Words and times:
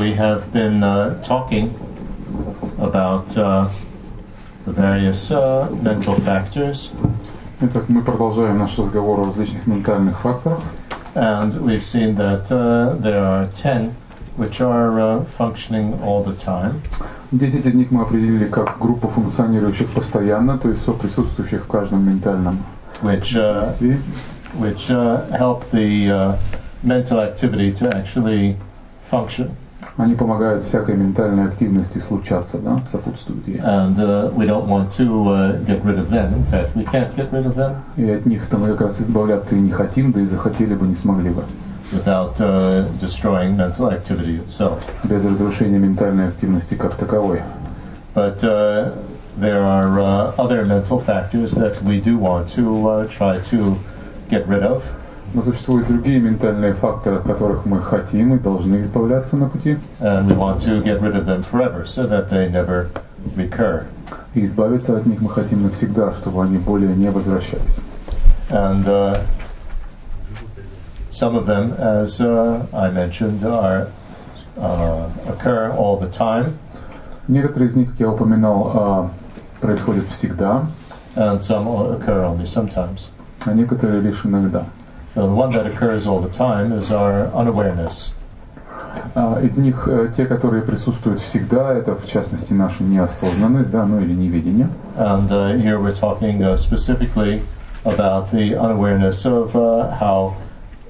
we 0.00 0.12
have 0.12 0.52
been 0.52 0.82
uh, 0.82 1.22
talking 1.22 1.74
about 2.78 3.36
uh, 3.36 3.68
the 4.64 4.72
various 4.72 5.30
uh, 5.30 5.68
mental 5.82 6.14
factors, 6.20 6.90
Итак, 7.60 7.88
мы 7.88 8.02
продолжаем 8.02 8.58
наш 8.58 8.78
разговор 8.78 9.20
о 9.20 9.24
различных 9.26 9.66
ментальных 9.66 10.18
факторах. 10.20 10.60
and 11.14 11.58
we've 11.62 11.84
seen 11.84 12.14
that 12.16 12.52
uh, 12.52 12.94
there 13.00 13.24
are 13.24 13.46
10 13.56 13.96
which 14.36 14.60
are 14.60 15.00
uh, 15.00 15.24
functioning 15.24 15.98
all 16.02 16.22
the 16.22 16.34
time. 16.34 16.82
Десять 17.32 17.64
из 17.64 17.74
них 17.74 17.90
мы 17.90 18.02
определили 18.02 18.46
как 18.46 18.78
группу 18.78 19.08
функционирующих 19.08 19.88
постоянно, 19.88 20.58
то 20.58 20.68
есть 20.68 20.84
соприсутствующих 20.84 21.64
в 21.64 21.66
каждом 21.66 22.06
ментальном 22.06 22.64
which 23.00 23.34
uh, 23.34 23.74
действии, 23.80 23.98
which 24.54 24.90
uh, 24.90 25.26
help 25.30 25.70
the 25.70 26.10
uh, 26.10 26.36
mental 26.82 27.20
activity 27.20 27.72
to 27.72 27.88
actually 27.96 28.56
function. 29.10 29.56
Они 29.97 30.15
помогают 30.15 30.63
всякой 30.63 30.95
ментальной 30.95 31.45
активности 31.45 31.99
случаться, 31.99 32.57
да, 32.57 32.79
сопутствуют 32.91 33.47
ей. 33.47 33.57
And 33.57 33.97
uh, 33.97 34.33
we 34.33 34.45
don't 34.45 34.67
want 34.67 34.91
to 34.97 35.29
uh, 35.29 35.65
get 35.65 35.83
rid 35.83 35.99
of 35.99 36.09
them. 36.09 36.33
In 36.33 36.45
fact, 36.45 36.75
we 36.75 36.85
can't 36.85 37.13
get 37.15 37.31
rid 37.31 37.45
of 37.45 37.55
them 37.55 37.75
И 37.97 38.09
от 38.09 38.25
них-то 38.25 38.57
мы 38.57 38.69
как 38.69 38.81
раз 38.81 39.01
избавляться 39.01 39.55
и 39.55 39.59
не 39.59 39.71
хотим, 39.71 40.11
да 40.11 40.21
и 40.21 40.27
захотели 40.27 40.75
бы, 40.75 40.87
не 40.87 40.95
смогли 40.95 41.29
бы. 41.29 41.43
without 41.91 42.39
uh, 42.39 42.87
destroying 42.99 43.57
mental 43.57 43.89
activity 43.89 44.37
itself. 44.37 44.79
Без 45.03 45.25
разрушения 45.25 45.77
ментальной 45.77 46.29
активности 46.29 46.75
как 46.75 46.95
таковой. 46.95 47.41
But 48.13 48.43
uh, 48.43 48.95
there 49.37 49.63
are 49.63 49.99
uh, 49.99 50.33
other 50.37 50.65
mental 50.65 50.99
factors 50.99 51.53
that 51.55 51.81
we 51.83 51.99
do 51.99 52.17
want 52.17 52.49
to 52.51 52.89
uh, 52.89 53.07
try 53.07 53.39
to 53.39 53.77
get 54.29 54.47
rid 54.47 54.63
of. 54.63 54.83
Но 55.33 55.43
существуют 55.43 55.87
другие 55.87 56.19
ментальные 56.19 56.73
факторы, 56.73 57.17
от 57.17 57.23
которых 57.23 57.65
мы 57.65 57.81
хотим 57.81 58.35
и 58.35 58.39
должны 58.39 58.81
избавляться 58.83 59.37
на 59.37 59.47
пути. 59.47 59.77
And 59.99 60.27
we 60.27 60.35
want 60.35 60.61
to 60.63 60.83
get 60.83 61.01
rid 61.01 61.15
of 61.15 61.25
them 61.25 61.43
forever 61.43 61.85
so 61.85 62.05
that 62.07 62.29
they 62.29 62.49
never 62.49 62.89
recur. 63.35 63.85
И 64.33 64.45
избавиться 64.45 64.97
от 64.97 65.05
них 65.05 65.21
мы 65.21 65.29
хотим 65.29 65.63
навсегда, 65.63 66.13
чтобы 66.15 66.43
они 66.43 66.57
более 66.57 66.95
не 66.95 67.09
возвращались. 67.09 67.79
And 68.49 68.85
uh, 68.85 69.23
some 71.09 71.35
of 71.35 71.45
them, 71.45 71.73
as 71.79 72.19
uh, 72.19 72.65
I 72.73 72.89
mentioned, 72.89 73.43
are 73.45 73.87
uh, 74.57 75.09
occur 75.27 75.71
all 75.71 75.97
the 75.97 76.09
time, 76.09 76.53
Некоторые 77.27 77.69
из 77.69 77.75
них, 77.75 77.91
как 77.91 77.99
я 77.99 78.09
упоминал, 78.09 78.71
а, 78.73 79.11
происходят 79.61 80.05
всегда, 80.07 80.65
and 81.15 81.39
some 81.39 81.65
occur 81.67 82.25
only 82.25 82.43
sometimes. 82.43 83.07
а 83.45 83.53
некоторые 83.53 84.01
лишь 84.01 84.25
иногда. 84.25 84.65
So 85.14 85.26
the 85.26 85.32
one 85.34 85.52
that 85.52 85.66
occurs 85.66 86.06
all 86.06 86.20
the 86.20 86.28
time 86.28 86.72
is 86.72 86.90
our 86.90 87.28
unawareness. 87.34 88.12
А, 89.14 89.40
Из 89.40 89.56
них 89.56 89.88
э, 89.88 90.12
те, 90.16 90.26
которые 90.26 90.62
присутствуют 90.62 91.20
всегда, 91.20 91.72
это 91.72 91.94
в 91.94 92.06
частности 92.06 92.52
наша 92.52 92.82
неосознанность, 92.82 93.70
да, 93.70 93.86
ну 93.86 94.00
или 94.00 94.12
неведение. 94.12 94.68
And 94.96 95.30
uh, 95.30 95.56
here 95.56 95.78
we're 95.80 95.94
talking 95.94 96.42
uh, 96.42 96.56
specifically 96.56 97.42
about 97.84 98.30
the 98.30 98.56
unawareness 98.56 99.24
of 99.24 99.56
uh, 99.56 99.90
how 99.90 100.34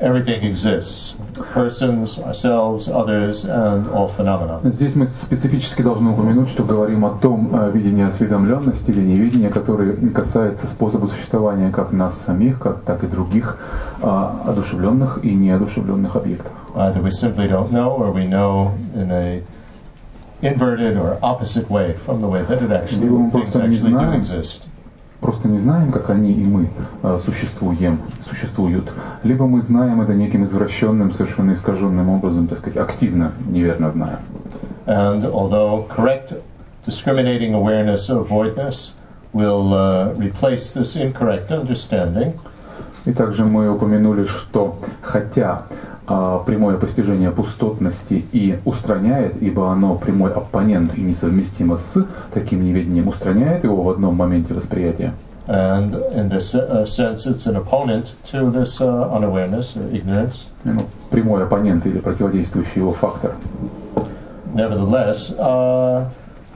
everything 0.02 0.44
exists 0.44 1.16
persons, 1.54 2.20
ourselves, 2.20 2.90
others, 2.90 3.46
and 3.46 3.90
all 3.90 4.08
phenomena. 4.08 4.60
Здесь 4.64 4.96
мы 4.96 5.08
специфически 5.08 5.82
должны 5.82 6.12
упомянуть, 6.12 6.50
что 6.50 6.64
говорим 6.64 7.06
о 7.06 7.12
том 7.12 7.56
э, 7.56 7.72
видении 7.72 8.04
осведомленности 8.04 8.92
или 8.92 9.02
невидения, 9.02 9.50
которое 9.50 9.94
касается 10.12 10.68
способа 10.68 11.06
существования 11.08 11.72
как 11.72 11.92
нас 11.92 12.20
самих, 12.22 12.60
как, 12.60 12.82
так 12.82 13.04
и 13.04 13.08
других 13.08 13.58
а, 14.02 14.44
одушевленных 14.48 15.24
и 15.24 15.34
неодушевленных 15.34 16.16
объектов. 16.16 16.52
Either 16.76 17.02
we 17.02 17.12
simply 17.12 17.48
don't 17.48 17.72
know, 17.72 17.92
or 17.92 18.12
we 18.12 18.26
know 18.26 18.74
in 18.96 19.12
a 19.12 19.44
inverted 20.42 20.98
or 20.98 21.20
opposite 21.22 21.70
way 21.70 21.94
from 21.94 22.22
the 22.22 22.28
way 22.28 22.42
that 22.42 22.64
it 22.64 22.72
actually 22.72 23.08
things 23.32 23.56
actually 23.56 23.92
do 23.92 24.12
exist. 24.14 24.64
Просто 25.22 25.48
не 25.48 25.60
знаем, 25.60 25.92
как 25.92 26.10
они 26.10 26.34
и 26.34 26.44
мы 26.44 26.70
э, 27.04 27.20
существуем, 27.24 28.00
существуют. 28.28 28.92
Либо 29.24 29.46
мы 29.46 29.62
знаем 29.62 30.02
это 30.02 30.16
неким 30.16 30.46
извращенным, 30.46 31.12
совершенно 31.12 31.54
искаженным 31.54 32.10
образом, 32.10 32.48
так 32.48 32.58
сказать, 32.58 32.78
активно, 32.78 33.34
неверно 33.48 33.92
знаем. 33.92 34.20
And 34.88 35.24
although 35.32 35.88
correct 35.88 36.34
discriminating 36.88 37.54
awareness 37.54 38.10
of 38.10 38.30
voidness 38.30 38.94
will 39.32 39.74
uh, 39.74 40.14
replace 40.18 40.74
this 40.74 40.96
incorrect 40.96 41.52
understanding, 41.52 42.34
И 43.06 43.14
также 43.14 43.46
мы 43.46 43.70
упомянули, 43.70 44.28
что 44.28 44.78
хотя 45.02 45.64
а, 45.72 45.91
прямое 46.46 46.78
постижение 46.78 47.32
пустотности 47.32 48.26
и 48.32 48.60
устраняет, 48.66 49.42
ибо 49.42 49.72
оно 49.72 49.96
прямой 49.96 50.34
оппонент 50.34 50.98
и 50.98 51.02
несовместимо 51.02 51.78
с 51.78 52.06
таким 52.34 52.64
неведением, 52.64 53.08
устраняет 53.08 53.64
его 53.64 53.82
в 53.84 53.90
одном 53.90 54.16
моменте 54.16 54.54
восприятия. 54.54 55.14
and 55.48 55.96
in 56.14 56.30
this 56.30 56.56
uh, 56.56 56.86
sense, 56.86 57.26
it's 57.26 57.48
an 57.48 57.56
opponent 57.56 58.14
to 58.26 58.52
this 58.52 58.80
uh, 58.80 59.10
unawareness 59.12 59.76
or 59.76 59.90
ignorance. 59.94 60.46
Ну, 60.64 60.88
прямой 61.10 61.44
оппонент 61.44 61.86
или 61.86 62.00
противодействующий 62.00 62.82
его 62.82 62.94
фактор. 62.94 63.36
Nevertheless, 64.54 65.32
uh, 65.32 66.10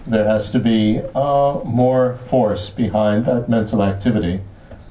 there 0.07 0.25
has 0.25 0.51
to 0.51 0.59
be 0.59 1.01
uh, 1.15 1.59
more 1.65 2.17
force 2.29 2.69
behind 2.69 3.25
that 3.25 3.49
mental 3.49 3.81
activity 3.81 4.41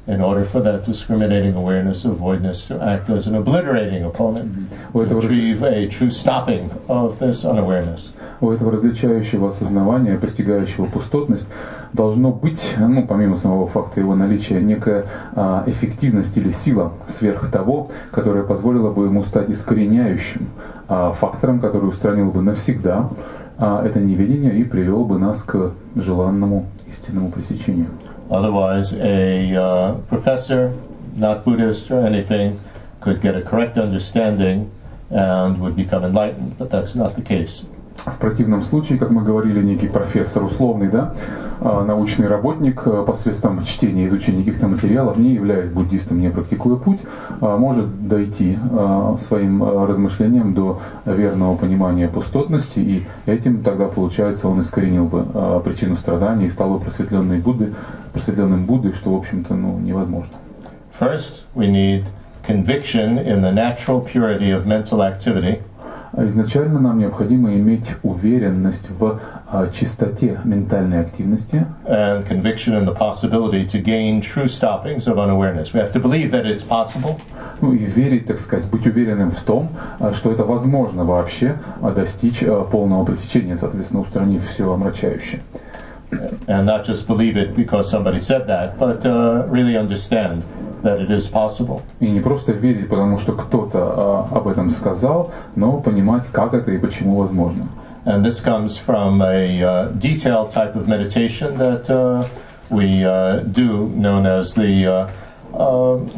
in 0.07 0.21
order 0.21 0.45
for 0.45 0.61
that 0.61 0.85
discriminating 0.85 1.55
awareness 1.55 2.05
of 2.05 2.19
voidness 2.19 2.67
to 2.67 2.83
act 2.83 3.09
as 3.11 3.27
an 3.27 3.35
obliterating 3.35 4.05
opponent, 4.05 4.71
to 4.93 5.19
achieve 5.19 5.63
a 5.63 5.89
true 5.89 6.11
stopping 6.11 6.71
of 6.89 7.19
this 7.19 7.45
unawareness. 7.45 8.13
у 8.41 8.51
этого 8.51 8.73
различающего 8.73 9.49
осознавания, 9.49 10.19
постигающего 10.19 10.87
пустотность, 10.87 11.47
должно 11.93 12.31
быть, 12.31 12.75
ну, 12.77 13.07
помимо 13.07 13.37
самого 13.37 13.69
факта 13.69 14.01
его 14.01 14.15
наличия, 14.15 14.61
некая 14.61 15.07
а, 15.35 15.65
эффективность 15.67 16.37
или 16.37 16.51
сила 16.51 16.93
сверх 17.09 17.51
того, 17.51 17.91
которая 18.11 18.43
позволила 18.43 18.91
бы 18.91 19.05
ему 19.05 19.25
стать 19.25 19.51
искореняющим 19.51 20.49
а, 20.89 21.13
фактором, 21.13 21.61
который 21.61 21.89
устранил 21.89 22.31
бы 22.31 22.43
навсегда 22.43 23.09
а, 23.57 23.85
это 23.85 24.01
неведение 24.01 24.59
и 24.59 24.65
привел 24.65 25.05
бы 25.05 25.19
нас 25.19 25.43
к 25.43 25.73
желанному 25.95 26.67
истинному 26.89 27.31
пресечению. 27.31 27.89
Otherwise, 28.31 28.95
a 28.95 29.55
uh, 29.55 29.95
professor, 30.09 30.73
not 31.15 31.45
Buddhist 31.45 31.91
or 31.91 32.07
anything, 32.07 32.61
could 33.01 33.21
get 33.21 33.37
a 33.37 33.43
correct 33.43 33.77
understanding 33.77 34.73
and 35.11 35.61
would 35.61 35.77
become 35.77 36.05
enlightened, 36.05 36.57
but 36.59 36.71
that's 36.71 36.95
not 36.95 37.15
the 37.15 37.23
case. 37.23 37.65
В 37.97 38.19
противном 38.19 38.63
случае, 38.63 38.99
как 38.99 39.11
мы 39.11 39.23
говорили, 39.23 39.63
некий 39.63 39.89
профессор 39.89 40.45
условный, 40.45 40.89
да, 40.89 41.15
а, 41.61 41.85
научный 41.85 42.27
работник 42.27 42.83
а, 42.87 43.03
посредством 43.03 43.65
чтения 43.65 44.07
изучения 44.07 44.41
каких-то 44.45 44.69
материалов, 44.69 45.17
не 45.17 45.33
являясь 45.33 45.71
буддистом, 45.71 46.21
не 46.21 46.29
практикуя 46.29 46.77
путь, 46.77 46.99
а, 47.41 47.57
может 47.57 48.07
дойти 48.07 48.59
своим 49.27 49.63
размышлением 49.63 50.53
до 50.53 50.81
верного 51.07 51.57
понимания 51.57 52.09
пустотности, 52.09 52.81
и 52.81 53.07
этим 53.27 53.63
тогда, 53.63 53.87
получается, 53.87 54.49
он 54.49 54.61
искоренил 54.61 55.07
бы 55.07 55.25
причину 55.65 55.97
страдания 55.97 56.47
и 56.47 56.51
стал 56.51 56.75
бы 56.75 56.81
просветленной 56.81 57.39
Будды, 57.39 57.73
просветленным 58.13 58.67
Буддой, 58.67 58.93
что, 58.93 59.15
в 59.15 59.17
общем-то, 59.17 59.55
ну, 59.55 59.79
невозможно. 59.79 60.35
First, 60.99 61.43
we 61.55 61.69
need 61.69 62.05
conviction 62.47 63.19
in 63.19 63.41
the 63.41 63.53
natural 63.53 64.01
purity 64.01 64.51
of 64.51 64.67
mental 64.67 65.01
activity, 65.03 65.61
Изначально 66.17 66.79
нам 66.79 66.99
необходимо 66.99 67.55
иметь 67.55 67.91
уверенность 68.05 68.89
в 68.89 69.21
а, 69.49 69.69
чистоте 69.69 70.39
ментальной 70.45 71.01
активности, 71.01 71.67
and 71.87 72.25
conviction 72.29 72.75
in 72.75 72.85
the 72.85 72.97
possibility 72.97 73.67
to 73.67 73.83
gain 73.83 74.21
true 74.21 74.47
stoppings 74.47 75.09
of 75.09 75.19
unawareness. 75.19 75.73
We 75.73 75.81
have 75.81 75.93
to 75.93 76.01
believe 76.01 76.31
that 76.31 76.47
it's 76.47 76.63
possible, 76.63 77.21
ну 77.61 77.73
и 77.73 77.85
верить, 77.85 78.27
так 78.27 78.39
сказать, 78.39 78.67
быть 78.67 78.87
уверенным 78.87 79.33
в 79.33 79.43
том, 79.43 79.71
а, 79.99 80.13
что 80.13 80.31
это 80.31 80.45
возможно 80.45 81.05
вообще 81.05 81.59
а, 81.83 81.91
достичь 81.91 82.45
а, 82.45 82.63
полного 82.63 83.05
пресечения, 83.05 83.57
соответственно, 83.57 84.03
устранив 84.03 84.49
все 84.49 84.73
омрачающее. 84.73 85.41
and 86.14 86.66
not 86.66 86.86
just 86.86 87.08
believe 87.08 87.38
it 87.38 87.56
because 87.56 87.90
somebody 87.90 88.20
said 88.20 88.48
that, 88.48 88.80
but 88.80 89.06
uh, 89.06 89.46
really 89.48 89.78
understand 89.78 90.44
that 90.84 91.00
it 91.02 91.12
is 91.12 91.28
possible. 91.28 91.84
И 92.00 92.10
не 92.10 92.22
просто 92.22 92.54
верить, 92.54 92.90
потому 92.90 93.20
что 93.20 93.34
кто-то 93.34 94.28
а, 94.32 94.38
об 94.38 94.48
этом 94.48 94.72
сказал, 94.72 95.32
но 95.56 95.80
понимать, 95.80 96.26
как 96.32 96.54
это 96.54 96.72
и 96.72 96.78
почему 96.78 97.18
возможно. 97.18 97.68
And 98.06 98.26
this 98.26 98.40
comes 98.40 98.78
from 98.78 99.22
a 99.22 99.62
uh, 99.62 99.92
detailed 99.92 100.52
type 100.52 100.76
of 100.76 100.88
meditation 100.88 101.58
that 101.58 101.90
uh, 101.90 102.28
we 102.70 103.04
uh, 103.06 103.40
do, 103.40 103.90
known 103.90 104.26
as 104.26 104.56
the 104.56 104.88
uh, 104.88 105.10
um 105.54 106.10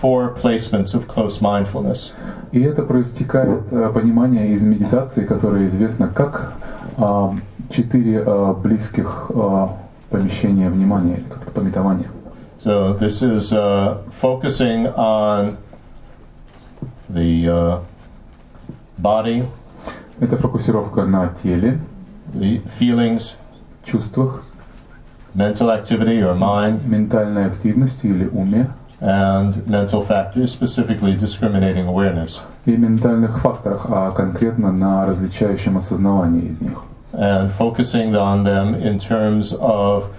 four 0.00 0.34
placements 0.34 0.94
of 0.94 1.08
close 1.08 1.40
mindfulness. 1.40 2.14
И 2.52 2.60
это 2.60 2.82
проистекает 2.82 3.64
а, 3.72 3.90
понимание 3.92 4.54
из 4.54 4.62
медитации, 4.62 5.24
которая 5.24 5.66
известна 5.66 6.08
как 6.08 6.54
а, 6.96 7.34
четыре 7.69 8.23
а, 8.25 8.53
близких 8.53 9.31
а, 9.33 9.77
помещения 10.09 10.69
внимания, 10.69 11.17
или 11.17 11.23
как-то 11.23 11.51
пометования. 11.51 12.07
So 12.63 12.97
this 12.99 13.21
is 13.21 13.53
uh, 13.53 14.03
focusing 14.21 14.87
on 14.87 15.57
the 17.07 17.47
uh, 17.47 17.79
body, 18.97 19.45
Это 20.19 20.35
фокусировка 20.35 21.05
на 21.05 21.29
теле, 21.41 21.79
the 22.33 22.61
feelings, 22.77 23.37
чувствах, 23.85 24.43
mental 25.33 25.69
activity 25.69 26.21
or 26.21 26.37
mind, 26.37 26.85
ментальной 26.85 27.45
активности 27.45 28.07
или 28.07 28.25
уме 28.27 28.69
and 28.99 29.65
mental 29.65 30.05
factors, 30.05 30.51
specifically 30.51 31.15
discriminating 31.15 31.87
awareness. 31.87 32.41
и 32.65 32.75
ментальных 32.75 33.39
факторах, 33.39 33.85
а 33.89 34.11
конкретно 34.11 34.73
на 34.73 35.05
различающем 35.05 35.77
осознавании 35.77 36.49
из 36.51 36.59
них. 36.59 36.83
And 37.11 37.51
focusing 37.51 38.15
on 38.15 38.43
them 38.43 38.75
in 38.75 38.99
terms 38.99 39.53
of 39.53 40.11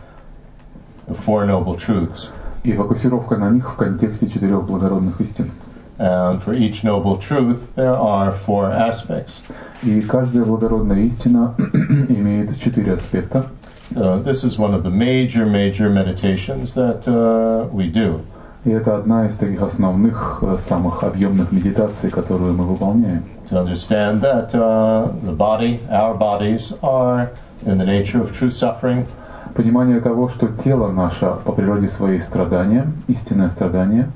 the 1.07 1.15
Four 1.15 1.47
Noble 1.47 1.77
Truths. 1.77 2.31
И 2.63 2.73
фокусировка 2.73 3.37
на 3.37 3.51
них 3.51 3.71
в 3.71 3.77
контексте 3.77 4.29
четырех 4.29 4.67
благородных 4.67 5.21
истин. 5.21 5.51
And 5.99 6.43
for 6.43 6.55
each 6.55 6.83
noble 6.83 7.19
truth, 7.19 7.75
there 7.75 7.95
are 7.95 8.33
four 8.33 8.71
aspects. 8.71 9.43
И 9.83 10.01
каждая 10.01 10.45
благородная 10.45 11.01
истина 11.01 11.55
имеет 11.59 12.59
четыре 12.59 12.95
аспекта. 12.95 13.47
Uh, 13.95 14.23
this 14.23 14.45
is 14.45 14.57
one 14.57 14.73
of 14.73 14.83
the 14.83 14.91
major, 14.91 15.45
major 15.47 15.91
meditations 15.91 16.75
that 16.75 17.07
uh, 17.07 17.69
we 17.71 17.89
do. 17.89 18.21
И 18.65 18.71
это 18.71 18.97
одна 18.97 19.27
из 19.27 19.37
таких 19.37 19.63
основных, 19.63 20.39
э, 20.43 20.59
самых 20.59 21.03
объемных 21.03 21.51
медитаций, 21.51 22.11
которую 22.11 22.55
мы 22.55 22.65
выполняем. 22.65 23.25
To 23.50 23.58
understand 23.58 24.23
that 24.23 24.55
uh, 24.55 25.11
the 25.23 25.32
body, 25.32 25.81
our 25.91 26.14
bodies, 26.14 26.73
are 26.82 27.32
in 27.67 27.79
the 27.79 27.85
nature 27.85 28.23
of 28.23 28.35
true 28.35 28.50
suffering, 28.50 29.06
Понимание 29.55 30.00
того, 30.00 30.29
что 30.29 30.47
тело 30.47 30.93
наше 30.93 31.26
по 31.44 31.52
природе 31.52 31.88
своей 31.88 32.20
страдания, 32.20 32.87
истинное 33.08 33.50
страдание, 33.50 34.08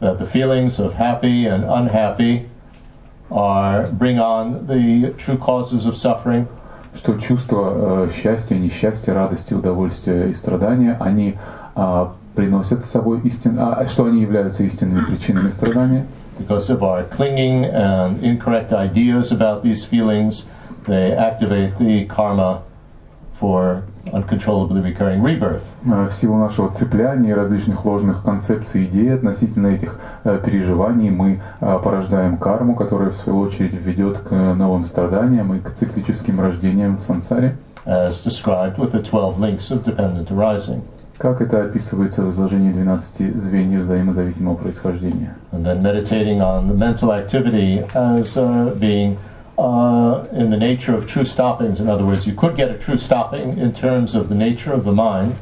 that 0.00 0.18
the 0.18 0.30
feelings 0.30 0.78
of 0.78 0.94
happy 0.94 1.46
and 1.46 1.64
unhappy 1.64 2.48
are 3.30 3.88
bring 3.90 4.18
on 4.18 4.66
the 4.66 5.12
true 5.18 5.36
causes 5.36 5.86
of 5.86 5.96
suffering, 5.96 6.46
что 6.94 7.18
чувства 7.18 8.06
э, 8.06 8.10
счастья, 8.14 8.56
несчастья, 8.56 9.12
радости, 9.12 9.54
удовольствия 9.54 10.30
и 10.30 10.34
страдания, 10.34 10.96
они 11.00 11.36
а, 11.74 12.12
приносят 12.36 12.86
с 12.86 12.90
собой 12.90 13.20
истин, 13.24 13.58
а, 13.58 13.86
что 13.88 14.04
они 14.04 14.22
являются 14.22 14.62
истинными 14.62 15.04
причинами 15.04 15.50
страдания. 15.50 16.06
Because 16.38 16.70
of 16.70 16.82
our 16.82 17.04
clinging 17.04 17.64
and 17.64 18.22
incorrect 18.24 18.72
ideas 18.72 19.32
about 19.32 19.62
these 19.62 19.84
feelings, 19.84 20.46
they 20.86 21.12
activate 21.12 21.78
the 21.78 22.04
karma 22.06 22.62
for 23.38 23.84
uncontrollably 24.12 24.80
recurring 24.80 25.22
rebirth. 25.22 25.64
Э, 25.84 26.08
В 26.08 26.14
силу 26.14 26.36
нашего 26.38 26.72
цепляния 26.72 27.34
различных 27.34 27.84
ложных 27.84 28.22
концепций 28.22 28.84
и 28.84 28.86
идей 28.86 29.14
относительно 29.14 29.68
этих 29.68 29.98
э, 30.24 30.40
переживаний 30.44 31.10
мы 31.10 31.42
э, 31.60 31.78
порождаем 31.82 32.38
карму, 32.38 32.74
которая 32.76 33.10
в 33.10 33.16
свою 33.16 33.40
очередь 33.40 33.74
ведет 33.74 34.20
к 34.20 34.30
новым 34.30 34.86
страданиям 34.86 35.52
и 35.54 35.60
к 35.60 35.72
циклическим 35.72 36.40
рождениям 36.40 36.96
в 36.96 37.02
сансаре. 37.02 37.56
as 37.86 38.24
described 38.24 38.78
with 38.78 38.90
the 38.90 39.00
12 39.00 39.38
links 39.38 39.70
of 39.70 39.84
dependent 39.84 40.28
arising. 40.32 40.82
Как 41.18 41.40
это 41.40 41.64
описывается 41.64 42.22
в 42.22 42.30
изложении 42.30 42.72
12 42.72 43.36
звеньев 43.40 43.82
взаимозависимого 43.82 44.56
происхождения. 44.56 45.34
And 45.52 45.64
then 45.64 45.82
meditating 45.82 46.40
on 46.42 46.68
the 46.68 46.74
mental 46.74 47.10
activity 47.12 47.82
as 47.94 48.36
uh, 48.36 48.74
being 48.78 49.16
uh, 49.56 50.26
in 50.32 50.50
the 50.50 50.58
nature 50.58 50.94
of 50.94 51.06
true 51.06 51.24
stoppings. 51.24 51.80
In 51.80 51.88
other 51.88 52.04
words, 52.04 52.26
you 52.26 52.34
could 52.34 52.56
get 52.56 52.70
a 52.70 52.78
true 52.78 52.98
stopping 52.98 53.58
in 53.58 53.72
terms 53.72 54.14
of 54.14 54.28
the 54.28 54.34
nature 54.34 54.72
of 54.72 54.84
the 54.84 54.92
mind, 54.92 55.34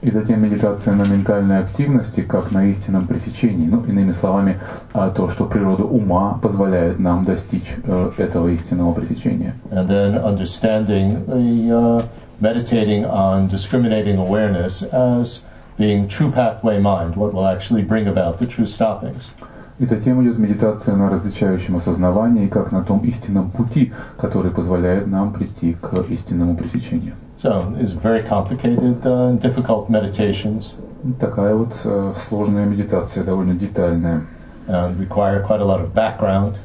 И 0.00 0.12
затем 0.12 0.40
медитация 0.42 0.94
на 0.94 1.02
ментальной 1.02 1.58
активности, 1.58 2.20
как 2.20 2.52
на 2.52 2.66
истинном 2.66 3.08
пресечении. 3.08 3.66
Ну, 3.66 3.82
иными 3.84 4.12
словами, 4.12 4.60
а, 4.92 5.10
то, 5.10 5.28
что 5.28 5.44
природа 5.44 5.82
ума 5.82 6.38
позволяет 6.40 7.00
нам 7.00 7.24
достичь 7.24 7.74
э, 7.82 8.12
этого 8.16 8.46
истинного 8.48 8.92
пресечения. 8.92 9.56
and 9.72 9.88
then 9.88 10.16
understanding 10.16 11.26
the 11.26 11.72
uh, 11.72 12.02
meditating 12.40 13.04
on 13.04 13.48
discriminating 13.48 14.18
awareness 14.18 14.82
as 14.82 15.42
being 15.76 16.08
true 16.08 16.30
pathway 16.30 16.80
mind, 16.80 17.16
what 17.16 17.32
will 17.34 17.46
actually 17.46 17.82
bring 17.82 18.06
about 18.08 18.38
the 18.38 18.46
true 18.46 18.66
stoppings. 18.66 19.30
И 19.78 19.86
затем 19.86 20.22
идет 20.24 20.38
медитация 20.38 20.96
на 20.96 21.08
различающем 21.08 21.76
осознавании, 21.76 22.48
как 22.48 22.72
на 22.72 22.82
том 22.82 23.00
истинном 23.00 23.50
пути, 23.50 23.92
который 24.16 24.50
позволяет 24.50 25.06
нам 25.06 25.32
прийти 25.32 25.74
к 25.74 25.94
истинному 26.10 26.56
пресечению. 26.56 27.14
So 27.40 27.76
it's 27.78 27.92
very 27.92 28.22
complicated 28.22 29.06
uh, 29.06 29.28
and 29.30 29.40
difficult 29.40 29.88
meditations 29.88 30.74
Такая 31.20 31.54
вот 31.54 31.72
э, 31.84 32.12
сложная 32.28 32.66
медитация, 32.66 33.22
довольно 33.22 33.54
детальная. 33.54 34.22
and 34.68 34.98
require 35.00 35.42
quite 35.42 35.60
a 35.60 35.64
lot 35.64 35.80
of 35.80 35.94
background. 35.94 36.56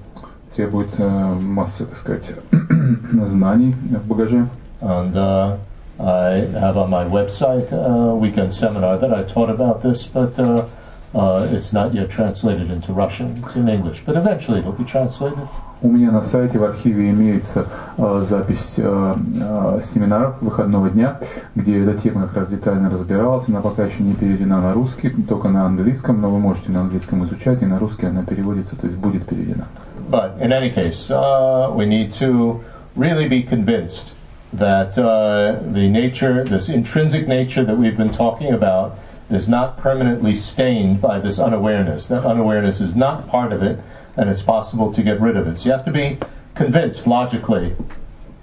Требует 0.55 0.89
э, 0.97 1.33
массы, 1.39 1.85
так 1.85 1.97
сказать, 1.97 2.31
знаний 3.27 3.73
в 3.73 4.07
багаже. 4.07 4.47
And 4.83 5.15
uh, 5.15 5.57
I 5.97 6.31
have 6.59 6.75
on 6.75 6.89
my 6.89 7.05
website 7.05 7.71
a 7.71 8.15
weekend 8.15 8.53
seminar 8.53 8.97
that 8.97 9.13
I 9.13 9.23
taught 9.23 9.49
about 9.49 9.81
this, 9.81 10.05
but 10.05 10.37
uh, 10.37 10.67
uh, 11.15 11.47
it's 11.51 11.71
not 11.71 11.93
yet 11.93 12.09
translated 12.09 12.69
into 12.69 12.91
Russian. 12.91 13.43
It's 13.45 13.55
in 13.55 13.69
English, 13.69 14.01
but 14.05 14.17
eventually 14.17 14.59
it'll 14.59 14.73
be 14.73 14.83
translated. 14.83 15.47
У 15.81 15.87
меня 15.87 16.11
на 16.11 16.21
сайте 16.23 16.59
в 16.59 16.63
архиве 16.65 17.11
имеется 17.11 17.67
э, 17.97 18.25
запись 18.29 18.75
э, 18.77 18.83
э, 18.83 19.81
семинаров 19.83 20.41
выходного 20.41 20.89
дня, 20.89 21.19
где 21.55 21.81
эта 21.81 21.97
тема 21.97 22.27
как 22.27 22.37
раз 22.37 22.47
детально 22.49 22.89
разбиралась. 22.89 23.47
Она 23.47 23.61
пока 23.61 23.85
еще 23.85 24.03
не 24.03 24.15
переведена 24.15 24.59
на 24.59 24.73
русский, 24.73 25.09
только 25.09 25.47
на 25.47 25.65
английском, 25.65 26.19
но 26.19 26.29
вы 26.29 26.39
можете 26.39 26.71
на 26.71 26.81
английском 26.81 27.25
изучать, 27.25 27.61
и 27.61 27.65
на 27.65 27.79
русский 27.79 28.07
она 28.07 28.23
переводится, 28.23 28.75
то 28.75 28.87
есть 28.87 28.97
будет 28.97 29.25
переведена. 29.25 29.67
But 30.09 30.41
in 30.41 30.51
any 30.51 30.73
case, 30.73 31.09
uh, 31.09 31.73
we 31.73 31.85
need 31.85 32.11
to 32.19 32.61
really 32.95 33.29
be 33.29 33.43
convinced 33.43 34.07
that 34.53 34.97
uh, 34.97 35.59
the 35.71 35.87
nature, 35.87 36.43
this 36.43 36.69
intrinsic 36.69 37.27
nature 37.27 37.63
that 37.63 37.75
we've 37.75 37.97
been 37.97 38.13
talking 38.13 38.53
about, 38.53 38.97
is 39.29 39.49
not 39.49 39.77
permanently 39.77 40.35
stained 40.35 41.01
by 41.01 41.19
this 41.19 41.39
unawareness. 41.39 42.07
That 42.07 42.25
unawareness 42.25 42.81
is 42.81 42.95
not 42.95 43.27
part 43.27 43.51
of 43.51 43.63
it, 43.63 43.79
and 44.15 44.29
it's 44.29 44.43
possible 44.43 44.93
to 44.93 45.01
get 45.01 45.19
rid 45.19 45.37
of 45.37 45.47
it. 45.47 45.59
So 45.59 45.65
you 45.65 45.71
have 45.71 45.85
to 45.85 45.91
be 45.91 46.19
convinced 46.53 47.07
logically 47.07 47.75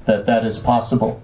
that 0.07 0.27
that 0.27 0.45
is 0.45 0.59
possible. 0.59 1.23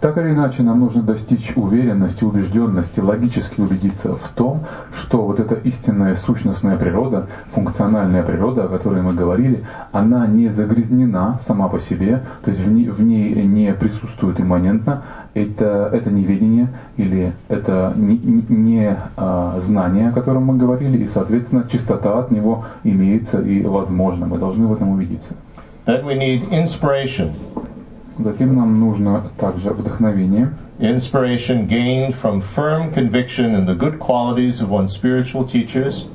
Так 0.00 0.16
или 0.16 0.30
иначе, 0.30 0.62
нам 0.62 0.80
нужно 0.80 1.02
достичь 1.02 1.52
уверенности, 1.56 2.24
убежденности, 2.24 3.00
логически 3.00 3.60
убедиться 3.60 4.16
в 4.16 4.28
том, 4.30 4.60
что 4.94 5.24
вот 5.26 5.40
эта 5.40 5.54
истинная 5.56 6.14
сущностная 6.14 6.76
природа, 6.76 7.26
функциональная 7.48 8.22
природа, 8.22 8.64
о 8.64 8.68
которой 8.68 9.02
мы 9.02 9.12
говорили, 9.12 9.62
она 9.92 10.26
не 10.26 10.48
загрязнена 10.48 11.38
сама 11.38 11.68
по 11.68 11.78
себе, 11.78 12.22
то 12.42 12.50
есть 12.50 12.62
в 12.62 12.72
ней, 12.72 12.88
в 12.88 13.02
ней 13.02 13.44
не 13.44 13.74
присутствует 13.74 14.40
имманентно, 14.40 15.02
это, 15.34 15.90
это 15.92 16.10
неведение 16.10 16.68
или 16.96 17.32
это 17.48 17.92
не, 17.96 18.16
не- 18.48 18.96
а, 19.16 19.58
знание, 19.60 20.08
о 20.08 20.12
котором 20.12 20.44
мы 20.44 20.56
говорили, 20.56 20.96
и, 20.96 21.06
соответственно, 21.06 21.68
чистота 21.70 22.18
от 22.18 22.30
него 22.30 22.64
имеется 22.84 23.40
и 23.40 23.62
возможно. 23.62 24.26
Мы 24.26 24.38
должны 24.38 24.66
в 24.66 24.72
этом 24.72 24.90
убедиться. 24.90 25.34
That 25.86 26.04
we 26.04 26.16
need 26.16 26.50
inspiration. 26.50 27.32
Затем 28.16 28.56
нам 28.56 28.80
нужно 28.80 29.24
также 29.38 29.70
вдохновение, 29.70 30.52
Inspiration 30.78 31.68
gained 31.68 32.14
from 32.14 32.40
firm 32.40 32.92
conviction 32.92 33.54
in 33.54 33.66
the 33.66 33.74
good 33.74 33.98
qualities 33.98 34.60
of 34.60 34.68
one's 34.68 34.92
spiritual 34.92 35.44
teachers 35.44 36.06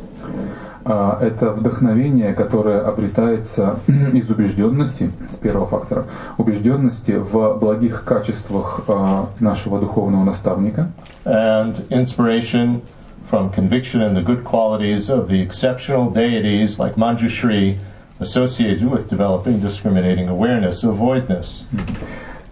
А, 0.90 1.20
Это 1.22 1.52
вдохновение, 1.52 2.34
которое 2.34 2.80
обретается 2.80 3.80
из 4.14 4.30
убежденности, 4.30 5.12
с 5.30 5.36
первого 5.36 5.68
фактора, 5.68 6.06
убежденности 6.38 7.12
в 7.12 7.58
благих 7.60 8.06
качествах 8.06 8.86
а, 8.88 9.28
нашего 9.42 9.82
духовного 9.82 10.24
наставника, 10.24 10.92
and 11.26 11.76
inspiration 11.90 12.82
from 13.30 13.54
conviction 13.54 14.02
in 14.02 14.14
the 14.14 14.24
good 14.24 14.46
qualities 14.46 15.10
of 15.10 15.28
the 15.28 15.42
exceptional 15.42 16.10
deities 16.10 16.80
like 16.80 16.96
Manjushri 16.96 17.80
associated 18.20 18.90
with 18.90 19.10
developing 19.10 19.60
discriminating 19.60 20.28
awareness 20.28 20.84
voidness. 20.84 21.66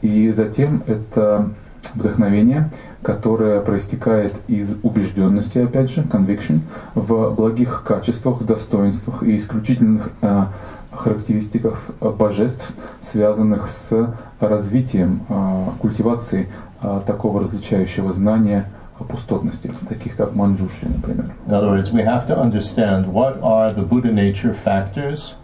и 0.01 0.31
затем 0.31 0.83
это 0.87 1.49
вдохновение, 1.93 2.71
которое 3.01 3.61
проистекает 3.61 4.33
из 4.47 4.77
убежденности, 4.83 5.59
опять 5.59 5.91
же, 5.91 6.01
conviction, 6.01 6.61
в 6.95 7.33
благих 7.35 7.83
качествах, 7.85 8.43
достоинствах 8.43 9.23
и 9.23 9.37
исключительных 9.37 10.09
а, 10.21 10.51
характеристиках 10.91 11.79
а, 11.99 12.09
божеств, 12.09 12.73
связанных 13.01 13.69
с 13.69 14.15
развитием, 14.39 15.21
а, 15.29 15.73
культивацией 15.79 16.47
а, 16.81 17.01
такого 17.01 17.41
различающего 17.41 18.13
знания 18.13 18.69
о 18.99 19.03
пустотности, 19.03 19.71
таких 19.89 20.15
как 20.15 20.35
манджуши, 20.35 20.87
например. 20.87 21.31
In 21.47 21.53
other 21.53 21.69
words, 21.69 21.91
we 21.91 22.03
have 22.03 22.27
to 22.27 22.39
understand 22.39 23.07
what 23.07 23.41
are 23.41 23.69
the 23.69 23.83
Buddha 23.83 24.11
nature 24.11 24.53
factors 24.53 25.35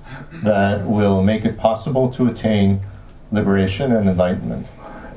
that 0.44 0.88
will 0.88 1.22
make 1.22 1.44
it 1.46 1.58
possible 1.58 2.10
to 2.12 2.28
attain 2.28 2.80
liberation 3.32 3.92
and 3.92 4.08
enlightenment. 4.08 4.66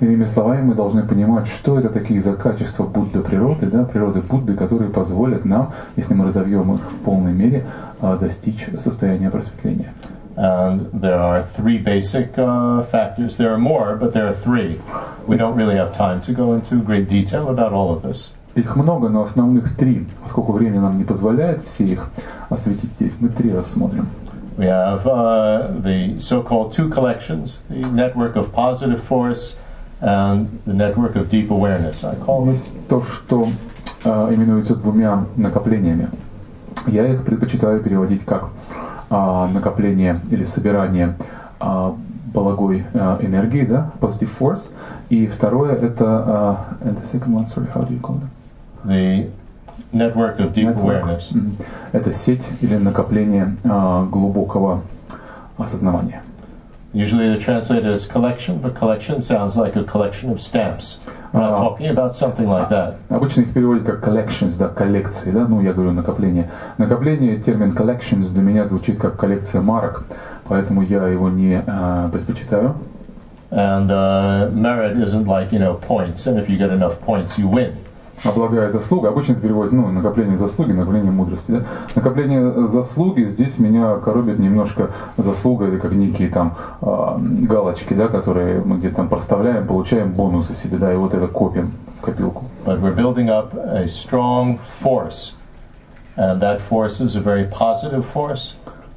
Иными 0.00 0.26
словами, 0.26 0.62
мы 0.62 0.74
должны 0.74 1.06
понимать, 1.06 1.46
что 1.46 1.78
это 1.78 1.88
такие 1.88 2.20
за 2.20 2.34
качества 2.34 2.84
Будды 2.84 3.20
природы, 3.20 3.66
да, 3.66 3.84
природы 3.84 4.20
Будды, 4.20 4.54
которые 4.54 4.90
позволят 4.90 5.44
нам, 5.44 5.72
если 5.96 6.14
мы 6.14 6.26
разовьем 6.26 6.74
их 6.74 6.80
в 6.90 6.96
полной 7.04 7.32
мере, 7.32 7.64
а, 8.00 8.16
достичь 8.16 8.66
состояния 8.80 9.30
просветления. 9.30 9.94
And 10.35 10.89
there 10.93 11.19
are 11.19 11.43
three 11.43 11.77
basic 11.77 12.37
uh, 12.37 12.83
factors. 12.83 13.37
There 13.37 13.51
are 13.51 13.57
more, 13.57 13.97
but 13.97 14.13
there 14.13 14.27
are 14.27 14.33
three. 14.33 14.79
We 15.27 15.35
don't 15.35 15.55
really 15.55 15.75
have 15.75 15.95
time 15.95 16.21
to 16.21 16.31
go 16.31 16.53
into 16.53 16.81
great 16.81 17.09
detail 17.09 17.49
about 17.49 17.73
all 17.73 17.91
of 17.91 18.03
this. 18.03 18.31
Их 18.55 18.75
много, 18.75 19.09
но 19.09 19.23
основных 19.23 19.75
три, 19.75 20.07
поскольку 20.23 20.53
время 20.53 20.81
нам 20.81 20.97
не 20.97 21.03
позволяет 21.03 21.61
все 21.67 21.85
их 21.85 22.09
осветить 22.49 22.91
здесь, 22.91 23.13
мы 23.19 23.29
три 23.29 23.53
рассмотрим. 23.53 24.07
We 24.57 24.65
have 24.65 25.05
uh, 25.05 25.71
the 25.81 26.19
so-called 26.19 26.73
two 26.73 26.89
collections, 26.89 27.61
the 27.69 27.87
network 27.91 28.35
of 28.35 28.51
positive 28.51 29.01
force 29.03 29.55
and 30.01 30.59
the 30.65 30.73
network 30.73 31.15
of 31.15 31.29
deep 31.29 31.51
awareness. 31.51 32.03
I 32.03 32.15
call 32.15 32.45
this. 32.45 32.59
Есть 32.59 32.87
то, 32.87 33.03
что 33.03 33.47
э, 34.03 34.33
именуется 34.33 34.75
двумя 34.75 35.25
накоплениями. 35.37 36.09
Я 36.87 37.07
их 37.07 37.23
предпочитаю 37.23 37.81
переводить 37.81 38.25
как 38.25 38.49
а, 38.69 38.92
накопление 39.10 40.20
или 40.30 40.44
собирание 40.44 41.14
а, 41.60 41.94
благой 42.32 42.84
а, 42.92 43.18
энергии, 43.20 43.64
да, 43.64 43.90
positive 44.00 44.30
force. 44.38 44.68
И 45.08 45.28
второе 45.28 45.74
это, 45.74 46.04
а, 46.04 46.56
and 46.82 46.96
the 47.00 47.04
second 47.04 47.32
one, 47.34 47.46
sorry, 47.46 47.68
how 47.72 47.86
do 47.86 47.92
you 47.92 48.00
call 48.00 48.16
it? 48.16 48.28
The 48.84 49.30
network 49.92 50.38
of 50.40 50.52
deep 50.52 50.66
Network. 50.66 51.04
awareness. 51.04 51.32
Это 51.92 52.12
сеть 52.12 52.44
или 52.60 52.76
накопление 52.76 53.54
а, 53.64 54.04
глубокого 54.04 54.82
осознавания. 55.56 56.23
Usually 56.93 57.27
they're 57.27 57.37
translated 57.37 57.85
as 57.85 58.07
collection, 58.07 58.61
but 58.61 58.73
collection 58.73 59.21
sounds 59.21 59.55
like 59.55 59.75
a 59.75 59.83
collection 59.83 60.31
of 60.31 60.41
stamps. 60.41 60.97
We're 61.31 61.39
not 61.41 61.53
Ah. 61.53 61.61
talking 61.61 61.87
about 61.87 62.15
something 62.15 62.47
like 62.47 62.69
that. 62.69 62.95
Обычно 63.09 63.41
их 63.41 63.53
переводят 63.53 63.85
как 63.85 64.03
collections, 64.03 64.57
да, 64.57 64.69
коллекции, 64.69 65.31
да, 65.31 65.45
ну 65.45 65.61
я 65.61 65.71
говорю 65.71 65.91
накопление. 65.91 66.47
Накопление, 66.79 67.37
термин 67.37 67.73
collections 67.73 68.29
для 68.33 68.41
меня 68.41 68.65
звучит 68.65 68.97
как 68.97 69.15
коллекция 69.17 69.61
марок, 69.61 70.01
поэтому 70.45 70.81
я 70.81 71.07
его 71.07 71.29
не 71.29 71.61
а, 71.67 72.09
предпочитаю. 72.09 72.73
And 73.51 73.89
uh, 73.91 74.49
merit 74.51 74.95
isn't 74.97 75.25
like, 75.25 75.51
you 75.51 75.59
know, 75.59 75.75
points, 75.75 76.25
and 76.25 76.39
if 76.39 76.49
you 76.49 76.57
get 76.57 76.71
enough 76.71 76.99
points, 77.01 77.37
you 77.37 77.47
win. 77.47 77.73
Облагая 78.24 78.70
заслуга, 78.70 79.08
обычно 79.08 79.32
это 79.32 79.42
переводится, 79.42 79.76
ну, 79.76 79.90
накопление 79.90 80.38
заслуги, 80.38 80.72
накопление 80.72 81.12
мудрости, 81.12 81.50
да. 81.50 81.64
Накопление 81.94 82.68
заслуги, 82.68 83.24
здесь 83.24 83.58
меня 83.58 83.96
коробит 83.96 84.38
немножко 84.38 84.90
заслуга, 85.18 85.68
или 85.68 85.78
как 85.78 85.92
некие 85.92 86.28
там 86.28 86.54
а, 86.80 87.18
галочки, 87.20 87.92
да, 87.94 88.08
которые 88.08 88.60
мы 88.60 88.78
где-то 88.78 88.96
там 88.96 89.08
проставляем, 89.08 89.66
получаем 89.66 90.12
бонусы 90.12 90.54
себе, 90.54 90.78
да, 90.78 90.92
и 90.92 90.96
вот 90.96 91.12
это 91.14 91.26
копим 91.26 91.72
в 91.98 92.00
копилку. 92.00 92.44
But 92.64 92.80
we're 92.80 92.96
building 92.96 93.28
up 93.28 93.54
a 93.54 93.86
strong 93.88 94.58
force, 94.82 95.34
and 96.16 96.40
that 96.40 96.60
force 96.60 97.00
is 97.00 97.16
a 97.16 97.20
very 97.20 97.46
positive 97.50 98.04
force. 98.12 98.54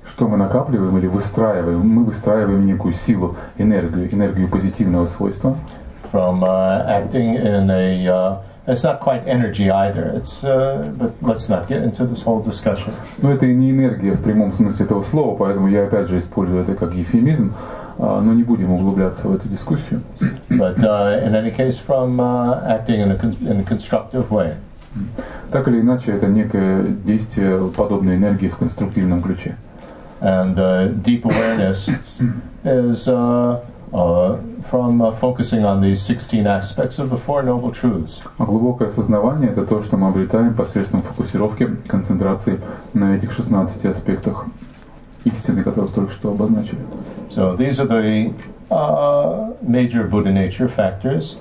Что 0.10 0.28
мы 0.28 0.38
накапливаем 0.38 0.98
или 0.98 1.08
выстраиваем? 1.08 1.86
Мы 1.86 2.06
выстраиваем 2.06 2.66
некую 2.66 2.94
силу, 2.94 3.36
энергию, 3.58 4.12
энергию 4.14 4.48
позитивного 4.48 5.06
свойства. 5.06 5.58
from 6.12 6.44
uh, 6.44 6.86
acting 6.88 7.36
in 7.36 7.70
a. 7.70 8.08
Uh, 8.08 8.44
it's 8.68 8.84
not 8.84 9.00
quite 9.00 9.28
energy 9.28 9.72
either. 9.72 10.12
It's, 10.16 10.44
uh, 10.44 10.92
but 10.96 11.14
let's 11.22 11.50
not 11.50 11.68
get 11.68 11.84
into 11.84 12.06
this 12.06 12.22
whole 12.24 12.42
discussion. 12.42 12.94
Но 13.20 13.32
это 13.32 13.46
и 13.46 13.56
не 13.56 13.72
энергия 13.72 14.14
в 14.14 14.22
прямом 14.22 14.54
смысле 14.54 14.86
этого 14.86 15.04
слова, 15.04 15.38
поэтому 15.38 15.68
я 15.70 15.84
опять 15.84 16.10
же 16.10 16.20
использую 16.20 16.64
это 16.64 16.76
как 16.76 16.94
эвфемизм, 16.94 17.54
а, 17.98 18.22
но 18.22 18.34
не 18.34 18.44
будем 18.44 18.72
углубляться 18.72 19.28
в 19.28 19.34
эту 19.34 19.48
дискуссию. 19.48 20.02
But 20.50 20.80
uh, 20.80 21.24
in 21.26 21.34
any 21.34 21.52
case, 21.52 21.78
from 21.78 22.20
uh, 22.20 22.62
acting 22.68 23.02
in 23.02 23.12
a, 23.12 23.16
con- 23.16 23.38
in 23.42 23.60
a 23.60 23.64
constructive 23.64 24.30
way. 24.30 24.56
Так 25.52 25.68
или 25.68 25.80
иначе, 25.82 26.12
это 26.12 26.28
некое 26.28 26.84
действие 26.84 27.68
подобной 27.76 28.16
энергии 28.16 28.48
в 28.48 28.58
конструктивном 28.58 29.22
ключе. 29.22 29.56
And 30.20 30.58
uh, 30.58 30.88
deep 31.04 31.26
awareness 31.26 31.88
is 32.64 33.08
uh, 33.08 33.14
uh, 33.14 33.62
from 33.91 35.01
uh, 35.01 35.15
focusing 35.15 35.63
on 35.63 35.82
these 35.82 36.01
16 36.01 36.46
aspects 36.46 37.00
of 37.00 37.10
the 37.10 37.17
Four 37.17 37.44
Noble 37.44 37.72
Truths. 37.72 38.22
Глубокое 38.38 38.89
осознавание– 38.89 39.51
это 39.51 39.65
то, 39.65 39.82
что 39.84 39.98
мы 39.98 40.10
обретаем 40.10 40.53
посредством 40.56 41.03
фокусировки, 41.03 41.67
концентрации 41.88 42.60
на 42.94 43.15
этих 43.15 43.32
16 43.32 43.86
аспектах 43.86 44.46
истины, 45.24 45.63
которых 45.63 45.94
только 45.94 46.12
что 46.12 46.32
обозначили. 46.32 46.79
So 47.29 47.56
these 47.56 47.79
are 47.79 47.88
the 47.88 48.34
uh, 48.70 49.56
major 49.62 50.10
Buddha 50.10 50.32
nature 50.32 50.67
factors, 50.67 51.39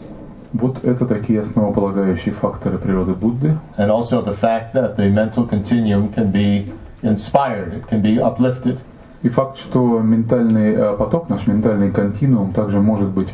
Вот 0.53 0.85
это 0.85 1.07
такие 1.07 1.43
основополагающие 1.43 2.33
факторы 2.33 2.79
природы 2.79 3.15
Будды, 3.15 3.59
and 3.77 3.91
also 3.91 4.23
the 4.23 4.33
fact 4.33 4.73
that 4.75 4.97
the 4.97 5.11
mental 5.11 5.47
continuum 5.47 6.13
can 6.15 6.31
be 6.31 6.73
inspired, 7.03 7.75
it 7.75 7.89
can 7.89 8.01
be 8.01 8.21
uplifted. 8.21 8.79
И 9.27 9.29
факт, 9.29 9.59
что 9.59 9.99
ментальный 9.99 10.73
э, 10.73 10.97
поток, 10.97 11.29
наш 11.29 11.49
ментальный 11.49 11.91
континуум 11.91 12.53
также 12.53 12.79
может 12.79 13.09
быть 13.09 13.27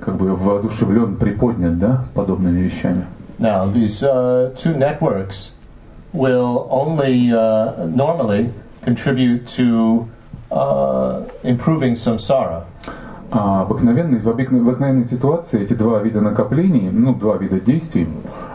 как 0.00 0.16
бы 0.16 0.34
воодушевлен, 0.34 1.16
приподнят, 1.16 1.78
да, 1.78 2.06
подобными 2.14 2.60
вещами. 2.60 3.04
Now, 3.38 3.70
these 3.70 4.02
uh, 4.02 4.54
two 4.56 4.74
networks 4.74 5.52
will 6.14 6.66
only 6.70 7.30
uh, 7.30 7.84
normally 7.84 8.54
contribute 8.86 9.46
to 9.48 10.08
uh, 10.50 11.24
improving 11.42 11.92
samsara. 11.94 12.64
А 13.30 13.62
обыкновенной, 13.62 14.20
в 14.20 14.28
обыкновенной 14.30 15.04
ситуации 15.04 15.60
эти 15.60 15.74
два 15.74 15.98
вида 15.98 16.22
накоплений, 16.22 16.88
ну, 16.90 17.14
два 17.14 17.36
вида 17.36 17.60
действий, 17.60 18.08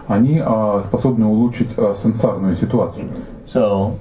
они 0.08 0.42
а, 0.44 0.82
способны 0.84 1.28
улучшить 1.28 1.70
а, 1.78 1.94
сансарную 1.94 2.56
ситуацию. 2.56 3.10
So, 3.46 3.98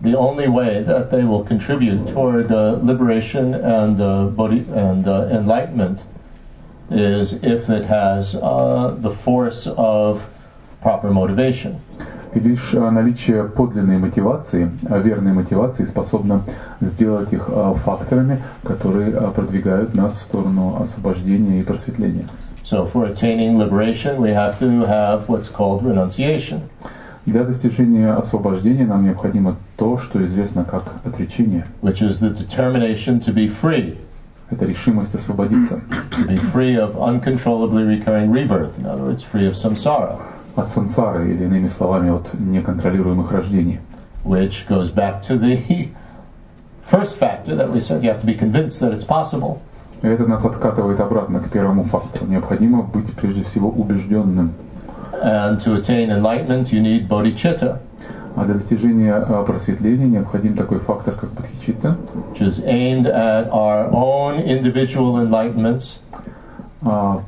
the 0.00 0.16
only 0.18 0.48
way 0.48 0.82
that 0.82 1.10
they 1.10 1.24
will 1.24 1.44
contribute 1.44 2.08
toward 2.08 2.50
uh, 2.50 2.78
liberation 2.82 3.54
and 3.54 4.00
uh, 4.00 4.24
bodhi- 4.26 4.66
and 4.72 5.06
uh, 5.06 5.28
enlightenment 5.30 6.02
is 6.90 7.34
if 7.34 7.70
it 7.70 7.84
has 7.86 8.34
uh, 8.34 8.96
the 8.98 9.10
force 9.10 9.66
of 9.66 10.28
proper 10.82 11.10
motivation. 11.10 11.80
И 12.34 12.40
лишь 12.40 12.74
а, 12.74 12.90
наличие 12.90 13.44
подлинной 13.44 13.98
мотивации, 13.98 14.70
а, 14.88 14.98
верной 14.98 15.32
мотивации 15.32 15.84
способно 15.84 16.42
сделать 16.80 17.32
их 17.32 17.44
а, 17.48 17.74
факторами, 17.74 18.42
которые 18.64 19.14
а, 19.14 19.30
продвигают 19.30 19.94
нас 19.94 20.16
в 20.16 20.22
сторону 20.22 20.78
освобождения 20.80 21.60
и 21.60 21.62
просветления. 21.62 22.26
So, 22.64 22.86
for 22.86 23.04
attaining 23.04 23.58
liberation, 23.58 24.18
we 24.20 24.32
have 24.32 24.58
to 24.60 24.86
have 24.86 25.28
what's 25.28 25.50
called 25.50 25.84
renunciation. 25.84 26.62
Для 27.27 27.43
достижения 27.43 28.13
освобождения 28.13 28.85
нам 28.85 29.03
необходимо 29.03 29.57
то, 29.75 29.97
что 29.97 30.25
известно 30.25 30.63
как 30.63 30.83
отречение. 31.03 31.65
which 31.81 32.01
is 32.01 32.21
the 32.21 32.29
determination 32.29 33.19
to 33.19 33.33
be 33.33 33.49
free, 33.49 33.97
Это 34.49 34.65
решимость 34.65 35.13
освободиться 35.13 35.81
to 36.11 36.25
be 36.25 36.37
free 36.53 36.77
of 36.77 36.95
uncontrollably 36.95 37.83
recurring 37.83 38.31
rebirth. 38.31 38.79
In 38.79 38.85
other 38.85 39.03
words, 39.03 39.23
free 39.23 39.45
of 39.45 39.55
samsara, 39.55 40.21
от 40.55 40.71
сансары, 40.71 41.29
или 41.33 41.43
иными 41.43 41.67
словами, 41.67 42.11
от 42.11 42.33
неконтролируемых 42.33 43.29
рождений. 43.29 43.81
which 44.23 44.65
goes 44.69 44.89
back 44.89 45.21
to 45.23 45.37
the 45.37 45.89
first 46.85 47.17
factor 47.17 47.57
that 47.57 47.69
we 47.69 47.81
said 47.81 48.03
you 48.03 48.09
have 48.09 48.21
to 48.21 48.25
be 48.25 48.35
convinced 48.35 48.79
that 48.79 48.93
it's 48.93 49.03
possible. 49.03 49.59
Это 50.01 50.25
нас 50.25 50.45
откатывает 50.45 51.01
обратно 51.01 51.41
к 51.41 51.49
первому 51.49 51.83
фактору. 51.83 52.27
Необходимо 52.27 52.83
быть 52.83 53.11
прежде 53.15 53.43
всего 53.43 53.67
убежденным. 53.69 54.53
And 55.22 55.60
to 55.60 55.74
attain 55.74 56.10
enlightenment, 56.10 56.72
you 56.72 56.80
need 56.80 57.08
bodhicitta, 57.08 57.80
А 58.34 58.44
для 58.44 58.54
достижения 58.54 59.14
а, 59.14 59.44
просветления 59.44 60.06
необходим 60.06 60.56
такой 60.56 60.78
фактор, 60.78 61.14
как 61.14 61.32
бодхичитта, 61.32 61.96
which 62.32 62.40
is 62.40 62.64
aimed 62.64 63.06
at 63.06 63.50
our 63.50 63.90
own 63.92 64.40
individual 64.40 65.16
enlightenments, 65.16 65.98
а, 66.82 67.22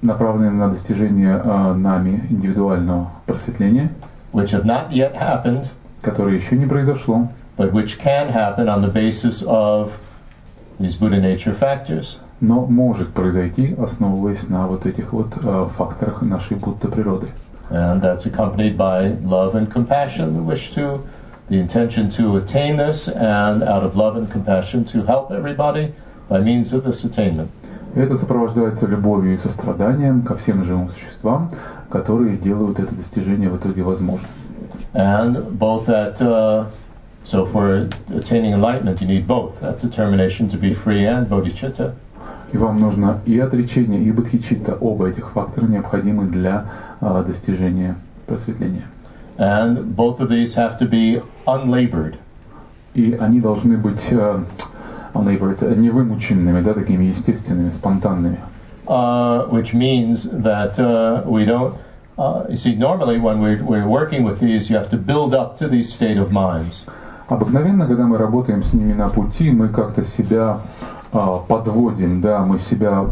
направленный 0.00 0.50
на 0.50 0.70
достижение 0.70 1.38
а, 1.44 1.74
нами 1.74 2.26
индивидуального 2.30 3.10
просветления, 3.26 3.90
which 4.32 4.52
have 4.52 4.64
not 4.64 4.90
yet 4.92 5.14
happened, 5.14 5.66
которое 6.00 6.36
еще 6.36 6.56
не 6.56 6.66
произошло, 6.66 7.28
but 7.58 7.72
which 7.72 7.98
can 7.98 8.30
happen 8.32 8.66
on 8.68 8.80
the 8.80 8.90
basis 8.90 9.42
of 9.42 9.92
these 10.80 10.96
Buddha 10.96 11.20
nature 11.20 11.54
factors. 11.54 12.18
Но 12.41 12.65
может 12.65 13.13
произойти, 13.13 13.75
основываясь 13.77 14.47
на 14.47 14.67
вот 14.67 14.85
этих 14.85 15.13
вот 15.13 15.33
а, 15.43 15.65
факторах 15.67 16.21
нашей 16.21 16.57
будто 16.57 16.87
природы. 16.87 17.29
And 17.69 18.01
that's 18.01 18.25
accompanied 18.25 18.77
by 18.77 19.15
love 19.23 19.53
and 19.55 19.71
compassion, 19.71 20.33
the 20.33 20.41
wish 20.41 20.73
to, 20.73 21.05
the 21.49 21.59
intention 21.59 22.09
to 22.11 22.37
attain 22.37 22.77
this, 22.77 23.07
and 23.07 23.61
out 23.61 23.83
of 23.83 23.95
love 23.95 24.15
and 24.15 24.29
compassion 24.31 24.85
to 24.85 25.03
help 25.03 25.31
everybody 25.31 25.93
by 26.27 26.39
means 26.39 26.73
of 26.73 26.83
this 26.83 27.03
attainment. 27.03 27.49
Это 27.95 28.15
сопровождается 28.15 28.85
любовью 28.85 29.33
и 29.33 29.37
состраданием 29.37 30.21
ко 30.21 30.35
всем 30.35 30.63
живым 30.63 30.89
существам, 30.91 31.51
которые 31.89 32.37
делают 32.37 32.79
это 32.79 32.93
достижение 32.93 33.49
в 33.49 33.57
итоге 33.57 33.81
возможным. 33.83 34.29
And 34.93 35.57
both 35.57 35.87
that, 35.87 36.19
uh, 36.21 36.65
so 37.23 37.45
for 37.45 37.89
attaining 38.09 38.53
enlightenment, 38.53 39.01
you 39.01 39.07
need 39.07 39.27
both 39.27 39.61
that 39.61 39.81
determination 39.81 40.49
to 40.49 40.57
be 40.57 40.73
free 40.73 41.05
and 41.05 41.27
bodhicitta. 41.27 41.95
И 42.51 42.57
вам 42.57 42.79
нужно 42.79 43.19
и 43.25 43.37
отречение, 43.39 44.01
и 44.01 44.11
бодхичитта, 44.11 44.75
оба 44.75 45.07
этих 45.07 45.31
фактора 45.31 45.65
необходимы 45.65 46.25
для 46.25 46.65
а, 46.99 47.23
достижения 47.23 47.95
просветления. 48.25 48.83
And 49.37 49.95
both 49.95 50.19
of 50.19 50.29
these 50.29 50.55
have 50.55 50.79
to 50.79 50.89
be 50.89 51.21
unlabored. 51.45 52.15
И 52.93 53.13
они 53.13 53.39
должны 53.39 53.77
быть 53.77 54.07
э, 54.11 54.43
unlabored, 55.13 55.77
невымученными, 55.77 56.61
да, 56.61 56.73
такими 56.73 57.05
естественными, 57.05 57.69
спонтанными. 57.69 58.39
uh, 58.89 59.45
which 59.45 59.73
means 59.73 60.23
that 60.23 60.79
uh, 60.79 61.23
we 61.25 61.45
don't. 61.45 61.79
Uh, 62.17 62.45
you 62.49 62.57
see, 62.57 62.75
normally 62.75 63.17
when 63.17 63.39
we're, 63.39 63.63
we're 63.63 63.87
working 63.87 64.23
with 64.23 64.39
these, 64.39 64.69
you 64.69 64.75
have 64.75 64.89
to 64.89 64.97
build 64.97 65.33
up 65.33 65.57
to 65.59 65.67
these 65.67 65.93
state 65.93 66.17
of 66.17 66.31
minds. 66.31 66.85
Обыкновенно, 67.29 67.85
когда 67.85 68.07
мы 68.07 68.17
работаем 68.17 68.63
с 68.63 68.73
ними 68.73 68.93
на 68.93 69.07
пути, 69.07 69.51
мы 69.51 69.69
как-то 69.69 70.03
себя 70.03 70.61
а, 70.81 70.98
подводим, 71.11 72.21
да, 72.21 72.43
мы 72.45 72.59
себя 72.59 73.05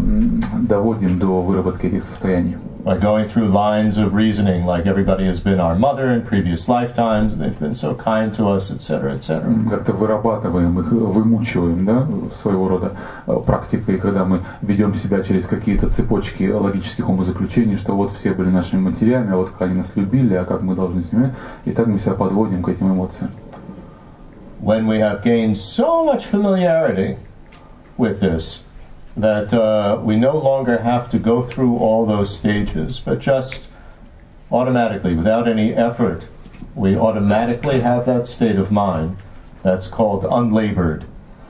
доводим 0.59 1.19
до 1.19 1.41
выработки 1.41 1.87
этих 1.87 2.03
состояний. 2.03 2.57
By 2.83 2.97
going 3.01 3.27
through 3.27 3.51
lines 3.51 3.97
of 3.97 4.13
reasoning, 4.13 4.65
like 4.65 4.85
everybody 4.85 5.25
has 5.25 5.41
been 5.41 5.59
our 5.59 5.75
mother 5.75 6.13
in 6.13 6.21
previous 6.21 6.69
lifetimes, 6.69 7.35
they've 7.37 7.59
been 7.59 7.75
so 7.75 7.95
kind 7.95 8.33
to 8.35 8.47
us, 8.47 8.71
etc., 8.71 9.15
etc. 9.15 9.43
Как-то 9.69 9.91
вырабатываем 9.91 10.79
их, 10.79 10.91
вымучиваем, 10.91 11.85
да, 11.85 12.07
своего 12.41 12.69
рода 12.69 12.93
э, 13.25 13.35
практикой, 13.45 13.97
когда 13.97 14.23
мы 14.23 14.43
ведем 14.61 14.95
себя 14.95 15.21
через 15.21 15.47
какие-то 15.47 15.89
цепочки 15.89 16.49
логических 16.49 17.09
умозаключений, 17.09 17.75
что 17.75 17.93
вот 17.93 18.11
все 18.11 18.31
были 18.31 18.49
нашими 18.49 18.79
матерями, 18.79 19.33
а 19.33 19.35
вот 19.35 19.49
как 19.49 19.63
они 19.63 19.79
нас 19.79 19.91
любили, 19.95 20.35
а 20.35 20.45
как 20.45 20.61
мы 20.61 20.75
должны 20.75 21.01
с 21.01 21.11
ними, 21.11 21.33
и 21.65 21.71
так 21.71 21.87
мы 21.87 21.99
себя 21.99 22.13
подводим 22.13 22.63
к 22.63 22.69
этим 22.69 22.93
эмоциям. 22.93 23.31
When 24.61 24.87
we 24.87 24.99
have 24.99 25.23
gained 25.23 25.57
so 25.57 26.05
much 26.05 26.25
familiarity 26.25 27.17
with 27.97 28.19
this 28.19 28.63
that 29.17 29.51
uh, 29.51 29.99
we 30.03 30.15
no 30.15 30.37
longer 30.37 30.77
have 30.77 31.09
to 31.09 31.17
go 31.17 31.41
through 31.41 31.77
all 31.77 32.05
those 32.05 32.37
stages, 32.37 32.99
but 32.99 33.19
just 33.19 33.69
automatically, 34.51 35.15
without 35.15 35.47
any 35.47 35.73
effort, 35.73 36.27
we 36.75 36.95
automatically 36.95 37.81
have 37.81 38.05
that 38.05 38.27
state 38.27 38.57
of 38.57 38.71
mind 38.71 39.17
that's 39.63 39.87
called 39.87 40.23
unlabored 40.29 41.03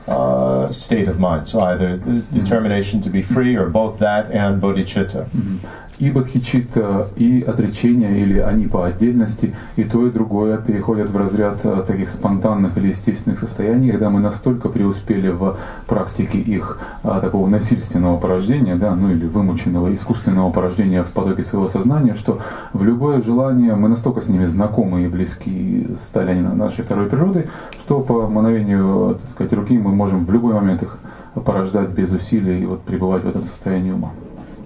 uh, 0.06 0.72
state 0.72 1.08
of 1.08 1.18
mind. 1.18 1.46
So 1.46 1.60
either 1.60 1.98
the 1.98 2.22
determination 2.22 3.02
to 3.02 3.10
be 3.10 3.20
free 3.20 3.56
or 3.56 3.68
both 3.68 3.98
that 3.98 4.30
and 4.32 4.62
bodhicitta. 4.62 5.28
И 5.98 6.10
бодхичитта, 6.10 7.08
и 7.16 7.42
отречение, 7.42 8.20
или 8.20 8.38
они 8.38 8.66
по 8.66 8.86
отдельности, 8.86 9.54
и 9.76 9.84
то, 9.84 10.06
и 10.06 10.10
другое 10.10 10.58
переходят 10.58 11.10
в 11.10 11.16
разряд 11.16 11.60
э, 11.64 11.82
таких 11.86 12.10
спонтанных 12.10 12.76
или 12.76 12.88
естественных 12.88 13.40
состояний, 13.40 13.90
когда 13.90 14.08
мы 14.08 14.20
настолько 14.20 14.68
преуспели 14.68 15.28
в 15.28 15.56
практике 15.86 16.38
их 16.38 16.78
а, 17.02 17.20
такого 17.20 17.48
насильственного 17.48 18.18
порождения, 18.18 18.76
да, 18.76 18.94
ну 18.94 19.10
или 19.10 19.26
вымученного 19.26 19.92
искусственного 19.94 20.50
порождения 20.52 21.02
в 21.02 21.10
потоке 21.10 21.42
своего 21.42 21.68
сознания, 21.68 22.14
что 22.14 22.40
в 22.72 22.84
любое 22.84 23.20
желание 23.22 23.74
мы 23.74 23.88
настолько 23.88 24.22
с 24.22 24.28
ними 24.28 24.46
знакомы 24.46 25.02
и 25.02 25.08
близки 25.08 25.88
стали 26.00 26.30
они 26.30 26.42
нашей 26.42 26.84
второй 26.84 27.06
природой, 27.06 27.46
что 27.72 28.00
по 28.00 28.28
мановению, 28.28 29.18
так 29.20 29.30
сказать, 29.30 29.52
руки 29.52 29.78
мы 29.78 29.90
можем 29.90 30.26
в 30.26 30.32
любой 30.32 30.54
момент 30.54 30.82
их 30.82 30.98
порождать 31.34 31.90
без 31.90 32.10
усилий 32.10 32.62
и 32.62 32.66
вот 32.66 32.82
пребывать 32.82 33.24
в 33.24 33.28
этом 33.28 33.46
состоянии 33.46 33.92
ума. 33.92 34.12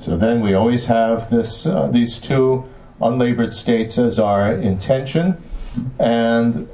So 0.02 0.16
then 0.16 0.40
we 0.40 0.54
always 0.54 0.86
have 0.86 1.30
this, 1.30 1.64
uh, 1.64 1.86
these 1.86 2.18
two 2.18 2.64
unlabored 3.00 3.54
states 3.54 3.98
as 3.98 4.18
our 4.18 4.52
intention 4.52 5.36
and 5.98 6.68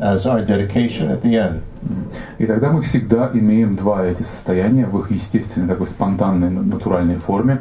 as 0.00 0.26
our 0.26 0.44
dedication 0.44 1.10
at 1.10 1.22
the 1.22 1.36
end. 1.36 1.62
И 2.38 2.46
тогда 2.46 2.70
мы 2.70 2.82
всегда 2.82 3.30
имеем 3.32 3.76
два 3.76 4.04
эти 4.04 4.22
состояния 4.22 4.86
в 4.86 4.98
их 4.98 5.12
естественной, 5.12 5.68
такой 5.68 5.86
спонтанной, 5.86 6.50
натуральной 6.50 7.16
форме, 7.16 7.60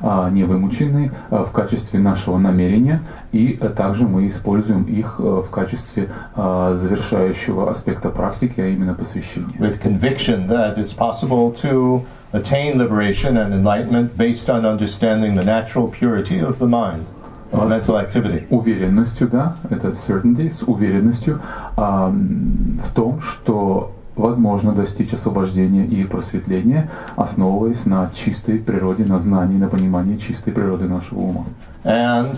а, 0.00 0.30
невымученной 0.30 1.10
а, 1.30 1.44
в 1.44 1.52
качестве 1.52 2.00
нашего 2.00 2.38
намерения, 2.38 3.02
и 3.32 3.58
а, 3.60 3.68
также 3.68 4.06
мы 4.06 4.28
используем 4.28 4.84
их 4.84 5.16
а, 5.18 5.42
в 5.42 5.50
качестве 5.50 6.08
а, 6.34 6.76
завершающего 6.76 7.70
аспекта 7.70 8.10
практики, 8.10 8.60
а 8.60 8.66
именно 8.66 8.94
посвящения. 8.94 9.58
with 9.58 9.80
conviction 9.80 10.46
that 10.48 10.78
it's 10.78 10.94
possible 10.94 11.52
to 11.52 12.04
attain 12.33 12.77
liberation 12.77 13.37
and 13.37 13.53
enlightenment 13.53 14.15
based 14.17 14.49
on 14.49 14.65
understanding 14.65 15.35
the 15.35 15.43
natural 15.43 15.87
purity 15.87 16.39
of 16.39 16.59
the 16.59 16.67
mind, 16.67 17.05
of 17.51 17.59
Awesome. 17.59 17.69
mental 17.69 17.97
activity. 17.97 18.45
Уверенностью, 18.49 19.27
да, 19.27 19.55
это 19.69 19.89
certainty, 19.89 20.51
с 20.51 20.61
уверенностью 20.63 21.41
а, 21.75 22.09
м, 22.09 22.79
в 22.83 22.91
том, 22.93 23.21
что 23.21 23.91
возможно 24.15 24.73
достичь 24.73 25.13
освобождения 25.13 25.85
и 25.85 26.03
просветления, 26.03 26.89
основываясь 27.15 27.85
на 27.85 28.11
чистой 28.13 28.59
природе, 28.59 29.05
на 29.05 29.19
знании, 29.19 29.57
на 29.57 29.69
понимании 29.69 30.17
чистой 30.17 30.51
природы 30.51 30.87
нашего 30.87 31.19
ума. 31.21 31.45
And 31.85 32.37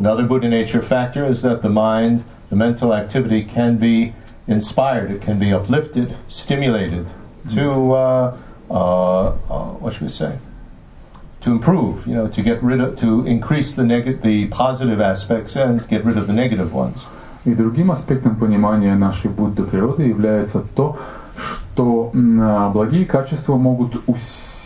another 0.00 0.28
Buddha 0.28 0.48
nature 0.48 0.82
factor 0.82 1.24
is 1.28 1.42
that 1.42 1.62
the 1.62 1.70
mind, 1.70 2.22
the 2.50 2.56
mental 2.56 2.92
activity 2.92 3.42
can 3.42 3.78
be 3.78 4.12
inspired, 4.46 5.10
it 5.10 5.22
can 5.22 5.38
be 5.38 5.50
uplifted, 5.52 6.12
stimulated 6.28 7.06
to, 7.54 7.94
uh, 7.94 8.32
uh, 8.70 8.74
uh, 8.74 9.32
what 9.80 9.92
should 9.92 10.02
we 10.02 10.08
say? 10.08 10.38
To 11.42 11.50
improve, 11.50 12.06
you 12.06 12.14
know, 12.14 12.28
to 12.28 12.42
get 12.42 12.62
rid 12.62 12.80
of, 12.80 12.98
to 13.00 13.26
increase 13.26 13.74
the 13.74 13.84
neg- 13.84 14.22
the 14.22 14.46
positive 14.46 15.00
aspects 15.00 15.56
and 15.56 15.86
get 15.88 16.04
rid 16.04 16.16
of 16.16 16.26
the 16.26 16.32
negative 16.32 16.72
ones. 16.72 17.00
И 17.44 17.54
другим 17.54 17.92
аспектом 17.92 18.36
понимания 18.36 18.94
нашей 18.96 19.30
Будды 19.30 19.64
природы 19.64 20.04
является 20.04 20.60
то, 20.74 20.96
что 21.36 22.10
м, 22.14 22.40
а, 22.40 22.70
благие 22.70 23.04
качества 23.04 23.56
могут 23.56 24.08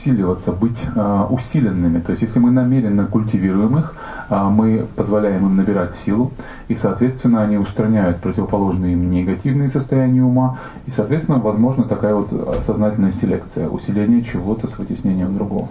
усиливаться, 0.04 0.52
быть 0.52 0.78
а, 0.96 1.28
усиленными. 1.30 2.00
То 2.00 2.12
есть, 2.12 2.24
если 2.24 2.40
мы 2.40 2.52
намеренно 2.52 3.06
культивируем 3.06 3.78
их, 3.78 3.96
а, 4.30 4.50
мы 4.50 4.86
позволяем 4.96 5.46
им 5.46 5.56
набирать 5.56 5.94
силу, 5.96 6.32
и, 6.68 6.76
соответственно, 6.76 7.42
они 7.42 7.58
устраняют 7.58 8.18
противоположные 8.18 8.94
им 8.94 9.10
негативные 9.12 9.70
состояния 9.70 10.24
ума, 10.24 10.60
и, 10.88 10.92
соответственно, 10.92 11.40
возможно 11.40 11.86
такая 11.86 12.16
вот 12.16 12.30
сознательная 12.66 13.14
селекция, 13.14 13.70
усиление 13.70 14.24
чего-то 14.24 14.68
с 14.68 14.78
вытеснением 14.78 15.36
другого. 15.36 15.70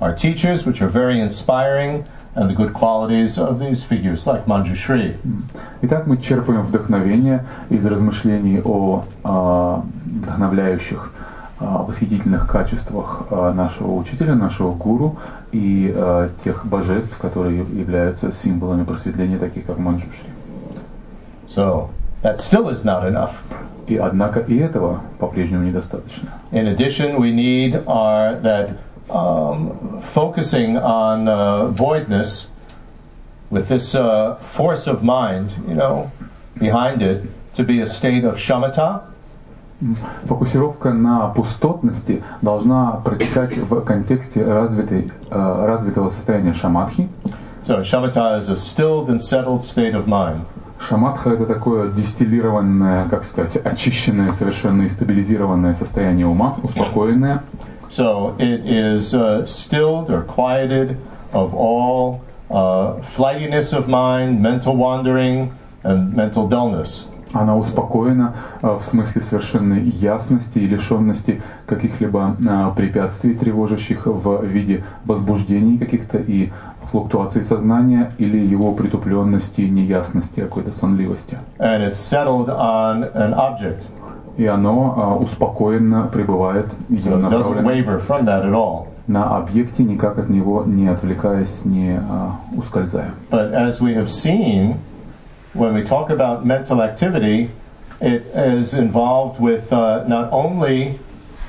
Our 0.00 0.16
teachers, 0.16 0.66
which 0.66 0.82
are 0.82 0.88
very 0.88 1.20
inspiring, 1.20 2.04
and 2.34 2.48
the 2.48 2.54
good 2.54 2.72
qualities 2.72 3.38
of 3.38 3.58
these 3.58 3.84
figures 3.84 4.26
like 4.26 4.46
Manjushri. 4.46 5.16
Итак, 5.82 6.06
мы 6.06 6.16
черпаем 6.16 6.62
вдохновение 6.62 7.44
из 7.68 7.84
размышлений 7.84 8.60
о 8.64 9.04
а, 9.22 9.84
вдохновляющих, 10.06 11.12
а, 11.60 11.82
восхитительных 11.82 12.48
качествах 12.48 13.26
а, 13.30 13.52
нашего 13.52 13.94
учителя, 13.94 14.34
нашего 14.34 14.72
гуру 14.74 15.18
и 15.52 15.94
тех 16.44 16.64
божеств, 16.64 17.16
которые 17.18 17.58
являются 17.58 18.32
символами 18.32 18.84
просветления, 18.84 19.38
таких 19.38 19.66
как 19.66 19.78
Манджушри. 19.78 20.30
So 21.46 21.90
that 22.22 22.40
still 22.40 22.70
is 22.70 22.84
not 22.84 23.04
enough. 23.04 23.32
И 23.86 23.96
однако 23.96 24.40
и 24.40 24.56
этого 24.56 25.00
по-прежнему 25.18 25.64
недостаточно. 25.64 26.30
In 26.52 26.74
addition, 26.74 27.18
we 27.18 27.32
need 27.32 27.84
our 27.86 28.40
that 28.40 28.70
um, 29.10 30.02
focusing 30.12 30.76
on 30.76 31.28
uh, 31.28 31.66
voidness 31.68 32.46
with 33.50 33.68
this 33.68 33.94
uh, 33.94 34.36
force 34.36 34.86
of 34.86 35.02
mind, 35.02 35.52
you 35.68 35.74
know, 35.74 36.10
behind 36.58 37.02
it 37.02 37.24
to 37.54 37.64
be 37.64 37.80
a 37.80 37.86
state 37.86 38.24
of 38.24 38.36
shamatha, 38.36 39.12
Фокусировка 40.26 40.92
на 40.92 41.26
пустотности 41.28 42.22
должна 42.40 42.92
протекать 43.04 43.56
в 43.58 43.80
контексте 43.80 44.44
развитой, 44.44 45.10
э, 45.28 45.64
развитого 45.66 46.10
состояния 46.10 46.54
шаматхи. 46.54 47.08
So 47.66 47.82
shamatha 47.82 48.40
is 48.40 48.48
a 48.48 48.54
stilled 48.54 49.08
and 49.08 49.20
settled 49.20 49.64
state 49.64 49.94
of 49.94 50.06
mind. 50.06 50.42
Шаматха 50.88 51.30
это 51.30 51.46
такое 51.46 51.90
дистиллированное, 51.90 53.08
как 53.08 53.24
сказать, 53.24 53.56
очищенное, 53.56 54.32
совершенно 54.32 54.88
стабилизированное 54.88 55.74
состояние 55.74 56.26
ума, 56.26 56.56
успокоенное. 56.62 57.42
So 57.92 58.36
it 58.38 58.66
is 58.66 59.14
uh, 59.14 59.46
stilled 59.46 60.10
or 60.10 60.22
quieted 60.22 60.96
of 61.30 61.54
all 61.54 62.24
uh, 62.50 63.02
flightiness 63.02 63.74
of 63.74 63.86
mind, 63.86 64.40
mental 64.40 64.74
wandering, 64.74 65.52
and 65.84 66.14
mental 66.14 66.48
dullness. 66.48 67.06
Она 67.34 67.56
успокоена 67.56 68.34
э, 68.60 68.78
в 68.78 68.82
смысле 68.82 69.22
совершенной 69.22 69.82
ясности 69.84 70.58
и 70.58 70.66
лишенности 70.66 71.42
каких-либо 71.66 72.36
э, 72.38 72.72
препятствий, 72.76 73.34
тревожащих 73.34 74.06
в 74.06 74.44
виде 74.44 74.84
возбуждений 75.04 75.78
каких-то 75.78 76.18
и 76.18 76.50
флуктуаций 76.90 77.42
сознания 77.44 78.12
или 78.18 78.38
его 78.38 78.74
притупленности, 78.74 79.62
неясности, 79.62 80.40
какой-то 80.40 80.72
сонливости. 80.72 81.38
And 81.58 81.82
it's 81.82 81.98
settled 81.98 82.50
on 82.50 83.04
an 83.04 83.32
object. 83.34 83.84
И 84.37 84.45
оно 84.45 85.17
э, 85.19 85.23
успокоенно 85.23 86.07
пребывает 86.11 86.67
So 86.89 86.95
ее 86.95 87.11
it 87.11 87.21
doesn't 87.21 87.21
направлено 87.21 87.63
waver 87.63 87.99
from 87.99 88.25
that 88.25 88.45
at 88.45 88.53
all. 88.53 88.87
на 89.07 89.37
объекте, 89.37 89.83
никак 89.83 90.19
от 90.19 90.29
него 90.29 90.63
не 90.65 90.87
отвлекаясь, 90.87 91.65
не 91.65 91.97
э, 91.97 92.29
ускользая. 92.57 93.11
But 93.31 93.53
as 93.53 93.79
we 93.81 93.95
have 93.95 94.11
seen, 94.11 94.79
when 95.53 95.73
we 95.73 95.83
talk 95.83 96.09
about 96.09 96.45
mental 96.45 96.81
activity, 96.81 97.49
it 97.99 98.25
is 98.35 98.73
involved 98.73 99.39
with 99.39 99.71
uh, 99.71 100.05
not 100.07 100.31
only 100.31 100.99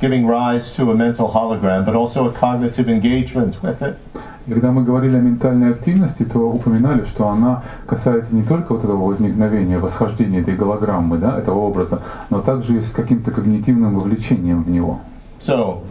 giving 0.01 0.27
rise 0.27 0.73
to 0.77 0.91
a 0.91 0.95
mental 0.95 1.29
hologram, 1.29 1.85
but 1.85 1.95
also 1.95 2.29
a 2.29 2.33
cognitive 2.33 2.88
engagement 2.88 3.61
with 3.62 3.83
it. 3.83 3.99
И 4.46 4.52
Когда 4.52 4.72
мы 4.72 4.84
говорили 4.84 5.16
о 5.16 5.22
ментальной 5.22 5.72
активности, 5.72 6.24
то 6.24 6.40
упоминали, 6.52 7.06
что 7.06 7.30
она 7.30 7.64
касается 7.86 8.36
не 8.36 8.44
только 8.44 8.74
вот 8.74 8.84
этого 8.84 9.06
возникновения, 9.06 9.80
восхождения 9.80 10.42
этой 10.42 10.56
голограммы, 10.56 11.18
да, 11.18 11.38
этого 11.38 11.60
образа, 11.60 12.02
но 12.30 12.42
также 12.42 12.80
и 12.80 12.82
с 12.82 12.92
каким-то 12.92 13.32
когнитивным 13.32 13.96
вовлечением 13.96 14.64
в 14.64 14.70
него. 14.70 15.00
So, 15.40 15.82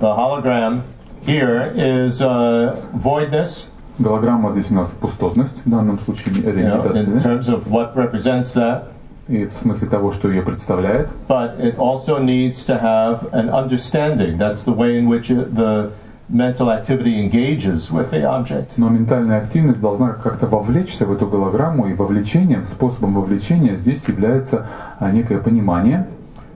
the 0.00 0.14
hologram 0.14 0.82
here 1.26 1.72
is 1.74 2.20
uh, 2.20 2.76
voidness, 2.92 3.68
Голограмма 3.98 4.50
здесь 4.52 4.70
у 4.70 4.74
нас 4.74 4.88
пустотность, 4.90 5.64
в 5.64 5.70
данном 5.70 6.00
случае 6.00 6.40
это 6.40 6.58
you 6.58 6.66
know, 6.66 6.92
in 6.94 7.04
имитация, 7.04 7.18
terms 7.20 7.48
of 7.48 7.68
what 7.68 7.94
represents 7.94 8.54
that, 8.54 8.84
и 9.28 9.46
в 9.46 9.52
смысле 9.60 9.88
того, 9.88 10.12
что 10.12 10.28
ее 10.28 10.42
представляет. 10.42 11.08
but 11.28 11.60
it 11.60 11.78
also 11.78 12.18
needs 12.18 12.64
to 12.66 12.78
have 12.78 13.32
an 13.32 13.48
understanding. 13.50 14.38
That's 14.38 14.64
the 14.64 14.72
way 14.74 14.98
in 14.98 15.08
which 15.08 15.30
it, 15.30 15.54
the 15.54 15.92
mental 16.28 16.70
activity 16.70 17.20
engages 17.20 17.90
with 17.90 18.10
the 18.10 18.24
object. 18.24 18.72
Но 18.76 18.88
ментальная 18.88 19.42
активность 19.42 19.80
должна 19.80 20.12
как-то 20.12 20.46
вовлечься 20.46 21.06
в 21.06 21.12
эту 21.12 21.26
голограмму, 21.26 21.88
и 21.88 21.94
вовлечением, 21.94 22.64
способом 22.66 23.14
вовлечения 23.14 23.76
здесь 23.76 24.06
является 24.08 24.66
а, 24.98 25.10
некое 25.10 25.38
понимание. 25.38 26.06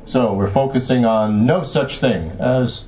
So 0.06 0.34
we're 0.34 0.52
focusing 0.52 1.04
on 1.04 1.46
no 1.46 1.62
such 1.62 2.00
thing 2.00 2.30
as 2.38 2.86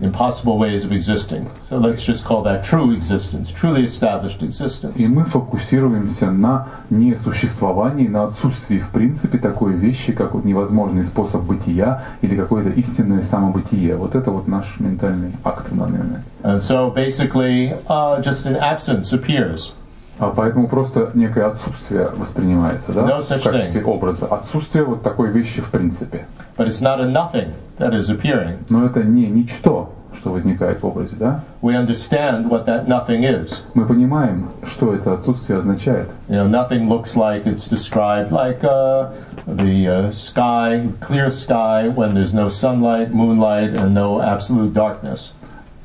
impossible 0.00 0.58
ways 0.58 0.84
of 0.84 0.92
existing. 0.92 1.50
So 1.68 1.78
let's 1.78 2.04
just 2.04 2.24
call 2.24 2.42
that 2.42 2.64
true 2.64 2.92
existence, 2.92 3.50
truly 3.50 3.84
established 3.84 4.42
existence. 4.42 4.96
И 4.96 5.06
мы 5.08 5.24
фокусируемся 5.24 6.30
на 6.30 6.68
несуществовании, 6.90 8.08
на 8.08 8.24
отсутствии 8.24 8.78
в 8.78 8.90
принципе 8.90 9.38
такой 9.38 9.72
вещи, 9.72 10.12
как 10.12 10.34
вот 10.34 10.44
невозможный 10.44 11.04
способ 11.04 11.42
бытия 11.42 12.04
или 12.20 12.36
какое-то 12.36 12.70
истинное 12.70 13.22
самобытие. 13.22 13.96
Вот 13.96 14.14
это 14.14 14.30
вот 14.30 14.46
наш 14.48 14.78
ментальный 14.78 15.32
акт 15.44 15.70
в 15.70 15.76
данный 15.76 15.98
момент. 15.98 16.24
And 16.42 16.60
so 16.60 16.90
basically, 16.90 17.72
uh, 17.88 18.20
just 18.22 18.46
an 18.46 18.56
absence 18.56 19.12
appears. 19.12 19.72
А 20.18 20.30
поэтому 20.30 20.66
просто 20.66 21.10
некое 21.12 21.44
отсутствие 21.46 22.08
воспринимается, 22.16 22.92
да, 22.92 23.02
No 23.02 23.20
в 23.20 23.28
качестве 23.28 23.82
thing. 23.82 23.84
образа. 23.84 24.26
Отсутствие 24.26 24.84
вот 24.84 25.02
такой 25.02 25.30
вещи 25.30 25.60
в 25.60 25.70
принципе. 25.70 26.26
But 26.56 26.68
it's 26.68 26.80
not 26.80 27.00
a 27.00 27.06
nothing 27.06 27.52
that 27.77 27.93
is 27.93 28.09
appearing. 28.09 28.59
Но 28.69 28.85
это 28.85 29.03
не 29.03 29.27
ничто, 29.27 29.93
что 30.17 30.31
возникает 30.31 30.81
в 30.81 30.85
образе, 30.85 31.15
да. 31.17 31.43
We 31.61 31.75
understand 31.75 32.49
what 32.49 32.65
that 32.65 32.87
nothing 32.87 33.23
is. 33.23 33.61
Мы 33.73 33.85
понимаем, 33.85 34.49
что 34.67 34.93
это 34.93 35.13
отсутствие 35.13 35.59
означает. 35.59 36.09
You 36.27 36.35
know, 36.35 36.47
nothing 36.47 36.87
looks 36.87 37.15
like 37.15 37.45
it's 37.45 37.67
described 37.67 38.31
like 38.31 38.63
uh, 38.63 39.11
the 39.47 39.87
uh, 39.87 40.11
sky, 40.11 40.89
clear 40.99 41.31
sky, 41.31 41.87
when 41.87 42.09
there's 42.13 42.33
no 42.33 42.49
sunlight, 42.49 43.13
moonlight, 43.13 43.77
and 43.77 43.93
no 43.93 44.21
absolute 44.21 44.73
darkness. 44.73 45.33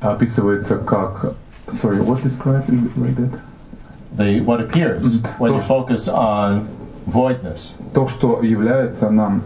Описывается 0.01 0.77
как... 0.77 1.33
Sorry, 1.73 1.99
what 1.99 2.23
described 2.23 2.69
like 2.97 3.15
that? 3.15 3.39
The 4.15 4.39
what 4.41 4.61
appears 4.61 5.19
when 5.37 5.53
you 5.53 5.59
Тоже. 5.59 5.67
focus 5.67 6.07
on 6.07 6.67
voidness. 7.05 7.73
То, 7.93 8.07
что 8.07 8.41
является 8.41 9.09
нам, 9.09 9.43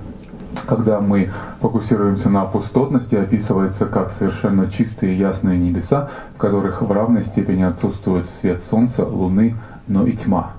когда 0.67 1.01
мы 1.01 1.31
фокусируемся 1.61 2.29
на 2.29 2.45
пустотности, 2.45 3.15
описывается 3.15 3.87
как 3.87 4.13
совершенно 4.13 4.71
чистые 4.71 5.19
ясные 5.19 5.59
небеса, 5.59 6.11
в 6.35 6.39
которых 6.39 6.83
в 6.83 6.91
равной 6.91 7.25
степени 7.25 7.63
отсутствует 7.63 8.29
свет 8.29 8.63
солнца, 8.63 9.05
луны, 9.05 9.57
но 9.87 10.07
и 10.07 10.13
тьма. 10.13 10.53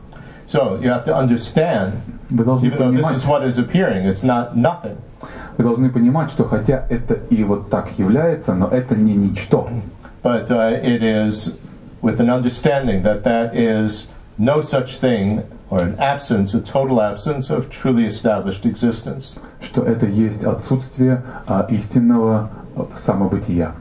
So 0.49 0.79
you 0.81 0.89
have 0.89 1.03
to 1.05 1.13
understand, 1.13 1.95
even 2.31 2.45
though 2.45 2.91
this 2.91 3.11
is 3.11 3.25
what 3.27 3.43
is 3.43 3.57
appearing, 3.57 4.05
it's 4.05 4.23
not 4.23 4.55
nothing. 4.55 4.97
вы 5.57 5.63
должны 5.63 5.89
понимать, 5.89 6.29
что 6.29 6.45
хотя 6.45 6.85
это 6.89 7.15
и 7.15 7.43
вот 7.43 7.69
так 7.69 7.89
является, 7.97 8.53
но 8.53 8.67
это 8.67 8.95
не 8.95 9.15
ничто. 9.15 9.69
But 10.23 10.49
uh, 10.49 10.81
it 10.81 11.03
is 11.03 11.53
with 12.01 12.19
an 12.19 12.29
understanding 12.29 13.03
that 13.03 13.23
that 13.23 13.55
is 13.55 14.09
no 14.37 14.61
such 14.61 14.99
thing 14.99 15.43
or 15.69 15.79
an 15.79 15.99
absence, 15.99 16.53
a 16.53 16.61
total 16.61 17.01
absence 17.01 17.49
of 17.49 17.69
truly 17.69 18.05
established 18.05 18.65
existence. 18.65 19.35
Что 19.61 19.83
это 19.83 20.05
есть 20.05 20.43
отсутствие 20.43 21.23
а, 21.47 21.65
истинного 21.69 22.49
а, 22.75 22.87
самобытия. 22.95 23.73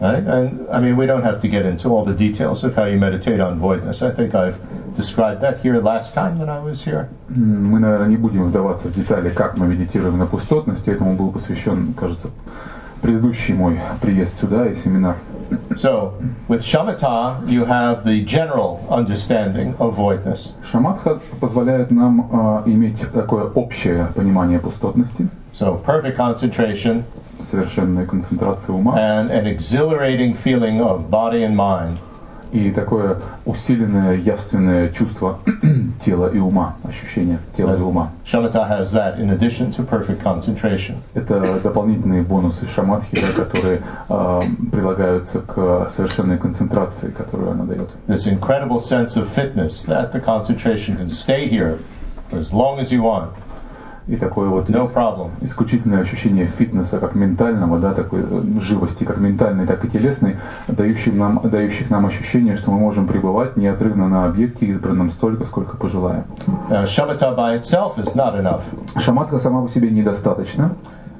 Right? 0.00 0.26
And 0.26 0.66
I 0.72 0.80
mean, 0.80 0.96
we 0.96 1.06
don't 1.06 1.22
have 1.22 1.42
to 1.42 1.48
get 1.48 1.66
into 1.66 1.90
all 1.90 2.06
the 2.06 2.14
details 2.14 2.64
of 2.64 2.74
how 2.74 2.86
you 2.86 2.98
meditate 2.98 3.38
on 3.38 3.60
voidness. 3.60 4.02
I 4.02 4.10
think 4.10 4.34
I've 4.34 4.56
described 4.96 5.42
that 5.42 5.58
here 5.58 5.78
last 5.82 6.14
time 6.14 6.38
when 6.38 6.48
I 6.48 6.58
was 6.58 6.82
here. 6.82 7.08
Мы, 7.28 7.80
наверное, 7.80 8.08
не 8.08 8.16
будем 8.16 8.48
вдаваться 8.48 8.88
в 8.88 8.94
детали, 8.94 9.28
как 9.28 9.58
мы 9.58 9.66
медитируем 9.66 10.16
на 10.16 10.26
пустотности. 10.26 10.88
Этому 10.88 11.16
был 11.16 11.30
посвящен, 11.30 11.92
кажется, 11.92 12.28
предыдущий 13.02 13.52
мой 13.52 13.78
приезд 14.00 14.40
сюда 14.40 14.66
и 14.66 14.74
семинар. 14.74 15.16
So, 15.77 16.13
with 16.47 16.63
shamatha, 16.63 17.49
you 17.49 17.65
have 17.65 18.05
the 18.05 18.23
general 18.23 18.85
understanding 18.89 19.75
of 19.79 19.95
voidness. 19.95 20.53
Шаматха 20.71 21.19
позволяет 21.39 21.91
нам 21.91 22.29
а, 22.31 22.63
иметь 22.65 23.01
такое 23.11 23.45
общее 23.45 24.07
понимание 24.15 24.59
пустотности, 24.59 25.29
So, 25.53 25.81
perfect 25.85 26.17
concentration 26.17 27.03
совершенная 27.39 28.05
концентрация 28.05 28.73
ума 28.73 28.97
and 28.97 29.31
an 29.31 29.45
exhilarating 29.45 30.33
feeling 30.33 30.81
of 30.81 31.09
body 31.09 31.43
and 31.43 31.55
mind. 31.55 31.97
И 32.52 32.70
такое 32.70 33.18
усиленное 33.44 34.16
явственное 34.16 34.90
чувство 34.90 35.40
тела 36.04 36.30
и 36.32 36.38
ума, 36.38 36.76
ощущение 36.84 37.38
тела 37.56 37.76
и 37.76 37.80
ума. 37.80 38.10
Shamatha 38.24 38.68
has 38.68 38.92
that 38.92 39.18
in 39.18 39.30
addition 39.30 39.72
to 39.72 39.84
perfect 39.84 40.22
concentration. 40.22 40.96
Это 41.14 41.60
дополнительные 41.60 42.22
бонусы 42.22 42.68
шаматхи, 42.68 43.20
которые 43.32 43.82
а, 44.08 44.42
прилагаются 44.70 45.40
к 45.40 45.90
совершенной 45.90 46.38
концентрации, 46.38 47.10
которую 47.10 47.52
она 47.52 47.64
дает. 47.64 47.90
This 48.06 48.26
incredible 48.26 48.78
sense 48.78 49.16
of 49.16 49.28
fitness 49.28 49.84
that 49.86 50.12
the 50.12 50.20
concentration 50.20 50.96
can 50.96 51.10
stay 51.10 51.48
here 51.48 51.78
for 52.30 52.38
as 52.38 52.52
long 52.52 52.78
as 52.78 52.92
you 52.92 53.02
want, 53.02 53.32
И 54.10 54.16
такое 54.16 54.48
вот 54.48 54.68
no 54.68 54.92
problem. 54.92 55.30
исключительное 55.40 56.00
ощущение 56.00 56.46
фитнеса 56.46 56.98
как 56.98 57.14
ментального, 57.14 57.78
да, 57.78 57.94
такой 57.94 58.24
э, 58.28 58.60
живости 58.60 59.04
как 59.04 59.18
ментальной, 59.18 59.68
так 59.68 59.84
и 59.84 59.88
телесной, 59.88 60.36
дающих 60.66 61.14
нам, 61.14 61.40
дающих 61.44 61.90
нам 61.90 62.06
ощущение, 62.06 62.56
что 62.56 62.72
мы 62.72 62.78
можем 62.80 63.06
пребывать 63.06 63.56
неотрывно 63.56 64.08
на 64.08 64.26
объекте, 64.26 64.66
избранном 64.66 65.12
столько, 65.12 65.44
сколько 65.44 65.76
пожелаем. 65.76 66.24
Shamatha 66.68 67.36
by 67.36 67.60
itself 67.60 67.98
is 67.98 68.16
not 68.16 68.34
enough. 68.34 68.62
Шаматха 68.98 69.38
сама 69.38 69.62
по 69.62 69.68
себе 69.68 69.90
недостаточно. 69.90 70.72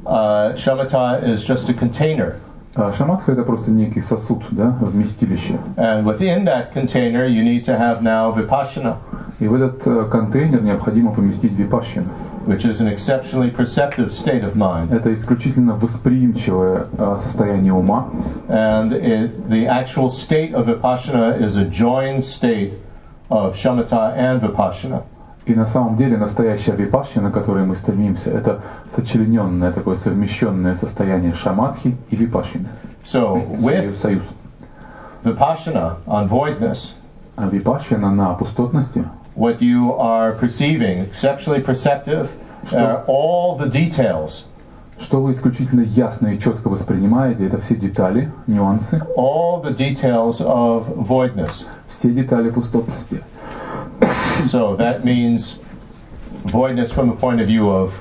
Uh, 0.04 0.56
shamatha 0.56 1.22
is 1.22 1.44
just 1.44 1.68
a 1.70 1.74
container. 1.74 2.34
А 2.74 2.92
шаматха 2.92 3.32
это 3.32 3.42
просто 3.42 3.70
некий 3.70 4.00
сосуд, 4.00 4.42
да, 4.50 4.76
вместилище. 4.80 5.58
And 5.76 6.04
within 6.04 6.44
that 6.44 6.72
container, 6.72 7.26
you 7.26 7.44
need 7.44 7.64
to 7.66 7.76
have 7.76 8.02
now 8.02 8.32
vipassana, 8.32 8.96
И 9.40 9.48
в 9.48 9.54
этот 9.54 9.86
э, 9.86 10.04
контейнер 10.10 10.62
необходимо 10.62 11.12
поместить 11.12 11.52
випашщину. 11.52 12.08
which 12.46 12.64
is 12.64 12.80
an 12.80 12.88
exceptionally 12.88 13.50
perceptive 13.50 14.12
state 14.12 14.42
of 14.44 14.56
mind. 14.56 14.92
Это 14.92 15.14
исключительно 15.14 15.74
восприимчивое 15.74 16.86
э, 16.96 17.16
состояние 17.20 17.72
ума. 17.72 18.08
And 18.48 18.92
it, 18.92 19.48
the 19.48 19.66
actual 19.66 20.08
state 20.08 20.54
of 20.54 20.66
vipassana 20.66 21.40
is 21.40 21.56
a 21.56 21.64
joined 21.64 22.24
state 22.24 22.74
of 23.28 23.56
shamatha 23.56 24.16
and 24.16 24.40
vipassana. 24.40 25.02
И 25.46 25.54
на 25.54 25.66
самом 25.66 25.96
деле 25.96 26.16
настоящая 26.16 26.72
випашщина, 26.72 27.30
к 27.30 27.34
которой 27.34 27.64
мы 27.64 27.74
стремимся, 27.74 28.30
это 28.30 28.62
сочлененное, 28.94 29.72
такое 29.72 29.96
совмещенное 29.96 30.76
состояние 30.76 31.32
шаматхи 31.34 31.96
и 32.10 32.16
випашщины. 32.16 32.68
So, 33.04 33.42
with 33.58 34.00
союз. 34.00 34.22
vipassana 35.24 35.96
on 36.06 36.28
voidness, 36.28 36.94
А 37.36 37.46
випашщина 37.46 38.14
на 38.14 38.34
пустотности, 38.34 39.02
what 39.35 39.61
you 39.61 39.93
are 39.93 40.33
perceiving, 40.33 40.99
exceptionally 40.99 41.61
perceptive, 41.61 42.31
are 42.71 43.03
all 43.05 43.57
the 43.57 43.69
details, 43.69 44.45
что 44.99 45.21
вы 45.21 45.33
исключительно 45.33 45.81
ясно 45.81 46.27
и 46.27 46.39
четко 46.39 46.69
воспринимаете, 46.69 47.47
это 47.47 47.59
все 47.59 47.75
детали, 47.75 48.31
нюансы, 48.47 49.01
all 49.17 49.61
the 49.61 49.75
details 49.75 50.41
of 50.41 50.87
voidness. 50.95 51.65
все 51.89 52.11
детали 52.11 52.49
пустотности. 52.49 53.23
So 54.47 54.75
that 54.77 55.03
means 55.03 55.59
voidness 56.43 56.91
from 56.91 57.09
the 57.09 57.15
point 57.15 57.41
of 57.41 57.47
view 57.47 57.69
of 57.69 57.93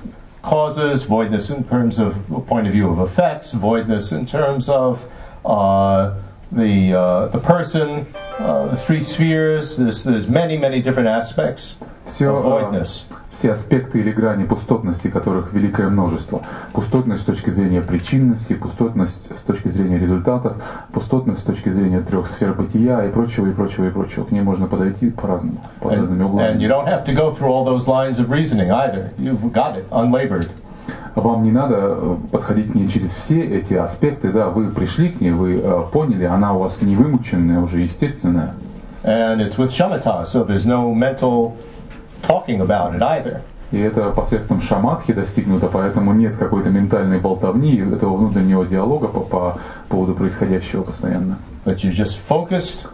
causes, 0.43 1.05
voidness 1.05 1.51
in 1.51 1.65
terms 1.65 1.99
of 1.99 2.29
the 2.29 2.41
point 2.41 2.67
of 2.67 2.73
view 2.73 2.91
of 2.91 3.01
effects, 3.01 3.53
voidness 3.53 4.13
in 4.13 4.27
terms 4.27 4.69
of 4.69 5.05
uh, 5.45 6.15
the 6.52 6.94
uh, 6.94 7.28
the 7.28 7.40
person, 7.40 8.08
uh, 8.40 8.68
the 8.68 8.76
three 8.78 9.02
spheres. 9.02 9.78
There's 9.78 10.04
there's 10.04 10.28
many 10.28 10.58
many 10.58 10.82
different 10.82 11.10
aspects 11.10 11.76
Все, 12.06 12.28
of 12.36 12.44
э, 12.46 12.50
voidness. 12.50 13.06
все 13.32 13.54
аспекты 13.54 14.00
или 14.00 14.12
грани 14.12 14.46
пустотности, 14.46 15.10
которых 15.10 15.54
великое 15.54 15.88
множество. 15.90 16.42
Пустотность 16.74 17.24
с 17.24 17.26
точки 17.26 17.52
зрения 17.52 17.82
причинности, 17.82 18.54
пустотность 18.54 19.30
с 19.38 19.42
точки 19.42 19.70
зрения 19.70 19.98
результатов, 20.00 20.58
пустотность 20.92 21.42
с 21.42 21.44
точки 21.44 21.70
зрения 21.70 22.02
трех 22.02 22.28
сфер 22.30 22.54
бытия 22.54 23.06
и 23.06 23.12
прочего, 23.12 23.48
и 23.48 23.54
прочего, 23.54 23.86
и 23.88 23.92
прочего. 23.92 24.26
К 24.26 24.32
ней 24.32 24.42
можно 24.42 24.68
подойти 24.68 25.12
по-разному, 25.12 25.62
под 25.80 25.94
разными 25.94 26.24
And, 26.24 26.40
and 26.40 26.62
you 26.62 26.68
углами. 26.68 26.68
don't 26.68 26.88
have 26.88 27.06
to 27.06 27.14
go 27.14 27.32
through 27.32 27.50
all 27.50 27.64
those 27.64 27.88
lines 27.88 28.20
of 28.20 28.30
reasoning 28.30 28.72
either. 28.72 29.12
You've 29.18 29.54
got 29.54 29.78
it 29.78 29.86
unlabored. 29.92 30.50
Вам 31.16 31.44
не 31.44 31.52
надо 31.52 31.76
э, 31.78 32.16
подходить 32.32 32.72
к 32.72 32.76
ней 32.76 32.88
через 32.88 33.12
все 33.12 33.42
эти 33.44 33.74
аспекты, 33.74 34.32
да, 34.32 34.50
вы 34.50 34.70
пришли 34.70 35.10
к 35.10 35.22
ней, 35.22 35.32
вы 35.32 35.60
э, 35.60 35.84
поняли, 35.92 36.26
она 36.26 36.54
у 36.54 36.60
вас 36.60 36.82
не 36.82 36.96
вымученная, 36.96 37.60
уже 37.60 37.82
естественная. 37.82 38.54
And 39.04 39.40
it's 39.42 39.58
with 39.58 39.72
shamatha, 39.72 40.26
so 40.26 40.44
there's 40.44 40.66
no 40.66 40.94
mental 40.94 41.58
talking 42.24 42.62
about 42.62 42.96
it 42.96 43.02
either. 43.02 43.42
И 43.72 43.80
это 43.80 44.10
посредством 44.10 44.62
шаматхи 44.62 45.14
достигнуто, 45.14 45.68
поэтому 45.68 46.14
нет 46.14 46.38
какой-то 46.38 46.70
ментальной 46.70 47.20
болтовни, 47.20 47.78
этого 47.78 48.18
внутреннего 48.18 48.66
диалога 48.66 49.08
по, 49.08 49.20
по 49.20 49.60
поводу 49.90 50.16
происходящего 50.16 50.82
постоянно. 50.82 51.38
But 51.66 51.84
you're 51.84 51.94
just 51.94 52.18
focused 52.18 52.88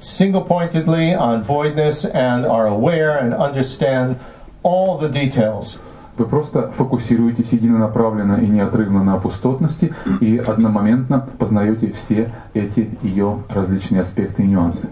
single 0.00 0.42
pointedly 0.42 1.14
on 1.14 1.44
voidness 1.44 2.04
and 2.04 2.44
are 2.44 2.66
aware 2.66 3.16
and 3.16 3.32
understand 3.32 4.18
all 4.62 4.98
the 4.98 5.08
details. 5.08 5.78
Вы 6.18 6.24
просто 6.24 6.70
фокусируетесь 6.72 7.52
единонаправленно 7.52 8.36
и 8.36 8.46
неотрывно 8.46 9.04
на 9.04 9.18
пустотности 9.18 9.94
и 10.20 10.38
одномоментно 10.38 11.28
познаете 11.38 11.92
все 11.92 12.30
эти 12.54 12.88
ее 13.02 13.42
различные 13.50 14.00
аспекты 14.00 14.42
и 14.44 14.46
нюансы. 14.46 14.88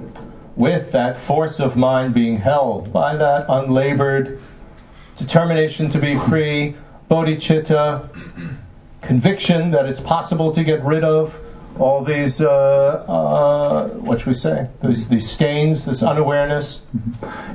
With 0.56 0.92
that 0.92 1.16
force 1.16 1.58
of 1.58 1.76
mind 1.76 2.14
being 2.14 2.38
held 2.38 2.92
by 2.92 3.16
that 3.16 3.46
unlabored 3.48 4.38
determination 5.16 5.88
to 5.90 5.98
be 5.98 6.16
free, 6.16 6.76
bodhicitta, 7.10 8.08
conviction 9.00 9.72
that 9.72 9.86
it's 9.86 10.00
possible 10.00 10.52
to 10.52 10.62
get 10.62 10.84
rid 10.84 11.04
of 11.04 11.40
all 11.78 12.04
these, 12.04 12.40
uh, 12.40 13.04
uh, 13.08 13.88
what 14.00 14.20
should 14.20 14.28
we 14.28 14.34
say, 14.34 14.68
these, 14.82 15.08
these 15.08 15.30
stains, 15.30 15.86
this 15.86 16.02
unawareness. 16.02 16.82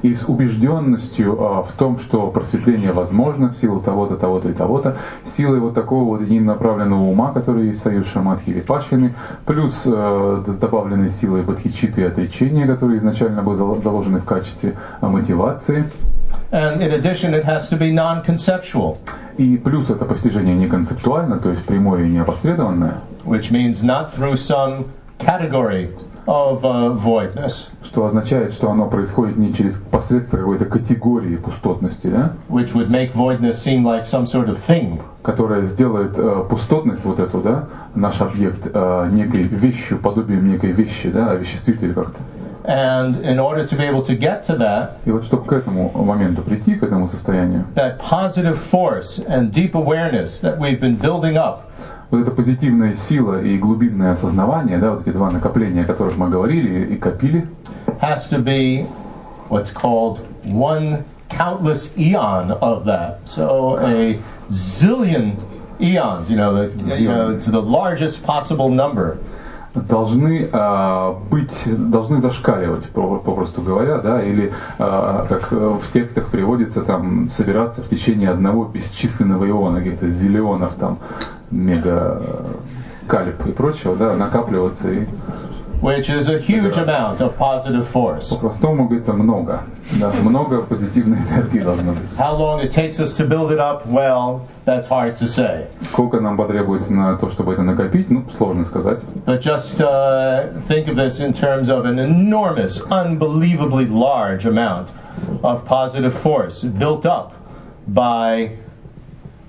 И 0.02 0.14
с 0.14 0.28
убежденностью 0.28 1.38
а, 1.42 1.64
в 1.64 1.72
том, 1.74 2.00
что 2.00 2.28
просветление 2.28 2.92
возможно 2.92 3.50
в 3.50 3.58
силу 3.58 3.82
того-то, 3.82 4.16
того-то 4.18 4.50
и 4.50 4.54
того-то, 4.54 4.98
силой 5.26 5.60
вот 5.60 5.74
такого 5.74 6.04
вот 6.04 6.22
единонаправленного 6.22 7.02
ума, 7.02 7.32
который 7.34 7.68
есть 7.68 7.82
союз 7.82 8.08
Шамадхи 8.08 8.50
и 8.50 8.54
Випашины, 8.54 9.14
плюс 9.46 9.82
э, 9.86 10.44
с 10.48 10.58
добавленной 10.58 11.12
силой 11.12 11.44
бодхичиты 11.44 12.02
и 12.02 12.06
отречения, 12.06 12.66
которые 12.66 13.00
изначально 13.00 13.42
были 13.42 13.56
зал- 13.56 13.82
заложены 13.82 14.20
в 14.20 14.26
качестве 14.26 14.76
а, 15.02 15.08
мотивации. 15.08 15.86
And 16.52 16.82
in 16.82 16.92
addition, 16.92 17.34
it 17.36 17.46
has 17.46 17.70
to 17.70 17.78
be 17.78 17.92
non-conceptual, 17.92 18.98
И 19.38 19.56
плюс 19.58 19.90
это 19.90 20.06
постижение 20.06 20.56
не 20.56 20.68
концептуально, 20.68 21.40
то 21.40 21.52
есть 21.52 21.64
прямое 21.64 22.06
и 22.06 22.10
неопосредованное, 22.10 23.02
which 23.24 23.52
means 23.52 23.84
not 23.84 24.14
through 24.16 24.36
some 24.36 24.86
category 25.20 25.92
of 26.26 26.64
uh, 26.64 26.94
voidness, 26.98 27.70
что 27.84 28.06
означает, 28.06 28.54
что 28.54 28.70
оно 28.70 28.88
происходит 28.88 29.38
не 29.38 29.54
через 29.54 29.76
посредство 29.76 30.38
какой-то 30.38 30.66
категории 30.66 31.36
пустотности, 31.36 32.08
да, 32.08 32.34
which 32.50 32.74
would 32.74 32.90
make 32.90 33.14
voidness 33.14 33.54
seem 33.54 33.84
like 33.84 34.06
some 34.06 34.26
sort 34.26 34.50
of 34.50 34.58
thing. 34.68 35.00
которая 35.22 35.64
сделает 35.64 36.18
э, 36.18 36.44
пустотность 36.50 37.06
вот 37.06 37.20
эту, 37.20 37.42
да, 37.42 37.66
наш 37.96 38.22
объект 38.22 38.68
э, 38.74 39.10
некой 39.12 39.44
вещью, 39.44 40.00
подобием 40.00 40.48
некой 40.50 40.72
вещи, 40.72 41.10
да, 41.10 41.32
овеществитель 41.32 41.94
как-то. 41.94 42.20
And 42.69 43.25
in 43.25 43.39
order 43.39 43.67
to 43.67 43.77
be 43.77 43.85
able 43.85 44.03
to 44.03 44.15
get 44.17 44.47
to 44.47 44.57
that, 44.57 44.99
И 45.05 45.11
вот 45.11 45.25
чтобы 45.25 45.45
к 45.47 45.53
этому 45.53 45.91
моменту 45.95 46.43
прийти, 46.43 46.77
к 46.77 46.83
этому 46.83 47.09
состоянию, 47.09 47.67
that 47.75 47.99
positive 47.99 48.59
force 48.59 49.19
and 49.19 49.53
deep 49.53 49.75
awareness 49.75 50.41
that 50.41 50.59
we've 50.59 50.81
been 50.81 50.97
building 50.97 51.37
up 51.37 51.71
вот 52.11 52.21
эта 52.21 52.31
позитивная 52.31 52.95
сила 52.95 53.43
и 53.43 53.59
глубинное 53.59 54.13
осознавание, 54.13 54.79
да, 54.79 54.93
вот 54.93 55.07
эти 55.07 55.11
два 55.11 55.31
накопления, 55.31 55.83
о 55.83 55.87
которых 55.87 56.17
мы 56.17 56.31
говорили 56.31 56.95
и 56.95 56.97
копили, 56.97 57.49
has 58.01 58.29
to 58.31 58.39
be 58.39 58.87
what's 59.49 59.73
called 59.73 60.21
one 60.45 61.05
countless 61.29 61.93
eon 61.99 62.53
of 62.53 62.85
that. 62.87 63.29
So 63.29 63.79
a 63.79 64.19
zillion 64.51 65.37
eons, 65.81 66.31
you 66.31 66.37
know, 66.37 66.69
the, 66.69 67.01
you 67.01 67.09
know, 67.09 67.31
it's 67.35 67.47
the 67.47 67.63
largest 67.63 68.23
possible 68.23 68.69
number. 68.69 69.19
Должны 69.74 70.48
а, 70.52 71.12
быть, 71.30 71.64
должны 71.66 72.20
зашкаливать, 72.20 72.90
по- 72.90 73.18
попросту 73.20 73.62
говоря, 73.62 74.00
да, 74.00 74.22
или 74.22 74.52
а, 74.78 75.26
как 75.28 75.50
э, 75.52 75.78
в 75.82 75.92
текстах 75.92 76.28
приводится, 76.30 76.82
там, 76.82 77.30
собираться 77.30 77.82
в 77.82 77.88
течение 77.88 78.30
одного 78.30 78.66
бесчисленного 78.66 79.48
иона, 79.48 79.78
каких-то 79.78 80.08
зиллионов, 80.08 80.74
там, 80.74 80.98
мега 81.52 82.22
калиб 83.08 83.46
и 83.46 83.52
прочего, 83.52 83.96
да, 83.96 84.14
накапливаться 84.14 84.90
и 84.90 85.06
which 85.81 86.09
is 86.09 86.29
a 86.31 86.39
huge 86.39 86.77
amount 86.77 87.21
of 87.21 87.37
positive 87.37 87.87
force. 87.87 88.31
по-простому 88.31 88.87
говорится 88.87 89.13
много, 89.13 89.65
да, 90.01 90.11
много 90.23 90.63
позитивной 90.63 91.19
энергии 91.19 91.61
должно 91.61 91.93
быть. 91.93 92.05
How 92.17 92.37
long 92.37 92.61
it 92.61 92.71
takes 92.71 93.01
us 93.01 93.15
to 93.19 93.27
build 93.27 93.53
it 93.53 93.59
up, 93.59 93.87
well, 93.87 94.49
that's 94.65 94.89
hard 94.89 95.17
to 95.17 95.29
say. 95.29 95.67
Сколько 95.93 96.21
нам 96.21 96.37
потребуется 96.37 96.93
на 96.93 97.19
то, 97.19 97.31
чтобы 97.31 97.53
это 97.53 97.63
накопить, 97.63 98.11
ну, 98.11 98.25
сложно 98.37 98.65
сказать. 98.65 99.01
But 99.27 99.43
just 99.43 99.81
uh, 99.81 100.61
think 100.69 100.89
of 100.89 100.97
this 100.97 101.21
in 101.21 101.35
terms 101.35 101.69
of 101.69 101.85
an 101.85 101.99
enormous, 101.99 102.81
unbelievably 102.81 103.87
large 103.87 104.47
amount 104.47 104.91
of 105.43 105.67
positive 105.67 106.15
force 106.15 106.63
built 106.63 107.05
up 107.05 107.35
by 107.87 108.57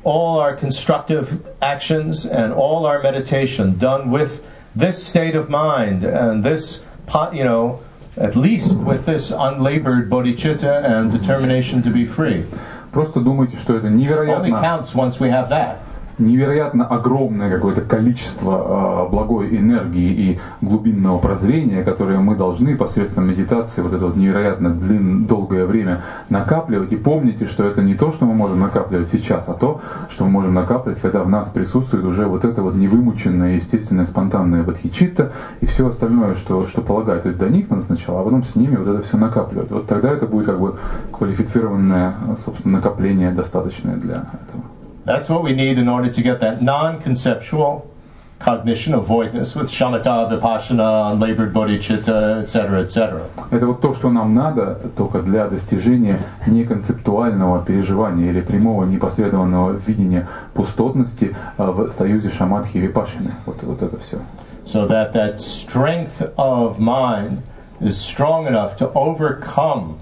all 0.03 0.39
our 0.39 0.55
constructive 0.55 1.45
actions 1.61 2.25
and 2.25 2.53
all 2.53 2.85
our 2.85 3.01
meditation 3.01 3.77
done 3.77 4.11
with 4.11 4.41
this 4.75 5.03
state 5.03 5.35
of 5.35 5.49
mind 5.49 6.03
and 6.03 6.43
this, 6.43 6.83
po- 7.07 7.31
you 7.31 7.43
know, 7.43 7.81
at 8.17 8.35
least 8.35 8.73
with 8.73 9.05
this 9.05 9.31
unlabored 9.31 10.09
bodhicitta 10.09 10.83
and 10.83 11.11
determination 11.11 11.81
to 11.83 11.89
be 11.89 12.05
free. 12.05 12.45
Просто 12.91 13.19
думайте, 13.19 13.57
что 13.57 13.75
это 13.75 13.87
Only 13.87 14.05
невероятно 14.05 14.61
counts 14.61 14.95
once 14.95 15.19
we 15.19 15.29
have 15.29 15.49
that. 15.49 15.77
Невероятно 16.20 16.86
огромное 16.86 17.50
какое-то 17.50 17.80
количество 17.82 19.06
э, 19.06 19.10
благой 19.10 19.56
энергии 19.56 20.12
и 20.12 20.40
глубинного 20.60 21.18
прозрения, 21.18 21.82
которое 21.82 22.18
мы 22.18 22.36
должны 22.36 22.76
посредством 22.76 23.28
медитации 23.28 23.82
вот 23.82 23.92
это 23.92 24.06
вот 24.06 24.16
невероятно 24.16 24.70
длин, 24.70 25.26
долгое 25.26 25.66
время 25.66 26.02
накапливать. 26.28 26.92
И 26.92 26.96
помните, 26.96 27.46
что 27.46 27.64
это 27.64 27.82
не 27.82 27.94
то, 27.94 28.12
что 28.12 28.26
мы 28.26 28.34
можем 28.34 28.60
накапливать 28.60 29.08
сейчас, 29.08 29.48
а 29.48 29.54
то, 29.54 29.80
что 30.10 30.24
мы 30.24 30.30
можем 30.30 30.54
накапливать, 30.54 31.00
когда 31.00 31.22
в 31.22 31.28
нас 31.28 31.48
присутствует 31.48 32.04
уже 32.04 32.26
вот 32.26 32.44
это 32.44 32.62
вот 32.62 32.74
невымученное, 32.74 33.54
естественное, 33.54 34.06
спонтанное 34.06 34.62
бодхичитта 34.62 35.32
и 35.60 35.66
все 35.66 35.88
остальное, 35.88 36.34
что, 36.36 36.66
что 36.66 36.82
полагается 36.82 37.32
до 37.32 37.48
них 37.48 37.70
надо 37.70 37.82
сначала, 37.82 38.20
а 38.20 38.24
потом 38.24 38.44
с 38.44 38.54
ними 38.54 38.76
вот 38.76 38.86
это 38.86 39.02
все 39.02 39.16
накапливать. 39.16 39.70
Вот 39.70 39.86
тогда 39.86 40.10
это 40.10 40.26
будет 40.26 40.46
как 40.46 40.60
бы 40.60 40.76
квалифицированное, 41.12 42.14
собственно, 42.44 42.78
накопление 42.78 43.32
достаточное 43.32 43.96
для 43.96 44.16
этого. 44.16 44.69
That's 45.10 45.28
what 45.28 45.42
we 45.42 45.54
need 45.54 45.76
in 45.78 45.88
order 45.88 46.12
to 46.12 46.22
get 46.22 46.40
that 46.40 46.62
non-conceptual 46.62 47.90
cognition 48.38 48.94
of 48.94 49.06
voidness 49.06 49.56
with 49.56 49.68
shamatha, 49.68 50.30
vipassana, 50.30 51.12
unlabored 51.12 51.52
bodhicitta, 51.52 52.42
etc., 52.42 52.82
etc. 52.84 53.26
Это 53.50 53.66
вот 53.66 53.80
то, 53.80 53.92
что 53.94 54.08
нам 54.10 54.34
надо 54.34 54.78
только 54.96 55.22
для 55.22 55.48
достижения 55.48 56.20
неконцептуального 56.46 57.64
переживания 57.64 58.30
или 58.30 58.40
прямого 58.40 58.84
непосредованного 58.84 59.72
видения 59.72 60.28
пустотности 60.54 61.34
а, 61.58 61.72
в 61.72 61.90
союзе 61.90 62.30
шаматхи 62.30 62.76
и 62.76 62.80
випашины. 62.80 63.32
Вот, 63.46 63.64
вот 63.64 63.82
это 63.82 63.98
все. 63.98 64.20
So 64.64 64.86
that 64.86 65.12
that 65.14 65.40
strength 65.40 66.22
of 66.36 66.78
mind 66.78 67.42
is 67.80 67.98
strong 67.98 68.46
enough 68.46 68.76
to 68.76 68.92
overcome 68.92 69.98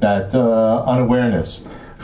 that 0.00 0.34
uh, 0.34 0.82
unawareness. 0.86 1.60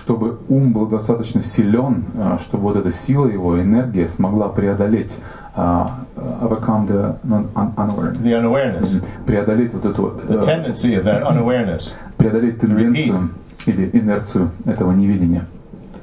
Чтобы 0.08 0.38
ум 0.48 0.72
был 0.72 0.86
достаточно 0.86 1.42
силен, 1.42 2.02
а, 2.16 2.38
чтобы 2.38 2.62
вот 2.62 2.76
эта 2.76 2.90
сила 2.90 3.26
его, 3.26 3.60
энергия 3.60 4.06
смогла 4.06 4.48
преодолеть 4.48 5.12
а, 5.54 5.98
overcome 6.16 6.86
the 6.86 7.16
non- 7.24 7.50
un- 7.54 7.74
unawareness. 7.76 8.22
the 8.22 8.32
unawareness, 8.40 9.04
преодолеть 9.26 9.74
вот 9.74 9.84
эту 9.84 10.18
the 10.26 10.40
э, 10.40 10.46
tendency 10.46 10.94
of 10.96 11.04
that 11.04 11.22
unawareness. 11.26 11.92
преодолеть 12.16 12.58
тенденцию 12.58 13.32
или 13.66 13.90
инерцию 13.92 14.50
этого 14.64 14.92
невидения. 14.92 15.44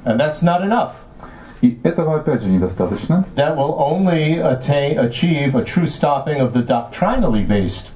And 0.04 0.20
that's 0.20 0.44
not 0.44 0.62
enough. 0.62 0.91
И 1.62 1.80
этого 1.82 2.18
опять 2.18 2.44
же 2.44 2.50
недостаточно. 2.52 3.26
That 3.36 3.58
will 3.58 3.74
only 3.80 4.38
attain, 4.39 5.00
achieve 5.00 5.56
a 5.56 5.63
true 5.63 5.88
stopping 5.88 6.41
of 6.41 6.54
the 6.54 6.63
doctrinally 6.63 7.44
based 7.44 7.88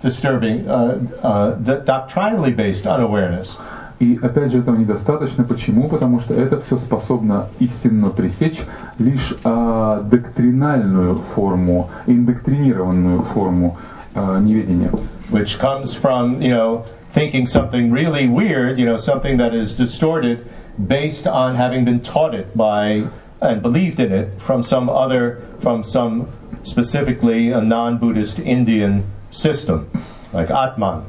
disturbing, 0.00 0.68
uh, 0.68 1.00
uh, 1.24 1.56
the 1.58 1.82
doctrinally 1.84 2.54
based 2.54 2.86
unawareness. 2.86 3.58
И 3.99 4.17
опять 4.21 4.51
же 4.51 4.59
этого 4.59 4.75
недостаточно. 4.75 5.43
Почему? 5.43 5.87
Потому 5.87 6.19
что 6.21 6.33
это 6.33 6.59
все 6.61 6.77
способно 6.79 7.49
истинно 7.59 8.09
пресечь 8.09 8.61
лишь 8.97 9.33
а, 9.43 10.01
доктринальную 10.01 11.15
форму, 11.15 11.89
индоктринированную 12.07 13.21
форму 13.23 13.77
а, 14.15 14.39
неведения. 14.39 14.91
which 15.31 15.59
comes 15.59 15.95
from, 15.95 16.41
you 16.41 16.49
know, 16.49 16.85
thinking 17.11 17.47
something 17.47 17.91
really 17.91 18.27
weird, 18.27 18.77
you 18.77 18.85
know, 18.85 18.97
something 18.97 19.37
that 19.37 19.55
is 19.55 19.75
distorted 19.75 20.45
based 20.77 21.25
on 21.25 21.55
having 21.55 21.85
been 21.85 22.01
taught 22.01 22.35
it 22.35 22.55
by 22.55 23.07
and 23.39 23.61
believed 23.61 23.99
in 23.99 24.11
it 24.11 24.41
from 24.41 24.61
some 24.61 24.89
other, 24.89 25.41
from 25.59 25.83
some 25.83 26.31
specifically 26.63 27.51
a 27.51 27.61
non-Buddhist 27.61 28.39
Indian 28.39 29.09
system, 29.31 29.89
like 30.33 30.51
Atman, 30.51 31.05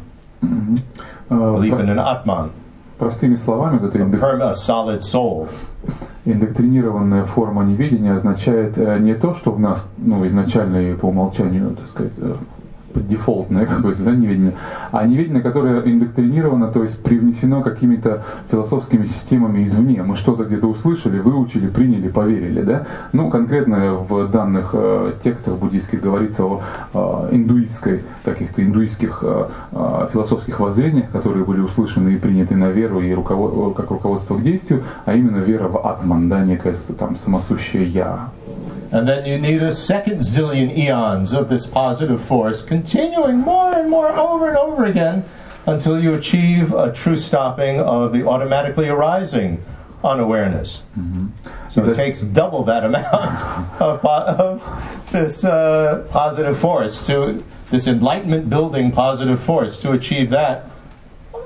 А, 1.29 1.53
belief 1.53 1.75
in 1.75 1.88
an 1.88 1.99
Atman. 1.99 2.53
Простыми 2.98 3.36
словами, 3.36 3.78
вот 3.78 3.90
эта 3.90 4.00
индок- 4.00 4.20
индоктринированная 6.26 7.26
форма 7.26 7.64
неведения 7.64 8.14
означает 8.14 8.78
э, 8.78 8.98
не 9.00 9.14
то, 9.14 9.36
что 9.36 9.52
в 9.52 9.60
нас 9.60 9.88
ну, 9.98 10.26
изначально 10.28 10.78
и 10.78 10.96
по 10.96 11.06
умолчанию, 11.06 11.76
так 11.76 11.88
сказать, 11.88 12.14
э, 12.18 12.34
дефолтное 12.95 13.65
какое-то 13.67 14.04
да, 14.04 14.12
неведение, 14.12 14.54
а 14.91 15.06
неведение, 15.06 15.41
которое 15.41 15.82
индоктринировано, 15.82 16.71
то 16.71 16.84
есть 16.84 17.02
привнесено 17.02 17.62
какими-то 17.62 18.23
философскими 18.52 19.06
системами 19.06 19.63
извне. 19.63 20.04
Мы 20.04 20.15
что-то 20.15 20.43
где-то 20.43 20.67
услышали, 20.67 21.19
выучили, 21.19 21.67
приняли, 21.67 22.08
поверили. 22.10 22.62
Да? 22.62 22.88
Ну, 23.13 23.30
конкретно 23.30 23.95
в 23.95 24.32
данных 24.32 24.71
э, 24.73 25.13
текстах 25.23 25.56
буддийских 25.56 26.02
говорится 26.02 26.45
о 26.45 26.62
э, 26.93 27.36
индуистской, 27.36 28.02
каких-то 28.23 28.63
индуистских 28.63 29.19
э, 29.21 29.47
э, 29.71 30.08
философских 30.12 30.60
воззрениях, 30.60 31.12
которые 31.12 31.45
были 31.45 31.62
услышаны 31.62 32.10
и 32.10 32.17
приняты 32.17 32.56
на 32.56 32.69
веру 32.69 33.02
и 33.02 33.12
руковод- 33.12 33.76
как 33.76 33.91
руководство 33.91 34.36
к 34.38 34.43
действию, 34.43 34.84
а 35.06 35.13
именно 35.13 35.38
вера 35.38 35.67
в 35.67 35.86
атман, 35.86 36.30
да, 36.30 36.43
некое 36.43 36.76
там 36.97 37.17
самосущее 37.17 37.86
я, 37.86 38.30
And 38.91 39.08
then 39.08 39.26
you 39.26 39.38
need 39.38 39.62
a 39.62 39.73
second 39.73 40.19
zillion 40.21 40.76
eons 40.78 41.34
of 41.34 41.50
this 41.50 41.67
positive 41.67 42.23
force 42.26 42.63
continuing 42.63 43.38
more 43.38 43.73
and 43.73 43.89
more 43.89 44.10
over 44.10 44.47
and 44.47 44.58
over 44.58 44.86
again 44.86 45.26
until 45.65 46.02
you 46.02 46.13
achieve 46.13 46.73
a 46.73 46.93
true 46.93 47.17
stopping 47.17 47.82
of 47.82 48.13
the 48.13 48.28
automatically 48.28 48.88
arising 48.88 49.63
unawareness. 50.04 50.84
So 51.69 51.84
it 51.89 51.95
takes 51.95 52.21
double 52.21 52.65
that 52.65 52.86
amount 52.86 53.41
of, 53.82 54.06
of 54.06 55.12
this 55.12 55.43
uh, 55.43 56.08
positive 56.12 56.58
force 56.58 57.06
to 57.08 57.43
this 57.69 57.88
enlightenment 57.88 58.50
building 58.50 58.91
positive 58.91 59.43
force 59.43 59.82
to 59.82 59.91
achieve 59.91 60.30
that 60.30 60.71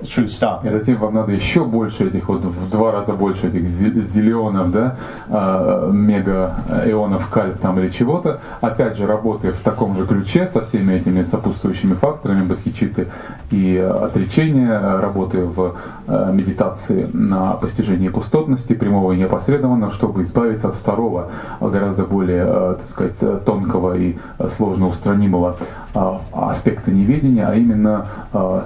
true 0.03 0.25
stop. 0.25 0.67
И 0.67 0.69
затем 0.69 0.97
вам 0.97 1.13
надо 1.13 1.31
еще 1.31 1.65
больше 1.65 2.07
этих 2.07 2.27
вот 2.29 2.43
в 2.43 2.69
два 2.69 2.91
раза 2.91 3.13
больше 3.13 3.47
этих 3.47 3.67
зиллионов, 3.67 4.71
да, 4.71 4.97
э, 5.27 5.89
мега 5.91 6.55
ионов 6.85 7.29
кальп 7.29 7.59
там 7.59 7.79
или 7.79 7.89
чего-то. 7.89 8.41
Опять 8.61 8.97
же, 8.97 9.07
работая 9.07 9.53
в 9.53 9.59
таком 9.59 9.95
же 9.95 10.05
ключе 10.05 10.47
со 10.47 10.61
всеми 10.61 10.93
этими 10.93 11.23
сопутствующими 11.23 11.93
факторами 11.93 12.43
бодхичитты 12.45 13.07
и 13.51 13.77
отречения, 13.77 14.79
работая 14.79 15.45
в 15.45 15.75
э, 16.07 16.31
медитации 16.33 17.09
на 17.13 17.53
постижении 17.53 18.09
пустотности, 18.09 18.73
прямого 18.73 19.13
и 19.13 19.17
неопосредованного, 19.17 19.91
чтобы 19.91 20.23
избавиться 20.23 20.69
от 20.69 20.75
второго, 20.75 21.31
э, 21.59 21.69
гораздо 21.69 22.03
более, 22.03 22.45
так 22.45 22.87
сказать, 22.87 23.45
тонкого 23.45 23.97
и 23.97 24.17
сложно 24.49 24.87
устранимого 24.87 25.57
аспекта 25.93 26.91
неведения, 26.91 27.45
а 27.45 27.55
именно 27.55 28.07
э, 28.31 28.61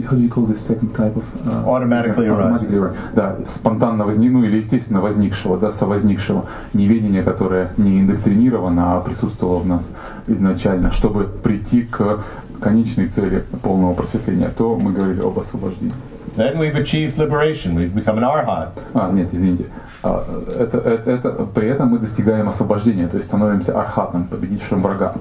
you, 0.00 0.08
how 0.08 0.16
do 0.16 0.22
you 0.22 0.28
call 0.28 0.46
this 0.46 0.60
second 0.66 0.94
type 0.94 1.16
of 1.16 1.24
uh, 1.46 1.68
Automatically 1.68 2.28
automatically 2.28 2.78
arising. 2.78 2.96
да, 3.14 3.36
спонтанно 3.48 4.04
возник, 4.04 4.32
ну 4.32 4.44
или 4.44 4.56
естественно 4.58 5.00
возникшего, 5.00 5.58
да, 5.58 5.72
совозникшего 5.72 6.46
неведения, 6.72 7.22
которое 7.22 7.70
не 7.76 8.00
индоктринировано, 8.00 8.96
а 8.96 9.00
присутствовало 9.00 9.60
в 9.60 9.66
нас 9.66 9.92
изначально, 10.26 10.90
чтобы 10.90 11.24
прийти 11.24 11.82
к 11.82 12.20
конечной 12.60 13.08
цели 13.08 13.44
полного 13.62 13.94
просветления, 13.94 14.50
то 14.56 14.76
мы 14.76 14.92
говорили 14.92 15.20
об 15.20 15.38
освобождении. 15.38 15.94
Then 16.36 16.58
we've 16.58 16.76
achieved 16.76 17.16
liberation. 17.18 17.74
We've 17.74 17.92
become 17.92 18.18
an 18.18 18.24
arhat. 18.24 18.78
А, 18.94 19.10
нет, 19.10 19.28
извините. 19.32 19.66
А, 20.02 20.24
Это, 20.58 20.78
это, 20.78 21.10
это, 21.10 21.30
при 21.46 21.68
этом 21.68 21.88
мы 21.88 21.98
достигаем 21.98 22.48
освобождения, 22.48 23.08
то 23.08 23.16
есть 23.16 23.28
становимся 23.28 23.78
архатом, 23.78 24.24
победившим 24.24 24.82
врага. 24.82 25.14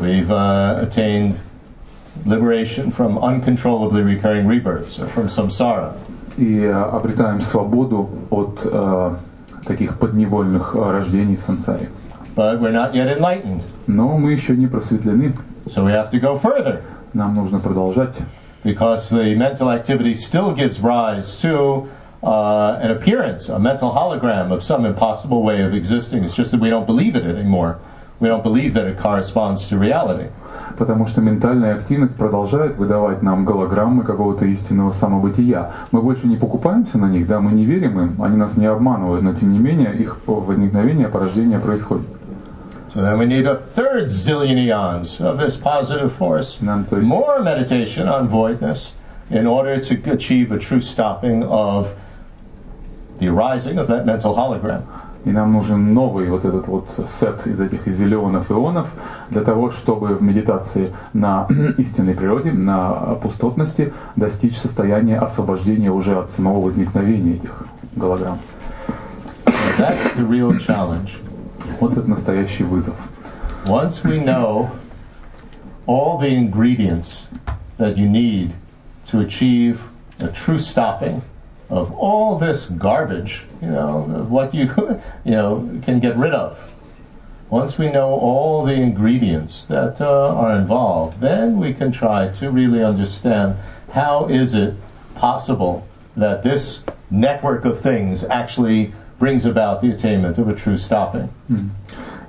We've 0.00 0.28
uh, 0.28 0.82
attained 0.82 1.36
liberation 2.25 2.91
from 2.91 3.17
uncontrollably 3.17 4.01
recurring 4.01 4.47
rebirths, 4.47 4.99
or 4.99 5.07
from 5.07 5.27
samsara. 5.27 5.93
И 6.37 6.59
э, 6.59 6.71
обретаем 6.71 7.41
свободу 7.41 8.09
от 8.29 8.61
э, 8.63 9.15
таких 9.65 9.99
подневольных 9.99 10.75
э, 10.75 10.91
рождений 10.91 11.35
в 11.35 11.41
сансаре. 11.41 11.89
But 12.35 12.61
we're 12.61 12.71
not 12.71 12.93
yet 12.93 13.17
enlightened. 13.17 13.61
Но 13.87 14.17
мы 14.17 14.31
еще 14.33 14.55
не 14.55 14.67
просветлены. 14.67 15.35
So 15.67 15.83
we 15.83 15.91
have 15.91 16.11
to 16.11 16.19
go 16.19 16.37
further 16.37 16.81
Нам 17.13 17.35
нужно 17.35 17.59
продолжать, 17.59 18.15
because 18.63 19.09
the 19.09 19.35
mental 19.35 19.69
activity 19.69 20.15
still 20.15 20.53
gives 20.53 20.79
rise 20.79 21.41
to 21.41 21.89
uh, 22.23 22.79
an 22.81 22.91
appearance, 22.91 23.49
a 23.49 23.59
mental 23.59 23.91
hologram 23.91 24.53
of 24.53 24.63
some 24.63 24.85
impossible 24.85 25.43
way 25.43 25.61
of 25.61 25.73
existing. 25.73 26.23
It's 26.23 26.35
just 26.35 26.51
that 26.51 26.61
we 26.61 26.69
don't 26.69 26.85
believe 26.85 27.17
it 27.17 27.25
anymore. 27.25 27.79
We 28.21 28.29
don't 28.29 28.43
believe 28.43 28.75
that 28.75 28.85
it 28.85 28.99
corresponds 28.99 29.67
to 29.69 29.77
reality. 29.77 30.29
Потому 30.78 31.06
что 31.06 31.20
ментальная 31.20 31.74
активность 31.74 32.16
продолжает 32.16 32.76
выдавать 32.76 33.22
нам 33.22 33.44
голограммы 33.44 34.02
какого-то 34.04 34.44
истинного 34.46 34.92
самобытия. 34.92 35.72
Мы 35.92 36.02
больше 36.02 36.26
не 36.26 36.36
покупаемся 36.36 36.98
на 36.98 37.06
них, 37.06 37.26
да, 37.26 37.40
мы 37.40 37.52
не 37.52 37.64
верим 37.64 38.00
им, 38.00 38.22
они 38.22 38.36
нас 38.36 38.56
не 38.56 38.66
обманывают, 38.66 39.22
но 39.22 39.32
тем 39.34 39.52
не 39.52 39.58
менее 39.58 39.94
их 39.94 40.18
возникновение, 40.26 41.08
порождение 41.08 41.58
происходит. 41.58 42.06
So 42.94 43.02
then 43.02 43.18
we 43.18 43.26
need 43.26 43.46
a 43.46 43.56
third 43.56 44.06
zillion 44.06 44.56
eons 44.58 45.20
of 45.20 45.38
this 45.38 45.56
positive 45.58 46.12
force. 46.14 46.60
More 46.62 47.42
meditation 47.42 48.08
on 48.08 48.28
voidness 48.28 48.94
in 49.28 49.46
order 49.46 49.80
to 49.80 50.12
achieve 50.12 50.52
a 50.52 50.58
true 50.58 50.80
stopping 50.80 51.42
of 51.42 51.94
the 53.18 53.28
arising 53.28 53.78
of 53.78 53.88
that 53.88 54.06
mental 54.06 54.34
hologram. 54.34 54.84
И 55.26 55.32
нам 55.32 55.52
нужен 55.52 55.92
новый 55.92 56.30
вот 56.30 56.44
этот 56.44 56.68
вот 56.68 56.88
сет 57.08 57.48
из 57.48 57.60
этих 57.60 57.84
зеленых 57.88 58.48
ионов 58.48 58.88
для 59.28 59.42
того, 59.42 59.72
чтобы 59.72 60.14
в 60.14 60.22
медитации 60.22 60.94
на 61.12 61.48
истинной 61.78 62.14
природе, 62.14 62.52
на 62.52 63.16
пустотности 63.20 63.92
достичь 64.14 64.56
состояния 64.56 65.18
освобождения 65.18 65.90
уже 65.90 66.16
от 66.16 66.30
самого 66.30 66.60
возникновения 66.60 67.34
этих 67.34 67.64
голограмм. 67.96 68.38
That's 69.76 70.14
the 70.16 70.28
real 70.28 70.56
challenge. 70.64 71.10
Вот 71.80 71.96
это 71.96 72.08
настоящий 72.08 72.62
вызов. 72.62 72.94
Once 73.66 74.04
we 74.04 74.24
know 74.24 74.70
all 75.88 76.20
the 76.20 76.36
ingredients 76.36 77.26
that 77.78 77.96
you 77.96 78.08
need 78.08 78.52
to 79.10 79.18
achieve 79.18 79.80
a 80.20 80.28
true 80.28 80.60
stopping 80.60 81.20
of 81.68 81.92
all 81.92 82.38
this 82.38 82.66
garbage, 82.66 83.44
you 83.60 83.68
know, 83.68 84.10
of 84.14 84.30
what 84.30 84.54
you, 84.54 84.72
you 85.24 85.32
know, 85.32 85.80
can 85.82 86.00
get 86.00 86.16
rid 86.16 86.32
of. 86.32 86.58
Once 87.48 87.78
we 87.78 87.88
know 87.88 88.08
all 88.08 88.64
the 88.64 88.72
ingredients 88.72 89.66
that 89.66 90.00
uh, 90.00 90.34
are 90.34 90.56
involved, 90.56 91.20
then 91.20 91.58
we 91.58 91.72
can 91.72 91.92
try 91.92 92.28
to 92.28 92.50
really 92.50 92.82
understand 92.82 93.56
how 93.92 94.26
is 94.26 94.54
it 94.54 94.74
possible 95.14 95.86
that 96.16 96.42
this 96.42 96.82
network 97.08 97.64
of 97.64 97.80
things 97.80 98.24
actually 98.24 98.92
brings 99.18 99.46
about 99.46 99.80
the 99.80 99.90
attainment 99.90 100.38
of 100.38 100.48
a 100.48 100.54
true 100.54 100.76
stopping. 100.76 101.32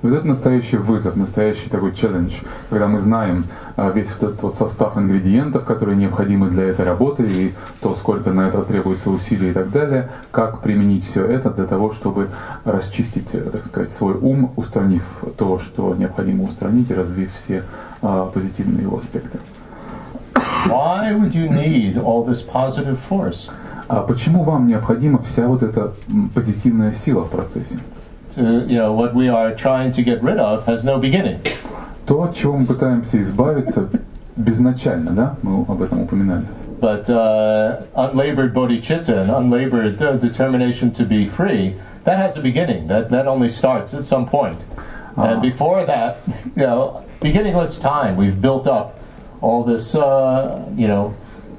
И 0.03 0.07
вот 0.07 0.15
это 0.15 0.27
настоящий 0.27 0.77
вызов, 0.77 1.15
настоящий 1.15 1.69
такой 1.69 1.93
челлендж, 1.93 2.33
когда 2.69 2.87
мы 2.87 2.99
знаем 2.99 3.45
а, 3.75 3.89
весь 3.89 4.09
вот 4.11 4.29
этот 4.29 4.43
вот 4.43 4.55
состав 4.55 4.95
ингредиентов, 4.95 5.65
которые 5.65 5.97
необходимы 5.97 6.49
для 6.49 6.65
этой 6.65 6.85
работы, 6.85 7.23
и 7.23 7.53
то, 7.81 7.95
сколько 7.95 8.31
на 8.31 8.47
это 8.47 8.61
требуется 8.61 9.09
усилий 9.09 9.49
и 9.49 9.53
так 9.53 9.71
далее, 9.71 10.09
как 10.31 10.61
применить 10.61 11.05
все 11.05 11.25
это 11.25 11.49
для 11.49 11.65
того, 11.65 11.93
чтобы 11.93 12.29
расчистить, 12.63 13.33
э, 13.33 13.41
так 13.41 13.65
сказать, 13.65 13.91
свой 13.91 14.13
ум, 14.13 14.51
устранив 14.55 15.03
то, 15.35 15.57
что 15.57 15.95
необходимо 15.95 16.43
устранить, 16.43 16.91
и 16.91 16.93
развив 16.93 17.33
все 17.33 17.63
а, 18.03 18.27
позитивные 18.27 18.83
его 18.83 18.99
аспекты. 18.99 19.39
Why 20.67 21.17
would 21.17 21.33
you 21.33 21.49
need 21.49 21.97
all 21.97 22.23
this 22.23 22.43
positive 22.43 22.99
force? 23.09 23.49
А 23.87 24.01
почему 24.01 24.43
вам 24.43 24.67
необходима 24.67 25.23
вся 25.23 25.47
вот 25.47 25.63
эта 25.63 25.93
позитивная 26.35 26.93
сила 26.93 27.23
в 27.23 27.29
процессе? 27.29 27.79
To, 28.36 28.66
you 28.66 28.76
know, 28.76 28.94
what 28.94 29.14
we 29.14 29.28
are 29.28 29.54
trying 29.54 29.92
to 29.92 30.02
get 30.02 30.22
rid 30.22 30.38
of 30.38 30.64
has 30.64 30.84
no 30.84 30.98
beginning. 30.98 31.42
То, 32.06 32.22
от 32.22 32.34
чего 32.34 32.56
мы 32.56 32.64
пытаемся 32.66 33.20
избавиться 33.20 33.90
безначально, 34.36 35.10
да, 35.12 35.36
мы 35.42 35.64
об 35.68 35.82
этом 35.82 36.00
упоминали. 36.02 36.46
But 36.80 37.08
uh, 37.10 37.82
unlabored 37.94 38.54
bodhicitta 38.54 39.22
and 39.22 39.30
unlabored 39.30 40.02
uh, 40.02 40.16
determination 40.16 40.92
to 40.94 41.04
be 41.04 41.28
free, 41.28 41.76
that 42.04 42.18
has 42.18 42.36
a 42.36 42.42
beginning. 42.42 42.88
That, 42.88 43.10
that 43.10 43.28
only 43.28 43.50
starts 43.50 43.94
at 43.94 44.04
some 44.04 44.26
point. 44.28 44.60
Ah. 45.16 45.34
And 45.34 45.42
before 45.42 45.84
that, 45.84 46.18
you 46.56 46.62
know, 46.62 47.04
beginningless 47.20 47.78
time, 47.78 48.16
we've 48.16 48.40
built 48.40 48.66
up 48.66 48.98
all 49.40 49.62
this, 49.62 49.94
uh, 49.94 50.68
you 50.74 50.88
know, 50.88 51.14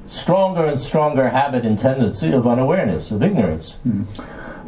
stronger 0.06 0.66
and 0.66 0.78
stronger 0.78 1.28
habit 1.28 1.64
and 1.64 1.78
tendency 1.78 2.32
of 2.32 2.46
unawareness, 2.46 3.10
of 3.10 3.22
ignorance. 3.22 3.76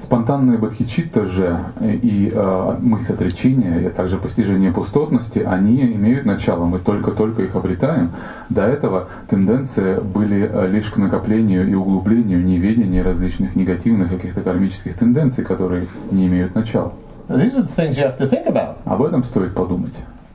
Спонтанные 0.04 0.58
бодхичитта 0.58 1.28
же 1.28 1.60
и 1.80 2.32
э, 2.34 2.78
мысль 2.82 3.14
отречения, 3.14 3.88
и 3.88 3.90
также 3.90 4.18
постижение 4.18 4.72
пустотности, 4.72 5.40
они 5.40 5.84
имеют 5.94 6.26
начало, 6.26 6.66
мы 6.66 6.80
только-только 6.80 7.44
их 7.44 7.56
обретаем. 7.56 8.12
До 8.50 8.64
этого 8.64 9.08
тенденции 9.30 10.00
были 10.00 10.50
э, 10.52 10.68
лишь 10.68 10.90
к 10.90 10.98
накоплению 10.98 11.70
и 11.70 11.74
углублению 11.76 12.44
неведения 12.44 13.04
различных 13.04 13.56
негативных 13.56 14.10
каких-то 14.10 14.42
кармических 14.42 14.96
тенденций, 14.98 15.44
которые 15.44 15.88
не 16.10 16.28
имеют 16.28 16.56
начала. 16.56 16.94
These 17.30 17.56
are 17.56 17.64
the 17.64 17.76
things 17.76 17.98
you 17.98 18.04
have 18.04 18.18
to 18.18 18.30
think 18.30 18.48
about. 18.48 18.78
Об 18.86 19.04
этом 19.04 19.24
стоит 19.24 19.54
подумать. 19.54 19.94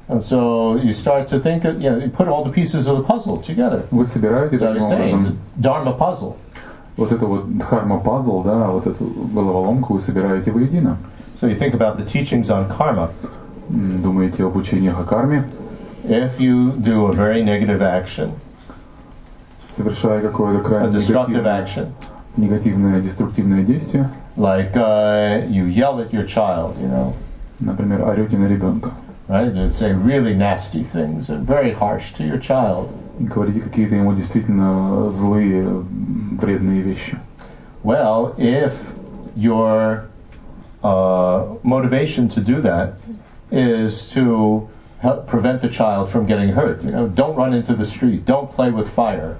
And 0.09 0.23
so 0.23 0.77
you 0.77 0.95
start 0.95 1.27
to 1.29 1.41
think, 1.41 1.65
of, 1.65 1.83
you 1.83 1.91
know, 1.91 1.99
you 1.99 2.11
put 2.11 2.29
all 2.29 2.45
the 2.45 2.53
pieces 2.53 2.87
of 2.87 2.99
the 2.99 3.03
puzzle 3.03 3.43
together. 3.43 3.83
Вы 3.91 4.07
собираете 4.07 4.57
I 4.57 4.75
таким 4.75 4.83
образом 4.85 5.39
Dharma 5.57 5.99
puzzle. 5.99 6.35
Вот 6.97 7.13
это 7.13 7.27
вот 7.27 7.59
дхарма-пазл, 7.59 8.43
да, 8.43 8.69
вот 8.69 8.87
эту 8.87 9.05
головоломку 9.05 9.95
вы 9.95 10.01
собираете 10.01 10.51
воедино. 10.51 10.97
So 11.41 11.49
you 11.49 11.59
think 11.59 11.75
about 11.75 11.99
the 11.99 12.07
teachings 12.07 12.49
on 12.49 12.69
karma. 12.69 13.11
Думаете 13.69 14.45
об 14.45 14.57
учениях 14.57 14.99
о 15.01 15.05
карме, 15.05 15.45
If 16.05 16.39
you 16.39 16.73
do 16.77 17.09
a 17.09 17.13
very 17.13 17.43
negative 17.43 17.81
action, 17.81 18.31
совершая 19.77 20.23
какое-то 20.23 20.63
крайне 20.63 20.97
destructive 20.97 21.43
негативное, 21.43 21.63
action, 21.63 21.89
негативное, 22.37 23.01
деструктивное 23.01 23.63
действие, 23.65 24.09
like 24.37 24.73
uh, 24.75 25.49
you 25.49 25.67
yell 25.67 25.99
at 25.99 26.13
your 26.13 26.25
child, 26.25 26.77
you 26.79 26.89
know, 26.89 27.13
например, 27.59 28.07
орете 28.07 28.37
на 28.37 28.47
ребенка, 28.47 28.93
right? 29.28 29.48
And 29.48 29.72
say 29.72 29.92
really 29.94 30.34
nasty 30.34 30.84
things 30.84 31.30
and 31.30 31.46
very 31.46 31.72
harsh 31.72 32.14
to 32.14 32.24
your 32.24 32.38
child. 32.38 32.90
говорите 33.20 33.60
какие-то 33.60 33.96
ему 33.96 34.14
действительно 34.14 35.10
злые, 35.10 35.64
м, 35.64 36.38
вредные 36.42 36.82
вещи. 36.82 37.18
Well, 37.84 38.36
if 38.38 38.74
your 39.36 40.06
uh, 40.84 41.58
motivation 41.64 42.30
to 42.30 42.42
do 42.42 42.62
that 42.62 42.94
is 43.52 44.08
to 44.14 44.68
help 45.02 45.28
prevent 45.28 45.62
the 45.62 45.70
child 45.70 46.10
from 46.10 46.26
getting 46.26 46.50
hurt, 46.50 46.84
you 46.84 46.92
know, 46.92 47.08
don't 47.08 47.36
run 47.36 47.54
into 47.54 47.76
the 47.76 47.86
street, 47.86 48.26
don't 48.26 48.52
play 48.52 48.72
with 48.72 48.90
fire. 48.90 49.38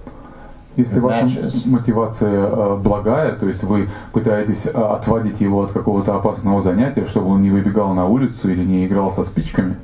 Если 0.77 1.01
ваша 1.01 1.49
мотивация 1.65 2.47
э, 2.47 2.77
благая, 2.77 3.33
то 3.37 3.49
есть 3.49 3.65
вы 3.65 3.89
пытаетесь 4.13 4.67
э, 4.67 4.71
отводить 4.71 5.41
его 5.41 5.63
от 5.63 5.73
какого-то 5.73 6.15
опасного 6.15 6.61
занятия, 6.61 7.07
чтобы 7.07 7.31
он 7.31 7.41
не 7.41 7.51
выбегал 7.51 7.95
на 7.95 8.07
улицу 8.07 8.51
или 8.51 8.63
не 8.63 8.87
играл 8.87 9.11
со 9.11 9.25
спичками, 9.25 9.77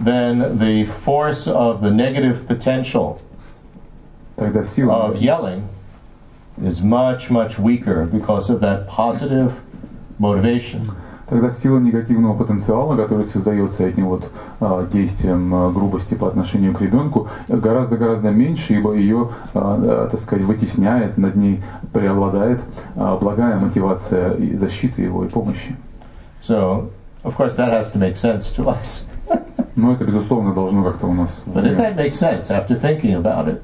Then 0.00 0.58
the 0.58 0.88
force 1.06 1.46
of 1.46 1.80
the 1.80 1.90
negative 1.90 2.46
potential 2.48 3.18
тогда 4.36 4.64
сила, 4.64 5.08
of 5.08 5.20
yelling 5.20 5.62
is 6.60 6.82
much, 6.82 7.30
much 7.30 7.58
weaker 7.58 8.04
because 8.06 8.50
of 8.50 8.60
that 8.60 8.88
positive 8.88 9.52
motivation. 10.18 10.90
Тогда 11.26 11.50
сила 11.50 11.78
негативного 11.78 12.36
потенциала, 12.36 12.96
который 12.96 13.24
создается 13.24 13.84
этим 13.84 14.06
вот 14.06 14.30
э, 14.60 14.86
действием 14.92 15.54
э, 15.54 15.72
грубости 15.72 16.14
по 16.14 16.28
отношению 16.28 16.74
к 16.74 16.80
ребенку, 16.80 17.28
гораздо-гораздо 17.48 18.30
меньше, 18.30 18.74
ибо 18.74 18.94
ее, 18.94 19.30
э, 19.54 19.58
э, 19.58 20.08
так 20.10 20.20
сказать, 20.20 20.44
вытесняет, 20.44 21.18
над 21.18 21.36
ней 21.36 21.62
преобладает 21.92 22.60
благая 22.94 23.58
мотивация 23.58 24.34
и 24.34 24.56
защиты 24.56 25.02
его 25.02 25.24
и 25.24 25.28
помощи. 25.28 25.76
So, 26.46 26.90
of 27.22 27.36
course, 27.36 27.56
that 27.56 27.70
has 27.72 27.92
to 27.92 27.98
make 27.98 28.16
sense 28.16 28.54
to 28.56 28.66
us. 28.66 29.06
Но 29.76 29.92
это, 29.92 30.04
безусловно, 30.04 30.52
должно 30.52 30.84
как-то 30.84 31.06
у 31.06 31.14
нас 31.14 31.30
But 31.46 31.64
if 31.64 31.76
that 31.76 31.96
makes 31.96 32.18
sense 32.18 32.50
after 32.50 32.78
thinking 32.80 33.14
about 33.14 33.48
it, 33.48 33.60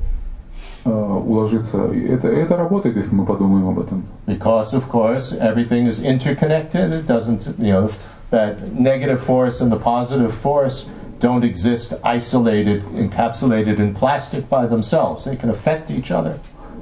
уложиться. 0.85 1.77
Это, 1.79 2.27
это 2.27 2.55
работает, 2.55 2.95
если 2.95 3.15
мы 3.15 3.25
подумаем 3.25 3.67
об 3.69 3.79
этом. 3.79 4.03
because 4.27 4.73
of 4.73 4.87
course 4.89 5.33
everything 5.33 5.87
is 5.87 5.99
interconnected, 5.99 6.91
it 6.91 7.07
doesn't, 7.07 7.47
you 7.57 7.71
know, 7.71 7.91
that 8.29 8.73
negative 8.73 9.23
force 9.23 9.61
and 9.61 9.71
the 9.71 9.77
positive 9.77 10.33
force 10.33 10.87
don't 11.19 11.43
exist 11.43 11.93
isolated, 12.03 12.83
encapsulated 12.83 13.79
in 13.79 13.93
plastic 13.93 14.49
by 14.49 14.67
themselves. 14.67 15.25
They 15.25 15.35
can 15.35 15.49
affect 15.49 15.89
each 15.89 16.11
other. 16.11 16.39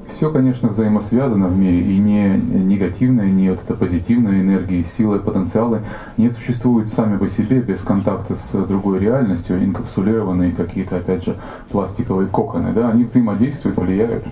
Все, 0.09 0.31
конечно, 0.31 0.71
взаимосвязано 0.71 1.49
в 1.49 1.57
мире, 1.59 1.81
и 1.81 1.99
не 1.99 2.37
негативная, 2.37 3.27
не 3.27 3.51
вот 3.51 3.61
эта 3.63 3.75
позитивная 3.75 4.41
энергия, 4.41 4.83
силы, 4.85 5.21
потенциалы 5.21 5.83
не 6.17 6.31
существуют 6.31 6.89
сами 6.89 7.19
по 7.19 7.29
себе 7.29 7.61
без 7.61 7.83
контакта 7.83 8.35
с 8.35 8.53
другой 8.67 8.99
реальностью, 9.01 9.63
инкапсулированные 9.63 10.53
какие-то, 10.53 10.97
опять 10.97 11.25
же, 11.25 11.37
пластиковые 11.71 12.29
коконы, 12.29 12.73
да, 12.73 12.89
они 12.89 13.05
взаимодействуют, 13.05 13.77
влияют 13.79 14.25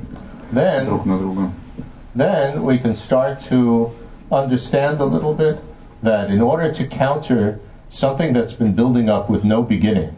Then, 0.53 0.87
друг 0.87 1.07
на 1.07 1.19
друга. 1.19 1.51
then 2.15 2.63
we 2.65 2.79
can 2.79 2.95
start 2.95 3.41
to 3.51 3.91
understand 4.31 5.01
a 5.01 5.05
little 5.05 5.35
bit 5.35 5.59
that 6.03 6.31
in 6.31 6.41
order 6.41 6.73
to 6.73 6.85
counter 6.87 7.61
something 7.91 8.33
that's 8.33 8.53
been 8.53 8.75
building 8.75 9.09
up 9.09 9.29
with 9.29 9.45
no 9.45 9.63
beginning, 9.63 10.17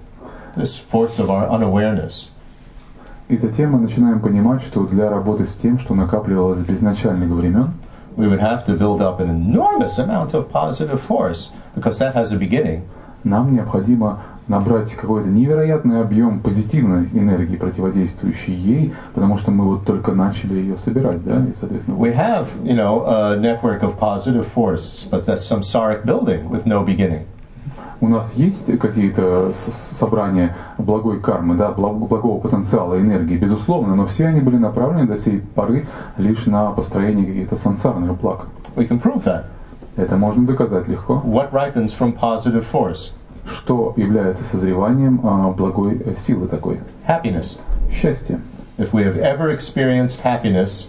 this 0.57 0.77
force 0.79 1.19
of 1.19 1.31
our 1.31 1.49
unawareness, 1.49 2.31
И 3.29 3.37
затем 3.37 3.73
мы 3.73 3.81
начинаем 3.81 4.21
понимать, 4.21 4.63
что 4.63 4.87
для 4.87 5.11
работы 5.11 5.47
с 5.47 5.55
тем, 5.55 5.79
что 5.79 5.95
накапливалось 5.95 6.61
с 6.61 6.71
изначальных 6.71 7.29
времен, 7.29 7.73
we 8.17 8.27
would 8.27 8.41
have 8.41 8.65
to 8.67 8.77
build 8.77 9.01
up 9.01 9.21
an 9.21 9.29
enormous 9.29 9.99
amount 9.99 10.33
of 10.33 10.51
positive 10.51 11.01
force 11.01 11.51
because 11.77 11.99
that 11.99 12.15
has 12.15 12.33
a 12.33 12.37
beginning. 12.37 12.83
нам 13.25 13.53
необходимо 13.53 14.21
набрать 14.47 14.93
какой-то 14.93 15.29
невероятный 15.29 16.01
объем 16.01 16.41
позитивной 16.41 17.09
энергии, 17.13 17.57
противодействующей 17.57 18.55
ей, 18.55 18.95
потому 19.15 19.37
что 19.37 19.51
мы 19.51 19.65
вот 19.67 19.85
только 19.85 20.13
начали 20.13 20.55
ее 20.55 20.79
собирать, 20.79 21.23
да, 21.25 21.45
и, 21.45 21.55
соответственно, 21.59 21.99
We 21.99 22.15
have, 22.17 22.47
you 22.63 22.75
know, 22.75 23.05
a 23.07 23.37
network 23.37 23.83
of 23.83 23.99
positive 23.99 24.47
force, 24.55 25.07
but 25.11 25.27
that's 25.27 25.43
samsaric 25.43 26.07
building 26.07 26.49
with 26.49 26.65
no 26.65 26.83
beginning. 26.83 27.27
У 28.01 28.09
нас 28.09 28.35
есть 28.35 28.79
какие-то 28.79 29.53
собрания 29.53 30.55
благой 30.79 31.21
кармы, 31.21 31.57
да, 31.57 31.71
благ- 31.71 31.99
благого 31.99 32.41
потенциала 32.41 33.01
энергии, 33.01 33.37
безусловно, 33.37 33.97
но 33.97 34.07
все 34.07 34.27
они 34.27 34.41
были 34.41 34.57
направлены 34.57 35.07
до 35.07 35.17
сей 35.17 35.41
поры 35.41 35.87
лишь 36.17 36.47
на 36.47 36.71
построение 36.71 37.27
каких-то 37.27 37.57
сансарных 37.57 38.21
благ. 38.21 38.47
We 38.77 38.89
can 38.89 39.01
prove 39.03 39.25
that. 39.25 39.45
Это 39.97 40.17
можно 40.17 40.47
доказать 40.47 40.87
легко. 40.89 41.23
What 41.25 41.51
ripens 41.53 41.93
from 41.99 42.17
positive 42.17 42.65
force? 42.73 43.13
Что 43.47 43.95
является 43.97 44.45
созреванием 44.45 45.21
а, 45.25 45.51
благой 45.51 46.01
э, 46.05 46.15
силы 46.19 46.47
такой? 46.47 46.79
Happiness. 47.07 47.59
Счастье. 47.91 48.41
If 48.77 48.93
we 48.93 49.03
have 49.03 49.17
ever 49.17 49.51
experienced 49.51 50.21
happiness, 50.23 50.87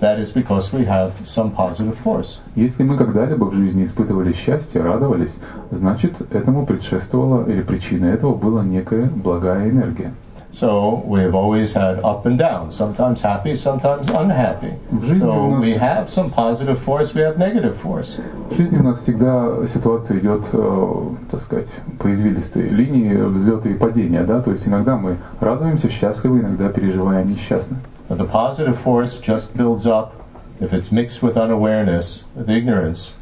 that 0.00 0.18
is 0.18 0.34
because 0.34 0.72
we 0.72 0.86
have 0.86 1.12
some 1.24 1.54
positive 1.56 1.96
force. 2.04 2.38
Если 2.54 2.82
мы 2.82 2.96
когда-либо 2.96 3.44
в 3.44 3.54
жизни 3.54 3.84
испытывали 3.84 4.32
счастье, 4.32 4.82
радовались, 4.82 5.36
значит, 5.70 6.14
этому 6.32 6.66
предшествовала 6.66 7.46
или 7.46 7.62
причиной 7.62 8.12
этого 8.12 8.34
была 8.34 8.64
некая 8.64 9.10
благая 9.14 9.70
энергия. 9.70 10.12
So 10.52 11.04
we 11.06 11.20
have 11.20 11.34
always 11.34 11.74
had 11.74 12.00
up 12.02 12.24
and 12.24 12.38
down, 12.38 12.68
sometimes 12.68 13.22
happy, 13.22 13.52
sometimes 13.52 14.06
unhappy. 14.06 14.72
So 14.90 15.50
нас- 15.50 15.64
we 15.64 15.78
have 15.78 16.06
some 16.06 16.32
positive 16.34 16.78
force, 16.86 17.12
we 17.14 17.22
have 17.22 17.36
negative 17.36 17.74
force. 17.84 18.18
В 18.50 18.56
жизни 18.56 18.78
у 18.78 18.82
нас 18.82 18.98
всегда 18.98 19.66
ситуация 19.66 20.18
идет, 20.18 20.46
э, 20.52 20.92
так 21.30 21.42
сказать, 21.42 21.68
по 21.98 22.10
извилистой 22.10 22.68
линии 22.68 23.14
взлета 23.16 23.68
и 23.68 23.74
падения, 23.74 24.22
да, 24.22 24.40
то 24.40 24.50
есть 24.50 24.66
иногда 24.66 24.96
мы 24.96 25.16
радуемся, 25.40 25.90
счастливы, 25.90 26.40
иногда 26.40 26.70
переживаем 26.70 27.28
несчастно. 27.28 27.76
The 28.08 28.24
positive 28.24 28.78
force 28.78 29.18
just 29.18 29.56
builds 29.56 29.86
up, 29.86 30.14
if 30.60 30.72
it's 30.72 30.92
mixed 30.92 31.22
with 31.22 31.36
unawareness, 31.36 32.22
with 32.36 32.48
ignorance, 32.48 33.12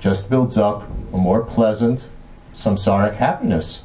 just 0.00 0.30
builds 0.30 0.56
up 0.56 0.84
a 1.12 1.18
more 1.18 1.42
pleasant 1.44 2.02
samsaric 2.54 3.16
happiness. 3.16 3.82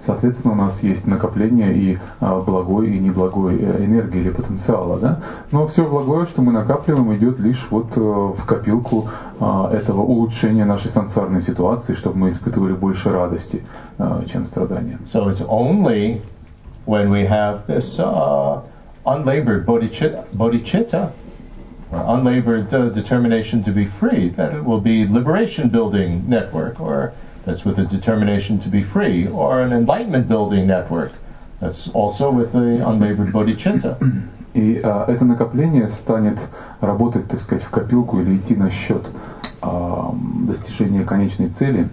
Соответственно, 0.00 0.54
у 0.54 0.56
нас 0.56 0.82
есть 0.82 1.06
накопление 1.06 1.72
и 1.72 1.98
а, 2.20 2.40
благой, 2.40 2.90
и 2.90 2.98
неблагой 2.98 3.56
э, 3.60 3.84
энергии 3.84 4.18
или 4.18 4.30
потенциала, 4.30 4.98
да. 4.98 5.20
Но 5.52 5.68
все 5.68 5.88
благое, 5.88 6.26
что 6.26 6.42
мы 6.42 6.52
накапливаем, 6.52 7.14
идет 7.14 7.38
лишь 7.38 7.64
вот 7.70 7.96
э, 7.96 8.00
в 8.00 8.44
копилку 8.44 9.08
а, 9.38 9.70
этого 9.72 10.00
улучшения 10.00 10.64
нашей 10.64 10.90
сансарной 10.90 11.40
ситуации, 11.40 11.94
чтобы 11.94 12.18
мы 12.18 12.30
испытывали 12.30 12.72
больше 12.72 13.10
радости, 13.10 13.64
а, 13.98 14.24
чем 14.26 14.44
страдания. 14.46 14.98
So 15.06 15.28
it's 15.28 15.40
only 15.48 16.20
when 16.84 17.08
we 17.10 17.24
have 17.28 17.66
this 17.68 18.00
uh, 18.00 18.62
unlabored 19.05 19.65
bodhicitta, 19.65 20.25
bodhicitta 20.33 21.11
or 21.91 21.99
unlabored 22.17 22.73
uh, 22.73 22.89
determination 22.89 23.63
to 23.63 23.71
be 23.71 23.85
free 23.85 24.29
that 24.29 24.53
it 24.53 24.63
will 24.63 24.79
be 24.79 25.05
liberation 25.05 25.69
building 25.69 26.27
network 26.27 26.79
or 26.79 27.13
that's 27.45 27.63
with 27.63 27.79
a 27.79 27.85
determination 27.85 28.59
to 28.59 28.69
be 28.69 28.83
free 28.83 29.27
or 29.27 29.61
an 29.61 29.71
enlightenment 29.71 30.27
building 30.27 30.67
network 30.67 31.11
that's 31.59 31.87
also 31.89 32.29
with 32.29 32.51
the 32.51 32.85
unlabored 32.87 33.31
bodhicitta. 33.31 33.97
И 34.53 34.79
а, 34.83 35.05
это 35.07 35.23
накопление 35.23 35.89
станет 35.89 36.39
работать, 36.81 37.27
так 37.27 37.41
сказать, 37.41 37.63
в 37.63 37.69
копилку 37.69 38.19
или 38.19 38.37
идти 38.37 38.55
на 38.55 38.71
счет 38.71 39.05
а, 39.61 40.13
достижения 40.47 41.03
конечной 41.03 41.49
цели, 41.49 41.89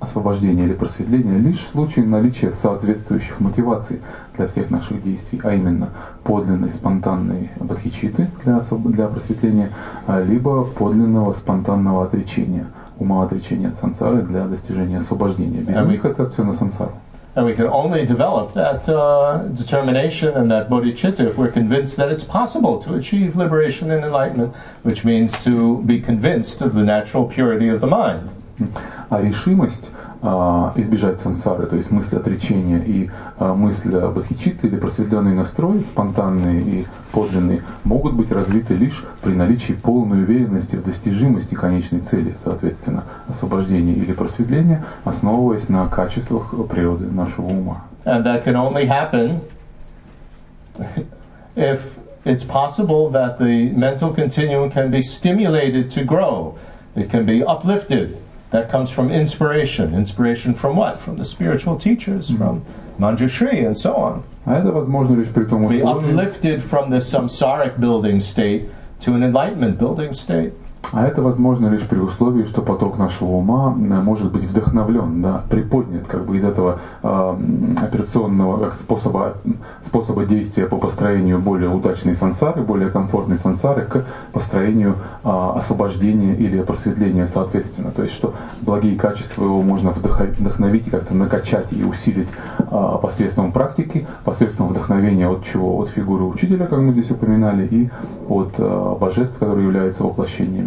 освобождения 0.00 0.64
или 0.64 0.72
просветления, 0.72 1.38
лишь 1.38 1.58
в 1.58 1.68
случае 1.68 2.06
наличия 2.06 2.52
соответствующих 2.52 3.38
мотиваций 3.38 4.00
для 4.36 4.46
всех 4.46 4.70
наших 4.70 5.02
действий, 5.02 5.40
а 5.44 5.52
именно 5.52 5.90
подлинной 6.24 6.72
спонтанной 6.72 7.50
бодхичиты 7.60 8.28
для, 8.44 8.54
освоб- 8.58 8.90
для 8.90 9.08
просветления, 9.08 9.70
а, 10.06 10.20
либо 10.20 10.64
подлинного 10.64 11.34
спонтанного 11.34 12.04
отречения, 12.04 12.66
ума 12.98 13.22
отречения 13.22 13.68
от 13.68 13.76
сансары 13.76 14.22
для 14.22 14.46
достижения 14.46 14.98
освобождения. 14.98 15.60
Без 15.60 15.76
А 15.76 15.84
них 15.84 16.04
это 16.04 16.28
все 16.28 16.42
на 16.42 16.54
сансару. 16.54 16.92
And 17.36 17.46
we 17.46 17.54
can 17.54 17.68
only 17.68 18.04
develop 18.04 18.54
that 18.54 18.88
uh, 18.88 19.44
determination 19.54 20.34
and 20.34 20.50
that 20.50 20.68
bodhicitta 20.68 21.28
if 21.28 21.38
we're 21.38 21.52
convinced 21.52 21.96
that 21.98 22.10
it's 22.10 22.24
possible 22.24 22.78
to 22.78 22.94
achieve 22.94 23.36
liberation 23.36 23.92
and 23.92 24.04
enlightenment, 24.04 24.52
which 24.82 25.04
means 25.04 25.44
to 25.44 25.80
be 25.82 26.00
convinced 26.00 26.60
of 26.60 26.74
the 26.74 26.82
natural 26.82 27.24
purity 27.24 27.68
of 27.68 27.80
the 27.80 27.86
mind. 27.86 28.28
А 29.08 29.20
решимость 29.20 29.90
а, 30.22 30.72
избежать 30.76 31.18
сансары, 31.18 31.66
то 31.66 31.76
есть 31.76 31.90
мысль 31.90 32.16
отречения 32.16 32.78
и 32.78 33.10
а, 33.38 33.54
мысль 33.54 33.90
бодхичитты 33.90 34.66
или 34.66 34.76
просветленный 34.76 35.34
настрой, 35.34 35.82
спонтанные 35.84 36.60
и 36.60 36.86
подлинные, 37.12 37.62
могут 37.84 38.14
быть 38.14 38.30
развиты 38.30 38.74
лишь 38.74 39.02
при 39.22 39.32
наличии 39.32 39.72
полной 39.72 40.22
уверенности 40.22 40.76
в 40.76 40.84
достижимости 40.84 41.54
конечной 41.54 42.00
цели, 42.00 42.36
соответственно, 42.42 43.04
освобождения 43.28 43.94
или 43.94 44.12
просветления, 44.12 44.84
основываясь 45.04 45.68
на 45.70 45.86
качествах 45.88 46.54
природы 46.68 47.06
нашего 47.06 47.46
ума. 47.46 47.84
And 48.04 48.24
that 48.24 48.44
can 48.44 48.56
only 48.56 48.86
happen 48.86 49.40
if 51.56 51.98
it's 52.24 52.44
possible 52.44 53.10
that 53.10 53.38
the 53.38 53.70
mental 53.70 54.12
continuum 54.12 54.70
can 54.70 54.90
be 54.90 55.02
stimulated 55.02 55.92
to 55.92 56.04
grow. 56.04 56.58
It 56.94 57.10
can 57.10 57.24
be 57.24 57.42
uplifted. 57.42 58.16
That 58.51 58.69
comes 58.69 58.89
from 58.89 59.11
inspiration. 59.11 59.93
Inspiration 59.93 60.53
from 60.53 60.77
what? 60.77 60.99
From 60.99 61.17
the 61.17 61.25
spiritual 61.25 61.77
teachers, 61.77 62.29
from 62.29 62.63
Manjushri 62.99 63.65
and 63.65 63.77
so 63.77 63.95
on. 63.95 64.23
А 64.45 64.59
это 64.59 64.71
возможно 64.71 65.15
лишь 65.15 65.29
при 65.29 65.45
том 65.45 65.67
Be 65.67 65.81
условии, 65.81 66.13
uplifted 66.13 66.63
from 66.63 66.89
this 66.89 67.09
samsaric 67.09 67.79
building 67.79 68.19
state 68.19 68.69
to 69.01 69.13
an 69.13 69.23
enlightenment 69.23 69.77
building 69.77 70.13
state. 70.13 70.53
А 70.92 71.06
это 71.06 71.22
возможно 71.22 71.68
лишь 71.68 71.86
при 71.86 71.98
условии, 71.98 72.44
что 72.46 72.62
поток 72.62 72.98
нашего 72.98 73.28
ума 73.28 73.72
э, 73.76 74.02
может 74.02 74.32
быть 74.32 74.44
вдохновлен, 74.44 75.22
да, 75.22 75.44
приподнят 75.48 76.06
как 76.08 76.24
бы 76.24 76.36
из 76.36 76.44
этого 76.44 76.80
э, 77.02 77.36
операционного 77.80 78.70
способа, 78.72 79.34
способа 79.86 80.24
действия 80.24 80.66
по 80.66 80.78
построению 80.78 81.38
более 81.38 81.68
удачной 81.68 82.14
сансары, 82.14 82.62
более 82.62 82.90
комфортной 82.90 83.38
сансары 83.38 83.84
к 83.84 84.04
построению 84.32 84.96
э, 85.22 85.28
освобождения 85.28 86.34
или 86.34 86.60
просветления 86.62 87.26
соответственно. 87.26 87.92
То 87.92 88.02
есть, 88.02 88.14
что 88.14 88.34
благие 88.62 88.96
качества 88.96 89.44
его 89.44 89.62
можно 89.62 89.92
вдохновить 89.92 90.88
и 90.88 90.90
как-то 90.90 91.14
накачать 91.14 91.72
и 91.72 91.84
усилить 91.84 92.28
э, 92.58 92.98
посредством 93.00 93.52
практики, 93.52 94.08
посредством 94.24 94.68
вдохновения 94.68 95.28
от 95.28 95.44
чего? 95.44 95.78
От 95.78 95.90
фигуры 95.90 96.24
учителя, 96.24 96.66
как 96.66 96.80
мы 96.80 96.92
здесь 96.92 97.12
упоминали, 97.12 97.64
и 97.70 97.90
от 98.28 98.54
э, 98.58 98.96
божеств, 99.00 99.38
которые 99.38 99.66
являются 99.66 100.04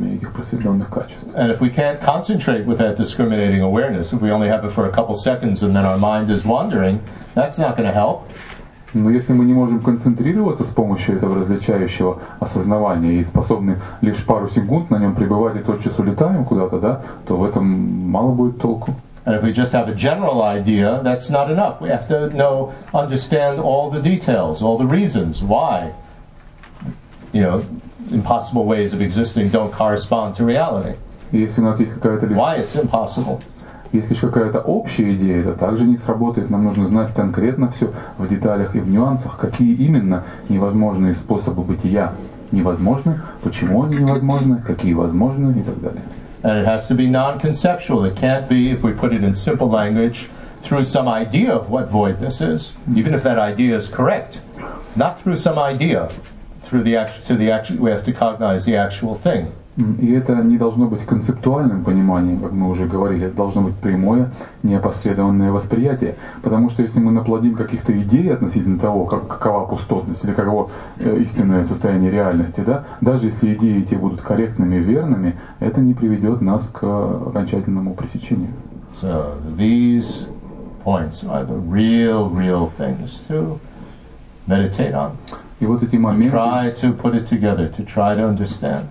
воплощениями 0.04 0.16
этих 0.16 0.34
просветленных 0.34 0.90
качеств. 0.90 1.28
And 1.36 1.52
if 1.52 1.60
we 1.60 1.70
can't 1.70 2.02
concentrate 2.02 2.66
with 2.66 2.80
that 2.80 2.96
discriminating 2.96 3.62
awareness, 3.62 4.14
if 4.14 4.22
we 4.22 4.32
only 4.32 4.50
have 4.50 4.66
it 4.66 4.72
for 4.72 4.86
a 4.86 4.92
couple 4.92 5.16
seconds 5.16 5.64
and 5.64 5.76
then 5.76 5.86
our 5.86 5.98
mind 5.98 6.30
is 6.30 6.44
wandering, 6.46 7.02
that's 7.34 7.58
not 7.58 7.78
going 7.78 7.88
to 7.88 7.94
help. 7.94 8.30
Но 8.94 9.10
если 9.10 9.34
мы 9.34 9.46
не 9.46 9.54
можем 9.54 9.82
концентрироваться 9.82 10.66
с 10.66 10.70
помощью 10.70 11.18
этого 11.18 11.38
различающего 11.38 12.20
осознавания 12.40 13.14
и 13.14 13.24
способны 13.24 13.80
лишь 14.02 14.24
пару 14.24 14.50
секунд 14.50 14.92
на 14.92 14.98
нем 14.98 15.16
пребывать 15.16 15.56
и 15.56 15.60
тотчас 15.60 15.98
улетаем 15.98 16.46
куда-то, 16.46 16.80
да, 16.80 17.02
то 17.26 17.36
в 17.36 17.44
этом 17.44 17.66
мало 17.66 18.32
будет 18.32 18.62
толку. 18.62 18.94
And 19.26 19.36
if 19.36 19.42
we 19.42 19.54
just 19.54 19.72
have 19.72 19.88
a 19.88 19.96
general 19.96 20.44
idea, 20.44 21.00
that's 21.02 21.30
not 21.30 21.50
enough. 21.50 21.80
We 21.80 21.88
have 21.88 22.10
to 22.10 22.30
know, 22.36 22.74
understand 22.94 23.62
all 23.62 23.90
the 23.90 24.02
details, 24.02 24.62
all 24.62 24.78
the 24.78 24.86
reasons 24.86 25.42
why, 25.42 25.94
you 27.32 27.42
know, 27.42 27.64
impossible 28.12 28.66
ways 28.66 28.94
of 28.94 29.02
existing 29.02 29.50
don't 29.50 29.72
correspond 29.72 30.36
to 30.36 30.46
reality. 30.46 30.96
Если 31.32 31.62
у 31.62 31.64
нас 31.64 31.80
есть 31.80 31.94
какая-то 31.94 32.28
лишь, 32.28 32.38
Why 32.38 32.60
it's 32.60 32.76
impossible. 32.76 33.42
если 33.92 34.14
лишь 34.14 34.22
какая-то 34.22 34.60
общая 34.60 35.16
идея, 35.16 35.42
это 35.42 35.54
также 35.54 35.86
не 35.86 35.98
сработает. 35.98 36.50
Нам 36.50 36.64
нужно 36.64 36.88
знать 36.88 37.14
конкретно 37.14 37.72
все 37.72 37.94
в 38.18 38.28
деталях 38.28 38.76
и 38.76 38.80
в 38.80 38.90
нюансах, 38.90 39.38
какие 39.38 39.76
именно 39.76 40.24
невозможные 40.50 41.16
способы 41.16 41.64
бытия 41.64 42.14
невозможны, 42.52 43.22
почему 43.44 43.84
они 43.84 43.98
невозможны, 43.98 44.62
какие 44.62 44.94
возможны 44.94 45.60
и 45.60 45.64
так 45.64 45.82
далее. 45.82 46.04
And 46.44 46.62
it 46.62 46.66
has 46.66 46.88
to 46.90 46.96
be 46.96 47.08
non-conceptual. 47.08 48.04
It 48.04 48.18
can't 48.18 48.50
be, 48.50 48.72
if 48.72 48.84
we 48.84 48.92
put 48.92 49.14
it 49.14 49.24
in 49.24 49.34
simple 49.34 49.70
language, 49.70 50.28
through 50.62 50.84
some 50.84 51.08
idea 51.08 51.54
of 51.54 51.70
what 51.70 51.90
voidness 51.90 52.42
is, 52.42 52.74
even 52.94 53.14
if 53.14 53.24
that 53.24 53.38
idea 53.40 53.78
is 53.78 53.88
correct. 53.88 54.40
Not 54.96 55.22
through 55.22 55.38
some 55.38 55.58
idea. 55.58 56.10
Through 56.74 56.86
the 56.86 56.96
act, 56.96 57.28
to 57.28 57.36
the 57.36 57.52
act, 57.52 57.70
we 57.70 57.92
have 57.92 58.04
to 58.06 58.14
cognize 58.14 58.66
the 58.66 58.78
actual 58.78 59.14
thing. 59.14 59.52
И 59.78 60.12
это 60.12 60.42
не 60.42 60.58
должно 60.58 60.88
быть 60.88 61.06
концептуальным 61.06 61.84
пониманием, 61.84 62.40
как 62.40 62.52
мы 62.52 62.68
уже 62.68 62.88
говорили, 62.88 63.28
это 63.28 63.36
должно 63.36 63.62
быть 63.62 63.76
прямое, 63.76 64.32
неопосредованное 64.64 65.52
восприятие. 65.52 66.16
Потому 66.42 66.72
что 66.72 66.82
если 66.82 67.00
мы 67.00 67.12
наплодим 67.12 67.56
каких-то 67.56 67.96
идей 68.02 68.34
относительно 68.34 68.80
того, 68.80 69.06
как, 69.06 69.28
какова 69.28 69.66
пустотность 69.66 70.26
или 70.26 70.34
каково 70.34 70.72
э, 70.98 71.18
истинное 71.20 71.64
состояние 71.64 72.10
реальности, 72.10 72.62
да, 72.66 72.86
даже 73.02 73.28
если 73.28 73.54
идеи 73.54 73.84
эти 73.84 73.94
будут 73.94 74.22
корректными 74.22 74.78
и 74.78 74.80
верными, 74.80 75.36
это 75.60 75.80
не 75.80 75.94
приведет 75.94 76.42
нас 76.42 76.68
к 76.70 76.84
окончательному 76.84 77.94
пресечению. 77.94 78.50
So 79.00 79.38
these 79.56 80.28
points 80.84 81.24
are 81.24 81.46
the 81.46 81.56
real, 81.56 82.30
real 82.30 82.66
things 82.66 83.20
to 83.28 83.60
meditate 84.48 84.96
on. 84.96 85.12
И 85.63 85.67
вот 85.67 85.83
эти 85.83 85.97
моменты, 85.97 86.37
Try 86.37 86.75
to 86.81 86.97
put 86.97 87.15
it 87.15 87.29
together, 87.29 87.69
to 87.77 87.85
try 87.85 88.17
to 88.17 88.25
understand. 88.25 88.85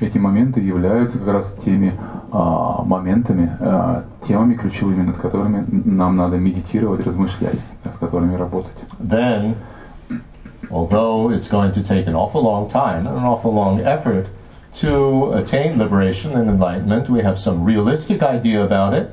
эти 0.00 0.18
моменты 0.18 0.60
являются 0.60 1.18
как 1.18 1.28
раз 1.28 1.56
теми 1.64 1.94
а, 2.32 2.82
моментами, 2.84 3.56
а, 3.60 4.04
темами 4.26 4.54
ключевыми, 4.54 5.02
над 5.02 5.16
которыми 5.16 5.64
нам 5.70 6.16
надо 6.16 6.36
медитировать, 6.36 7.04
размышлять, 7.06 7.58
с 7.84 7.98
которыми 7.98 8.34
работать. 8.34 8.76
then, 9.00 9.54
although 10.70 11.30
it's 11.30 11.48
going 11.48 11.72
to 11.72 11.82
take 11.82 12.06
an 12.06 12.14
awful 12.14 12.42
long 12.42 12.68
time 12.68 13.06
and 13.06 13.16
an 13.16 13.24
awful 13.24 13.52
long 13.52 13.80
effort 13.80 14.26
to 14.80 15.32
attain 15.32 15.78
liberation 15.78 16.34
and 16.34 16.48
enlightenment, 16.48 17.08
we 17.08 17.20
have 17.20 17.38
some 17.38 17.64
realistic 17.64 18.22
idea 18.22 18.62
about 18.64 18.94
it. 18.94 19.10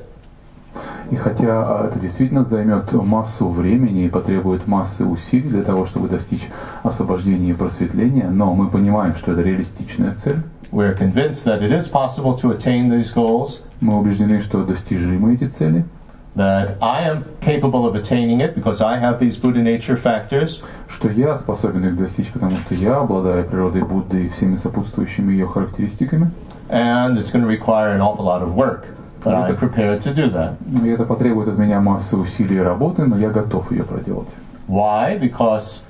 И 1.11 1.15
хотя 1.15 1.63
а, 1.63 1.87
это 1.87 1.99
действительно 1.99 2.45
займет 2.45 2.91
массу 2.93 3.47
времени 3.47 4.05
и 4.05 4.09
потребует 4.09 4.67
массы 4.67 5.05
усилий 5.05 5.49
для 5.49 5.63
того, 5.63 5.85
чтобы 5.85 6.07
достичь 6.09 6.47
освобождения 6.83 7.51
и 7.51 7.53
просветления, 7.53 8.29
но 8.29 8.53
мы 8.53 8.69
понимаем, 8.69 9.15
что 9.15 9.33
это 9.33 9.41
реалистичная 9.41 10.15
цель. 10.15 10.41
We're 10.71 10.97
convinced 10.97 11.45
that 11.45 11.61
it 11.61 11.71
is 11.71 11.87
possible 11.87 12.35
to 12.39 12.51
attain 12.51 12.89
these 12.89 13.13
goals, 13.13 13.61
Мы 13.81 13.97
убеждены, 13.99 14.41
что 14.41 14.63
достижимы 14.63 15.35
эти 15.35 15.47
цели, 15.47 15.85
that 16.35 16.77
I 16.81 17.07
am 17.07 17.23
capable 17.39 17.85
of 17.85 17.95
attaining 17.95 18.41
it 18.41 18.55
because 18.55 18.81
I 18.81 18.97
have 18.99 19.19
these 19.19 19.37
Buddha 19.37 19.61
nature 19.61 19.95
factors, 19.95 20.61
что 20.89 21.09
я 21.09 21.37
способен 21.37 21.85
их 21.85 21.97
достичь, 21.97 22.29
потому 22.29 22.55
что 22.55 22.75
я 22.75 22.97
обладаю 22.97 23.45
природой 23.45 23.83
Будды 23.83 24.25
и 24.25 24.29
всеми 24.29 24.55
сопутствующими 24.55 25.31
ее 25.31 25.47
характеристиками. 25.47 26.31
and 26.69 27.17
it's 27.17 27.29
going 27.31 27.43
to 27.43 27.47
require 27.47 27.91
an 27.93 28.01
awful 28.01 28.25
lot 28.25 28.41
of 28.41 28.55
work. 28.55 28.87
But 29.25 29.33
I'm 29.33 29.57
prepared 29.57 30.03
to 30.03 30.13
do 30.13 30.29
that. 30.29 30.57
И 30.83 30.87
это 30.87 31.03
потребует 31.05 31.47
от 31.47 31.57
меня 31.57 31.81
массы 31.81 32.15
усилий 32.15 32.57
и 32.57 32.59
работы, 32.59 33.05
но 33.05 33.17
я 33.17 33.31
готов 33.31 33.71
ее 33.71 33.83
проделать. 33.83 34.29
Why? 34.67 35.19
Because 35.19 35.81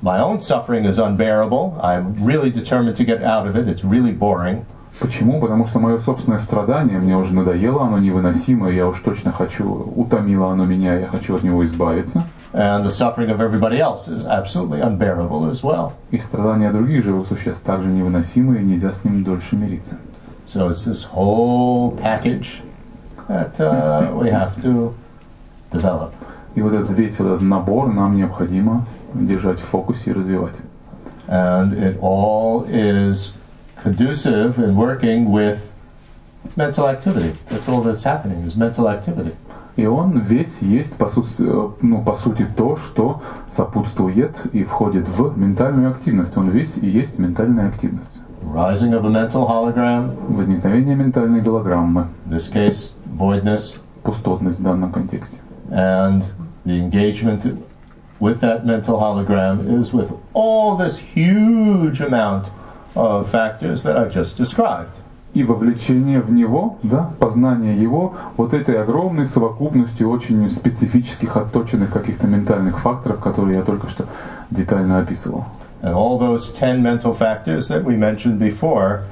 my 0.00 0.20
own 0.20 0.38
suffering 0.38 0.84
is 0.84 1.00
unbearable. 1.00 1.76
I'm 1.82 2.24
really 2.24 2.50
determined 2.50 2.96
to 2.96 3.04
get 3.04 3.22
out 3.22 3.48
of 3.48 3.56
it. 3.56 3.68
It's 3.68 3.82
really 3.82 4.12
boring. 4.12 4.64
Почему? 5.00 5.40
Потому 5.40 5.66
что 5.66 5.80
мое 5.80 5.98
собственное 5.98 6.38
страдание 6.38 6.98
мне 6.98 7.16
уже 7.16 7.34
надоело, 7.34 7.84
оно 7.84 7.98
невыносимо, 7.98 8.70
я 8.70 8.86
уж 8.86 9.00
точно 9.00 9.32
хочу, 9.32 9.68
утомило 9.96 10.52
оно 10.52 10.64
меня, 10.64 10.96
я 10.96 11.08
хочу 11.08 11.34
от 11.34 11.42
него 11.42 11.64
избавиться. 11.64 12.22
And 12.52 12.84
the 12.84 12.92
suffering 12.92 13.30
of 13.30 13.40
everybody 13.40 13.80
else 13.80 14.06
is 14.06 14.24
absolutely 14.24 14.80
unbearable 14.80 15.50
as 15.50 15.64
well. 15.64 15.94
И 16.12 16.18
страдания 16.18 16.70
других 16.70 17.02
живых 17.02 17.26
существ 17.26 17.62
также 17.64 17.88
невыносимы, 17.88 18.60
и 18.60 18.64
нельзя 18.64 18.92
с 18.92 19.02
ними 19.02 19.24
дольше 19.24 19.56
мириться. 19.56 19.96
So 20.46 20.68
it's 20.68 20.84
this 20.84 21.02
whole 21.02 21.98
package 22.00 22.62
that 23.28 23.60
uh, 23.60 24.12
we 24.14 24.30
have 24.30 24.60
to 24.62 24.94
develop. 25.72 26.12
И 26.54 26.62
вот 26.62 26.72
этот 26.72 26.90
весь 26.90 27.14
этот 27.14 27.40
набор 27.40 27.92
нам 27.92 28.16
необходимо 28.16 28.86
держать 29.14 29.58
в 29.58 29.64
фокусе 29.64 30.10
и 30.10 30.12
развивать. 30.12 30.54
And 31.26 31.72
it 31.72 31.98
all 32.00 32.64
is 32.68 33.32
conducive 33.82 34.58
in 34.58 34.76
working 34.76 35.30
with 35.30 35.58
mental 36.56 36.86
activity. 36.86 37.34
That's 37.50 37.68
all 37.68 37.82
that's 37.82 38.04
happening 38.04 38.44
is 38.44 38.56
mental 38.56 38.88
activity. 38.88 39.34
И 39.76 39.86
он 39.86 40.18
весь 40.18 40.58
есть, 40.60 40.96
по 40.96 41.08
сути, 41.08 41.28
э, 41.40 41.68
ну, 41.82 42.00
по 42.02 42.14
сути, 42.14 42.46
то, 42.56 42.76
что 42.76 43.22
сопутствует 43.50 44.36
и 44.52 44.62
входит 44.62 45.08
в 45.08 45.36
ментальную 45.36 45.90
активность. 45.90 46.36
Он 46.36 46.48
весь 46.50 46.76
и 46.76 46.86
есть 46.86 47.18
ментальная 47.18 47.68
активность. 47.68 48.20
Rising 48.52 48.92
of 48.94 49.04
a 49.04 49.10
mental 49.10 49.46
hologram, 49.48 50.14
Возникновение 50.28 50.94
ментальной 50.94 51.40
голограммы, 51.40 52.08
in 52.26 52.32
this 52.36 52.48
case, 52.52 52.94
voidness, 53.06 53.76
пустотность 54.02 54.60
в 54.60 54.62
данном 54.62 54.92
контексте. 54.92 55.38
and 55.70 56.22
the 56.64 56.78
engagement 56.78 57.44
with 58.20 58.40
that 58.40 58.64
mental 58.64 58.98
hologram 58.98 59.80
is 59.80 59.92
with 59.92 60.12
all 60.34 60.76
this 60.76 60.98
huge 60.98 62.00
amount 62.00 62.46
of 62.94 63.30
factors 63.30 63.82
that 63.82 63.96
I've 63.96 64.12
just 64.12 64.36
described. 64.36 64.92
И 65.34 65.42
вовлечение 65.42 66.20
в 66.20 66.30
него, 66.32 66.78
да, 66.84 67.10
познание 67.18 67.76
его 67.76 68.14
вот 68.36 68.54
этой 68.54 68.80
огромной 68.80 69.26
совокупностью 69.26 70.08
очень 70.08 70.48
специфических, 70.48 71.36
отточенных 71.36 71.90
каких-то 71.90 72.28
ментальных 72.28 72.78
факторов, 72.78 73.18
которые 73.18 73.58
я 73.58 73.64
только 73.64 73.88
что 73.88 74.06
детально 74.50 74.98
описывал. 74.98 75.46
And 75.83 75.93
all 75.93 76.17
those 76.17 76.51
10 76.51 76.83
mental 76.83 77.13
factors 77.13 77.69
that 77.69 77.83
we 77.83 77.95
mentioned 77.95 78.39
before 78.39 79.05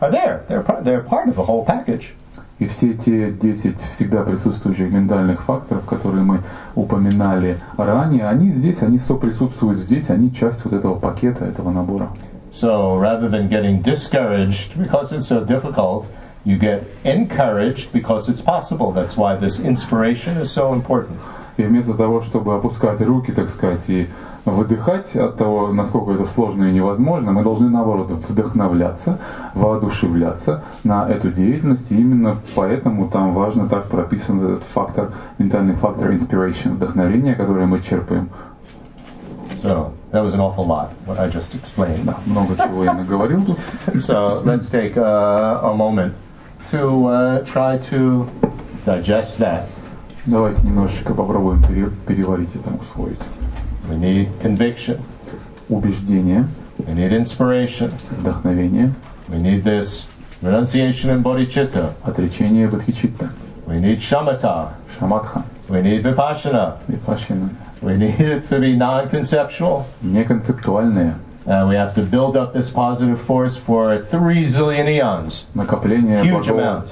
are 0.00 0.10
there. 0.10 0.44
They're, 0.48 0.62
par- 0.62 0.82
they're 0.82 1.00
part 1.00 1.28
of 1.28 1.36
the 1.36 1.44
whole 1.44 1.64
package. 1.64 2.14
И 2.60 2.66
все 2.66 2.94
те 2.94 3.32
10 3.32 3.80
всегда 3.92 4.22
присутствующих 4.22 4.92
ментальных 4.92 5.42
факторов, 5.42 5.84
которые 5.86 6.22
мы 6.22 6.40
упоминали 6.76 7.58
ранее, 7.76 8.28
они 8.28 8.52
здесь, 8.52 8.80
они 8.80 9.00
соприсутствуют 9.00 9.80
здесь, 9.80 10.08
они 10.08 10.32
часть 10.32 10.64
вот 10.64 10.72
этого 10.72 10.94
пакета, 10.96 11.44
этого 11.44 11.70
набора. 11.70 12.10
So 12.52 12.96
rather 12.96 13.28
than 13.28 13.48
getting 13.48 13.82
discouraged 13.82 14.78
because 14.78 15.12
it's 15.12 15.26
so 15.26 15.44
difficult, 15.44 16.06
you 16.44 16.56
get 16.56 16.84
encouraged 17.02 17.92
because 17.92 18.28
it's 18.28 18.40
possible. 18.40 18.92
That's 18.92 19.16
why 19.16 19.34
this 19.34 19.58
inspiration 19.58 20.36
is 20.40 20.52
so 20.52 20.72
important. 20.72 21.18
И 21.56 21.64
вместо 21.64 21.94
того, 21.94 22.22
чтобы 22.22 22.54
опускать 22.54 23.00
руки, 23.00 23.32
так 23.32 23.50
сказать, 23.50 23.82
и 23.88 24.08
выдыхать 24.45 25.15
от 25.15 25.37
того, 25.37 25.71
насколько 25.73 26.11
это 26.11 26.25
сложно 26.25 26.65
и 26.65 26.71
невозможно, 26.73 27.31
мы 27.31 27.43
должны, 27.43 27.69
наоборот, 27.69 28.09
вдохновляться, 28.27 29.19
воодушевляться 29.53 30.63
на 30.83 31.07
эту 31.09 31.31
деятельность. 31.31 31.91
И 31.91 31.99
именно 31.99 32.37
поэтому 32.55 33.09
там 33.09 33.33
важно 33.33 33.67
так 33.67 33.85
прописан 33.85 34.43
этот 34.43 34.63
фактор, 34.63 35.11
ментальный 35.37 35.73
фактор 35.73 36.11
inspiration, 36.11 36.75
вдохновения, 36.75 37.35
которое 37.35 37.65
мы 37.65 37.81
черпаем. 37.81 38.29
So, 39.61 39.91
that 40.11 40.23
was 40.23 40.33
an 40.33 40.39
awful 40.39 40.65
lot, 40.65 40.89
what 41.05 41.19
I 41.19 41.27
just 41.27 41.53
explained. 41.53 42.05
Да, 42.05 42.15
много 42.25 42.55
чего 42.55 42.83
я 42.85 42.93
наговорил 42.93 43.43
тут. 43.43 43.57
So, 43.95 44.41
let's 44.45 44.69
take 44.69 44.95
uh, 44.95 45.59
a 45.63 45.73
moment 45.73 46.13
to 46.71 47.07
uh, 47.07 47.43
try 47.43 47.77
to 47.89 48.25
digest 48.85 49.39
that. 49.39 49.65
Давайте 50.25 50.65
немножечко 50.65 51.13
попробуем 51.13 51.61
пере- 51.63 51.91
переварить 52.07 52.55
это, 52.55 52.69
усвоить. 52.81 53.19
We 53.89 53.95
need 53.97 54.27
conviction. 54.41 54.99
Убеждение, 55.67 56.45
We 56.77 56.93
need 56.93 57.11
inspiration. 57.11 57.91
вдохновение, 58.11 58.93
We 59.29 59.37
need 59.41 59.63
this 59.63 60.07
renunciation 60.43 61.11
in 61.15 61.23
bodhicitta. 61.23 61.93
отречение 62.03 62.67
бодхичитта, 62.67 63.29
We 63.67 63.79
need 63.81 63.97
shamatha. 63.99 64.69
шаматха, 64.99 65.43
We 65.69 65.81
need 65.81 66.03
vipassana. 66.03 66.77
випашина, 66.87 67.49
We 67.81 67.97
need 67.97 68.19
it 68.19 68.49
to 68.49 68.59
be 68.59 68.75
non-conceptual. 68.77 69.83
неконцептуальное, 70.01 71.15
And 71.49 71.67
we 71.67 71.73
have 71.77 71.95
to 71.95 72.03
build 72.03 72.37
up 72.37 72.53
this 72.53 72.69
positive 72.69 73.19
force 73.21 73.57
for 73.57 73.97
three 74.03 74.45
zillion 74.45 74.87
eons. 74.87 75.47
накопление 75.55 76.21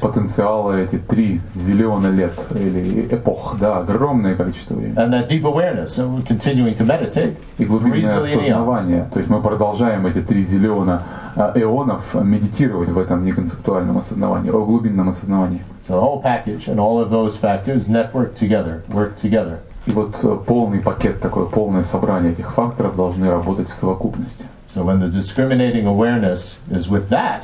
потенциала 0.02 0.82
эти 0.82 0.98
три 0.98 1.42
зеленых 1.54 2.12
лет 2.16 2.34
или 2.56 3.08
эпох, 3.08 3.58
да, 3.60 3.78
огромное 3.82 4.36
количество 4.36 4.74
времени. 4.74 4.98
And 4.98 5.14
that 5.14 5.30
deep 5.30 5.46
awareness, 5.46 6.00
and 6.00 6.16
we're 6.16 6.24
continuing 6.24 6.76
to 6.76 6.86
meditate. 6.86 7.38
И 7.60 7.66
глубинное 7.66 8.20
осознавание. 8.20 9.08
То 9.14 9.20
есть 9.20 9.30
мы 9.30 9.42
продолжаем 9.44 10.08
эти 10.08 10.24
три 10.24 10.44
зелена 10.44 11.04
а, 11.36 11.52
эонов 11.54 12.16
медитировать 12.16 12.90
в 12.90 12.98
этом 12.98 13.26
неконцептуальном 13.26 14.00
осознавании, 14.00 14.50
о 14.50 14.66
глубинном 14.66 15.10
осознавании. 15.10 15.62
So 15.88 15.94
the 15.94 16.02
whole 16.02 16.24
package 16.24 16.68
and 16.68 16.80
all 16.80 17.00
of 17.00 17.12
those 17.12 17.38
factors 17.38 17.88
network 17.88 18.34
together, 18.34 18.84
work 18.90 19.22
together. 19.22 19.60
И 19.88 19.92
вот 19.92 20.22
э, 20.22 20.38
полный 20.46 20.82
пакет, 20.82 21.22
такое 21.22 21.46
полное 21.46 21.84
собрание 21.84 22.34
этих 22.34 22.54
факторов 22.54 22.98
должны 22.98 23.30
работать 23.30 23.70
в 23.70 23.74
совокупности. 23.74 24.44
So 24.76 24.84
when 24.84 25.00
the 25.00 25.10
discriminating 25.10 25.88
awareness 25.88 26.60
is 26.70 26.90
with 26.90 27.10
that, 27.10 27.44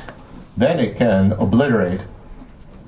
then 0.56 0.78
it 0.78 0.98
can 0.98 1.32
obliterate 1.32 2.00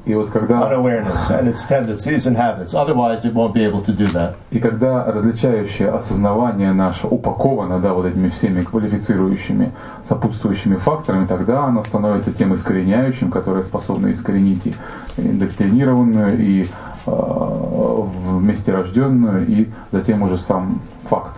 И 0.07 0.15
вот 0.15 0.31
когда, 0.31 0.61
unawareness 0.61 1.31
and 1.31 1.49
its 1.49 1.65
tendencies 1.65 2.29
and 2.29 2.37
habits. 2.37 2.75
Otherwise, 2.75 3.25
it 3.25 3.35
won't 3.35 3.53
be 3.53 3.65
able 3.65 3.83
to 3.83 3.93
do 3.93 4.07
that. 4.07 4.37
и 4.53 4.61
когда 4.61 5.05
различающее 5.05 5.91
осознавание 5.91 6.73
наше 6.73 7.09
упаковано 7.09 7.81
да, 7.81 7.93
вот 7.93 8.07
этими 8.07 8.29
всеми 8.29 8.63
квалифицирующими, 8.63 9.73
сопутствующими 10.09 10.77
факторами, 10.77 11.27
тогда 11.27 11.65
оно 11.65 11.83
становится 11.83 12.33
тем 12.33 12.55
искореняющим, 12.55 13.33
которое 13.33 13.65
способно 13.65 14.13
искоренить 14.13 14.65
и 14.67 14.75
индоктринированную, 15.17 16.39
и 16.39 16.67
э, 17.07 17.11
вместе 17.11 18.73
рожденную, 18.73 19.45
и 19.49 19.67
затем 19.91 20.23
уже 20.23 20.39
сам 20.39 20.83
факт. 21.11 21.35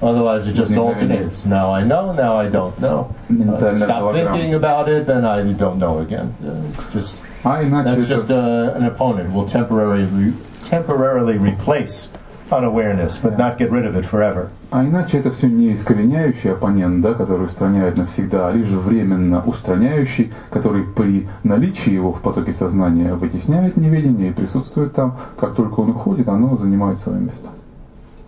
Otherwise, 0.00 0.46
it 0.46 0.54
just 0.54 0.76
alternates. 0.76 1.44
Now 1.46 1.72
I 1.72 1.82
know, 1.82 2.12
now 2.12 2.36
I 2.36 2.48
don't 2.50 2.78
know. 2.78 3.08
Ментальная 3.28 3.74
stop 3.74 4.14
thinking 4.14 4.54
about 4.54 4.88
it, 4.88 5.06
then 5.06 5.24
I 5.24 5.42
don't 5.42 5.78
know 5.78 5.98
again. 5.98 6.34
It's 6.42 6.92
just 6.92 7.16
А 7.46 7.62
иначе 7.62 7.90
that's 7.90 8.08
just 8.08 8.28
uh, 8.28 8.74
an 8.74 8.84
opponent. 8.86 9.32
Will 9.32 9.46
temporarily 9.46 10.32
temporarily 10.68 11.38
replace 11.38 12.08
unawareness, 12.50 13.18
but 13.18 13.38
not 13.38 13.56
get 13.56 13.70
rid 13.70 13.86
of 13.86 13.94
it 13.94 14.04
forever. 14.04 14.50
А 14.72 14.84
иначе 14.84 15.18
это 15.18 15.30
все 15.30 15.46
не 15.46 15.72
искореняющий 15.76 16.50
оппонент, 16.50 17.02
да, 17.02 17.14
который 17.14 17.46
устраняет 17.46 17.96
навсегда, 17.98 18.48
а 18.48 18.52
лишь 18.52 18.68
временно 18.68 19.44
устраняющий, 19.44 20.32
который 20.50 20.82
при 20.82 21.28
наличии 21.44 21.92
его 21.92 22.12
в 22.12 22.20
потоке 22.20 22.52
сознания 22.52 23.14
вытесняет 23.14 23.76
неведение 23.76 24.30
и 24.30 24.32
присутствует 24.32 24.94
там. 24.94 25.16
Как 25.38 25.54
только 25.54 25.78
он 25.78 25.90
уходит, 25.90 26.26
оно 26.28 26.56
занимает 26.56 26.98
свое 26.98 27.20
место. 27.20 27.50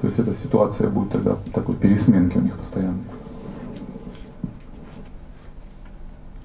То 0.01 0.07
есть 0.07 0.19
эта 0.21 0.37
ситуация 0.37 0.89
будет 0.89 1.11
тогда 1.11 1.35
такой 1.53 1.75
пересменки 1.75 2.39
у 2.39 2.41
них 2.41 2.55
постоянной. 2.55 3.03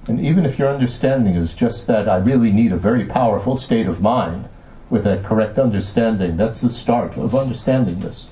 And 0.07 0.19
even 0.21 0.45
if 0.45 0.57
your 0.57 0.69
understanding 0.69 1.35
is 1.35 1.53
just 1.53 1.87
that 1.87 2.09
I 2.09 2.17
really 2.17 2.51
need 2.51 2.71
a 2.71 2.77
very 2.77 3.05
powerful 3.05 3.55
state 3.55 3.87
of 3.87 4.01
mind 4.01 4.45
with 4.89 5.03
that 5.03 5.23
correct 5.23 5.59
understanding, 5.59 6.37
that's 6.37 6.61
the 6.61 6.69
start 6.69 7.17
of 7.17 7.35
understanding 7.35 7.99
this. 7.99 8.27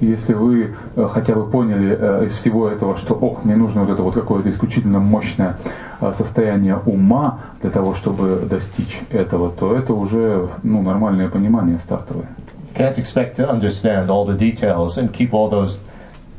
И 0.00 0.06
Если 0.06 0.34
вы 0.34 0.74
э, 0.96 1.08
хотя 1.12 1.34
бы 1.34 1.50
поняли 1.50 1.96
э, 1.98 2.26
из 2.26 2.32
всего 2.32 2.68
этого, 2.68 2.96
что 2.96 3.14
ох, 3.14 3.44
мне 3.44 3.56
нужно 3.56 3.82
вот 3.82 3.90
это 3.90 4.02
вот 4.02 4.14
какое-то 4.14 4.50
исключительно 4.50 4.98
мощное 5.00 5.56
э, 6.00 6.12
состояние 6.16 6.76
ума 6.76 7.40
для 7.60 7.70
того, 7.70 7.94
чтобы 7.94 8.46
достичь 8.48 9.00
этого, 9.10 9.50
то 9.50 9.74
это 9.74 9.94
уже 9.94 10.48
ну, 10.62 10.82
нормальное 10.82 11.28
понимание 11.28 11.78
стартовое. 11.78 12.28
Can't 12.74 12.98
expect 12.98 13.36
to 13.36 13.48
understand 13.48 14.10
all 14.10 14.26
the 14.26 14.36
details 14.36 14.98
and 14.98 15.12
keep 15.12 15.32
all 15.32 15.48
those 15.48 15.80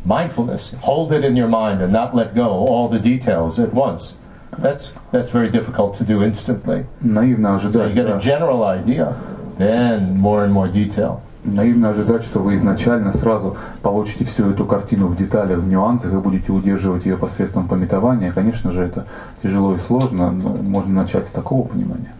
mindfulness. 0.03 0.73
Hold 0.81 1.13
it 1.13 1.23
in 1.23 1.35
your 1.35 1.47
mind 1.47 1.81
and 1.81 1.91
not 1.91 2.13
let 2.13 2.35
go 2.35 2.67
all 2.67 2.89
the 2.89 2.99
details 2.99 3.57
at 3.57 3.73
once. 3.73 4.17
That's 4.58 4.98
that's 5.12 5.30
very 5.30 5.50
difficult 5.50 5.96
to 5.98 6.04
do 6.04 6.22
instantly. 6.22 6.86
Наивно 7.00 7.58
So 7.60 7.62
you 7.62 7.68
ожидать, 7.68 7.94
get 7.94 8.10
a 8.10 8.18
general 8.20 8.64
idea, 8.64 9.16
then 9.58 10.16
more 10.18 10.44
and 10.44 10.52
more 10.52 10.68
detail. 10.68 11.22
наивно 11.44 11.90
ожидать, 11.90 12.24
что 12.24 12.40
вы 12.40 12.56
изначально 12.56 13.12
сразу 13.12 13.56
получите 13.82 14.24
всю 14.24 14.50
эту 14.50 14.64
картину 14.66 15.06
в 15.06 15.16
деталях, 15.16 15.58
в 15.58 15.68
нюансах 15.68 16.12
и 16.12 16.16
будете 16.16 16.52
удерживать 16.52 17.06
ее 17.06 17.16
посредством 17.16 17.68
пометования. 17.68 18.32
Конечно 18.32 18.72
же, 18.72 18.82
это 18.82 19.06
тяжело 19.42 19.74
и 19.74 19.78
сложно, 19.78 20.30
но 20.30 20.50
можно 20.50 21.02
начать 21.02 21.26
с 21.26 21.30
такого 21.30 21.66
понимания. 21.66 22.14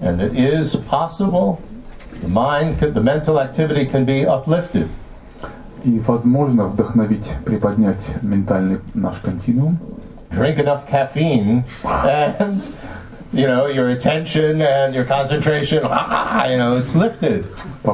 And 0.00 0.20
it 0.20 0.34
is 0.34 0.74
possible. 0.74 1.60
The 2.22 2.28
mind, 2.28 2.78
could, 2.80 2.94
the 2.94 3.00
mental 3.00 3.38
activity 3.38 3.86
can 3.86 4.04
be 4.04 4.26
uplifted. 4.26 4.88
И 5.84 5.98
возможно 6.06 6.64
вдохновить, 6.64 7.28
приподнять 7.44 8.02
ментальный 8.22 8.78
наш 8.94 9.16
континуум, 9.18 9.78
Drink 10.32 10.58
enough 10.60 10.88
caffeine, 10.88 11.64
and 11.84 12.62
you 13.34 13.46
know 13.46 13.66
your 13.66 13.90
attention 13.90 14.62
and 14.62 14.94
your 14.94 15.04
concentration. 15.04 15.82
You 15.82 16.56
know 16.56 16.78
it's 16.78 16.94
lifted. 16.94 17.44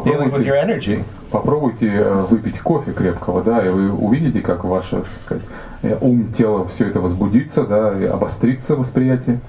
Dealing 0.04 0.30
with 0.30 0.44
your 0.44 0.54
energy. 0.54 1.04
Попробуйте 1.32 1.88
э, 1.88 2.26
выпить 2.30 2.60
кофе 2.60 2.92
крепкого, 2.92 3.42
да, 3.42 3.62
и 3.62 3.68
вы 3.68 3.92
увидите, 3.92 4.40
как 4.40 4.64
ваше, 4.64 5.02
так 5.02 5.18
сказать, 5.22 5.44
э, 5.82 5.98
ум, 6.00 6.32
тело, 6.32 6.66
все 6.68 6.88
это 6.88 7.00
возбудится, 7.00 7.66
да, 7.66 7.92
и 8.00 8.06
обострится 8.06 8.76
восприятие. 8.76 9.40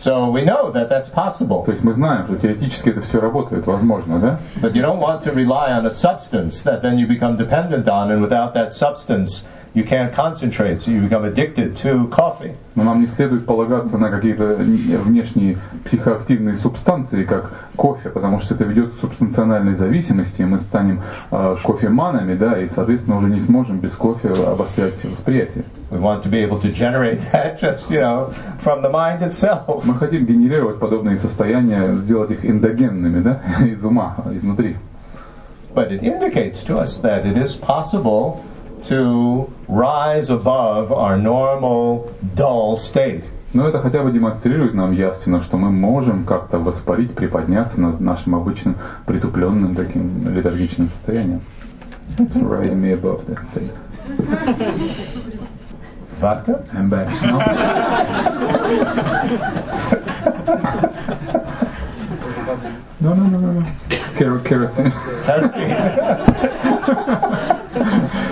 So 0.00 0.30
we 0.30 0.44
know 0.44 0.70
that 0.72 0.90
that's 0.90 1.08
possible. 1.08 1.64
То 1.64 1.72
есть 1.72 1.82
мы 1.82 1.94
знаем, 1.94 2.26
что 2.26 2.36
теоретически 2.36 2.90
это 2.90 3.00
все 3.00 3.18
работает, 3.18 3.66
возможно, 3.66 4.18
да? 4.18 4.38
But 4.60 4.74
you 4.74 4.82
don't 4.82 5.00
want 5.00 5.22
to 5.22 5.32
rely 5.32 5.72
on 5.72 5.86
a 5.86 5.90
substance 5.90 6.62
that 6.64 6.82
then 6.82 6.98
you 6.98 7.06
become 7.06 7.36
dependent 7.36 7.88
on, 7.88 8.10
and 8.10 8.20
without 8.20 8.52
that 8.54 8.74
substance, 8.74 9.44
you 9.72 9.84
can't 9.84 10.12
concentrate, 10.12 10.82
so 10.82 10.90
you 10.90 11.00
become 11.00 11.24
addicted 11.24 11.76
to 11.76 12.08
coffee. 12.08 12.54
Но 12.75 12.83
нам 12.83 13.01
не 13.01 13.07
следует 13.07 13.45
полагаться 13.45 13.97
на 13.97 14.09
какие-то 14.09 14.55
внешние 14.55 15.57
психоактивные 15.83 16.55
субстанции, 16.55 17.25
как 17.25 17.51
кофе, 17.75 18.09
потому 18.09 18.39
что 18.39 18.55
это 18.55 18.63
ведет 18.63 18.93
к 18.93 18.99
субстанциональной 18.99 19.75
зависимости, 19.75 20.41
и 20.41 20.45
мы 20.45 20.59
станем 20.59 21.01
э, 21.31 21.55
кофеманами, 21.63 22.35
да, 22.35 22.61
и, 22.61 22.69
соответственно, 22.69 23.17
уже 23.17 23.29
не 23.29 23.41
сможем 23.41 23.79
без 23.79 23.91
кофе 23.91 24.29
обострять 24.29 25.03
восприятие. 25.03 25.65
Just, 27.61 27.89
you 27.89 27.99
know. 27.99 28.33
Мы 29.83 29.95
хотим 29.95 30.25
генерировать 30.25 30.79
подобные 30.79 31.17
состояния, 31.17 31.95
сделать 31.97 32.31
их 32.31 32.45
эндогенными, 32.45 33.21
да, 33.21 33.41
из 33.65 33.83
ума, 33.83 34.15
изнутри. 34.31 34.77
But 35.73 35.91
it 35.91 36.03
indicates 36.03 36.63
to 36.65 36.79
us 36.79 36.97
that 37.01 37.25
it 37.25 37.37
is 37.37 37.55
possible 37.55 38.43
to 38.89 39.49
rise 39.67 40.29
above 40.29 40.91
our 40.91 41.17
normal 41.17 42.11
dull 42.35 42.77
state. 42.77 43.23
Но 43.53 43.67
это 43.67 43.79
хотя 43.81 44.01
бы 44.01 44.11
демонстрирует 44.11 44.73
нам 44.73 44.91
явственно, 44.93 45.41
что 45.41 45.57
мы 45.57 45.71
можем 45.71 46.23
как-то 46.25 46.57
воспарить, 46.57 47.13
приподняться 47.13 47.81
над 47.81 47.99
нашим 47.99 48.35
обычным 48.35 48.77
притупленным 49.05 49.75
таким 49.75 50.33
летаргичным 50.33 50.87
состоянием. 50.89 51.41
To 52.17 52.47
rise 52.47 52.73
me 52.73 52.93
above 52.93 53.25
that 53.27 53.39
state. 53.51 53.73
Vodka? 56.19 56.63
I'm 56.73 56.89
back. 56.89 57.09
No? 57.23 57.39
No, 62.99 63.15
no, 63.15 63.23
no, 63.23 63.39
no, 63.39 63.51
no. 63.53 63.65
Ker- 64.17 64.39
kerosene. 64.43 64.91
Kerosene. 65.25 65.75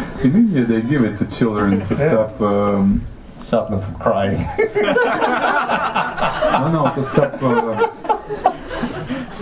In 0.24 0.36
India, 0.36 0.66
they 0.66 0.82
give 0.82 1.04
it 1.04 1.18
to 1.20 1.26
children 1.26 1.80
to 1.88 1.98
stop. 1.98 2.42
Um, 2.42 3.06
Stop 3.38 3.70
them 3.70 3.80
from 3.82 3.96
crying. 3.96 4.38
no, 4.76 6.72
no, 6.72 6.92
to 6.94 7.06
stop 7.10 7.42
uh, 7.42 7.88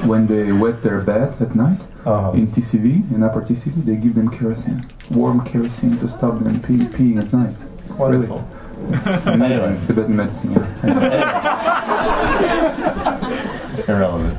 when 0.05 0.27
they 0.27 0.51
wet 0.51 0.81
their 0.83 1.01
bed 1.01 1.35
at 1.41 1.55
night. 1.55 1.81
Uh-huh. 2.05 2.31
In 2.31 2.47
TCV, 2.47 3.11
in 3.11 3.23
upper 3.23 3.41
TCV, 3.41 3.83
they 3.83 3.95
give 3.95 4.13
them 4.15 4.29
kerosene, 4.29 4.85
warm 5.09 5.43
kerosene 5.43 5.97
to 5.99 6.07
stop 6.07 6.39
them 6.41 6.61
pee- 6.61 6.77
peeing 6.77 7.17
at 7.21 7.33
night. 7.33 7.55
Wonderful. 7.97 8.47
Really? 8.77 9.43
Anyway. 9.43 9.77
Tibetan 9.87 10.15
medicine. 10.15 10.53
Yeah. 10.53 11.43
Irrelevant. 13.89 14.37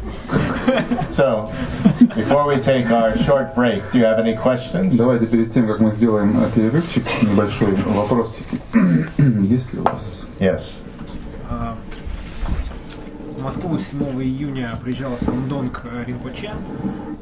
So, 1.11 1.53
before 2.15 2.47
we 2.47 2.61
take 2.61 2.91
our 2.91 3.17
short 3.19 3.55
break, 3.55 3.91
do 3.91 3.99
you 3.99 4.05
have 4.05 4.19
any 4.19 4.37
questions? 4.37 4.95
Давайте 4.97 5.27
перед 5.27 5.53
тем, 5.53 5.67
как 5.67 5.81
мы 5.81 5.91
сделаем 5.93 6.35
перерывчик, 6.55 7.05
небольшой 7.23 7.75
вопросик. 7.75 8.47
Есть 9.43 9.73
ли 9.73 9.81
у 9.81 9.85
вас? 9.85 10.25
Yes. 10.39 10.75
А, 11.49 11.77
В 13.37 13.43
Москву 13.43 13.79
7 13.79 14.23
июня 14.23 14.73
приезжал 14.83 15.17
Самдонг 15.19 15.85
Ринпоче, 16.07 16.53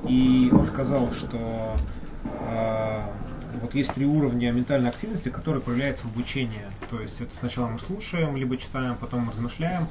и 0.08 0.50
он 0.52 0.66
сказал, 0.66 1.12
что 1.12 1.76
э, 2.24 3.02
вот 3.62 3.74
есть 3.74 3.94
три 3.94 4.04
уровня 4.06 4.50
ментальной 4.50 4.90
активности, 4.90 5.28
которые 5.28 5.62
проявляются 5.62 6.06
в 6.06 6.10
обучении. 6.12 6.62
То 6.90 7.00
есть 7.00 7.20
это 7.20 7.30
сначала 7.38 7.68
мы 7.68 7.78
слушаем, 7.78 8.36
либо 8.36 8.56
читаем, 8.56 8.96
потом 8.96 9.26
мы 9.26 9.32
размышляем, 9.32 9.88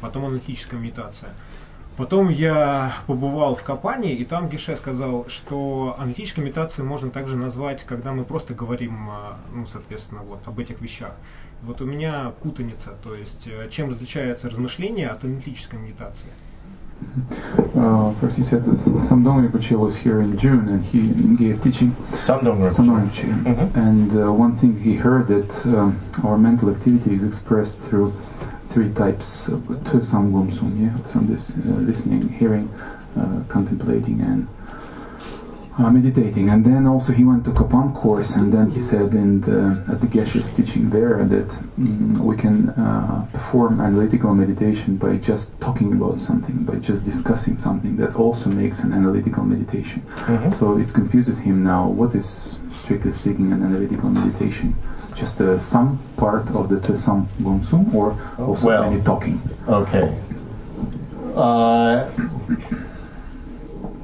потом 0.00 0.26
аналитическая 0.26 0.76
медитация. 0.78 1.30
Потом 1.98 2.28
я 2.28 2.94
побывал 3.08 3.56
в 3.56 3.64
Капане, 3.64 4.14
и 4.14 4.24
там 4.24 4.48
Гише 4.48 4.76
сказал, 4.76 5.26
что 5.28 5.96
аналитической 5.98 6.40
медитацией 6.40 6.86
можно 6.86 7.10
также 7.10 7.36
назвать, 7.36 7.82
когда 7.82 8.12
мы 8.12 8.22
просто 8.24 8.54
говорим, 8.54 9.10
а, 9.10 9.36
ну, 9.52 9.66
соответственно, 9.66 10.20
вот 10.22 10.38
об 10.46 10.60
этих 10.60 10.80
вещах. 10.80 11.10
Вот 11.64 11.80
у 11.80 11.86
меня 11.86 12.32
путаница, 12.40 12.92
то 13.02 13.16
есть 13.16 13.48
э, 13.48 13.68
чем 13.70 13.90
различается 13.90 14.48
размышление 14.48 15.08
от 15.08 15.24
аналитической 15.24 15.74
медитации. 15.74 16.28
Uh, 17.74 18.12
first 18.20 18.36
he 18.36 18.42
said 18.44 18.64
Samdong 18.64 19.48
Rinpoche 19.48 19.76
was 19.78 19.94
here 19.96 20.20
in 20.20 20.36
June 20.36 20.68
and 20.68 20.84
he 20.84 21.00
gave 21.36 21.62
teaching 21.62 21.94
Samdong 22.12 22.58
Rinpoche. 22.58 22.74
Samdong 22.74 23.10
Rinpoche. 23.10 23.26
Mhm. 23.44 23.76
And 23.76 24.12
uh, 24.12 24.32
one 24.32 24.56
thing 24.56 24.80
he 24.80 24.94
heard 24.94 25.26
that 25.28 25.66
um, 25.66 25.96
our 26.24 26.38
mental 26.38 26.70
activity 26.70 27.14
is 27.14 27.24
expressed 27.24 27.78
through 27.88 28.12
three 28.68 28.88
types 28.88 29.48
of 29.48 29.60
Tösam 29.84 30.32
Gumsum, 30.32 30.76
yeah, 30.80 30.94
from 31.10 31.26
this 31.26 31.50
uh, 31.50 31.80
listening, 31.80 32.28
hearing, 32.28 32.68
uh, 33.16 33.40
contemplating 33.48 34.20
and 34.20 34.46
uh, 35.78 35.90
meditating. 35.90 36.50
And 36.50 36.64
then 36.64 36.86
also 36.86 37.12
he 37.12 37.24
went 37.24 37.44
to 37.44 37.52
Kapan 37.52 37.94
course 37.94 38.34
and 38.34 38.52
then 38.52 38.70
he 38.70 38.82
said 38.82 39.14
in 39.14 39.40
the, 39.40 39.82
at 39.88 40.00
the 40.00 40.06
Geshe's 40.08 40.50
teaching 40.52 40.90
there 40.90 41.24
that 41.24 41.48
mm, 41.78 42.18
we 42.18 42.36
can 42.36 42.68
uh, 42.70 43.26
perform 43.32 43.80
analytical 43.80 44.34
meditation 44.34 44.96
by 44.96 45.16
just 45.16 45.58
talking 45.60 45.92
about 45.92 46.20
something, 46.20 46.64
by 46.64 46.76
just 46.76 47.04
discussing 47.04 47.56
something 47.56 47.96
that 47.96 48.16
also 48.16 48.50
makes 48.50 48.80
an 48.80 48.92
analytical 48.92 49.44
meditation. 49.44 50.02
Mhm. 50.26 50.58
So 50.58 50.76
it 50.78 50.92
confuses 50.92 51.38
him 51.38 51.62
now. 51.62 51.86
What 51.88 52.14
is, 52.14 52.56
strictly 52.82 53.12
speaking, 53.12 53.52
an 53.52 53.62
analytical 53.62 54.10
meditation? 54.10 54.74
Just 55.14 55.40
uh, 55.40 55.58
some 55.58 55.98
part 56.16 56.46
of 56.50 56.68
the 56.68 56.76
Tösam 56.76 57.26
Gumsum 57.42 57.94
or 57.94 58.16
also 58.38 58.66
Well- 58.66 58.84
any 58.84 59.00
talking? 59.02 59.40
Okay. 59.68 60.16
Uh, 61.34 62.06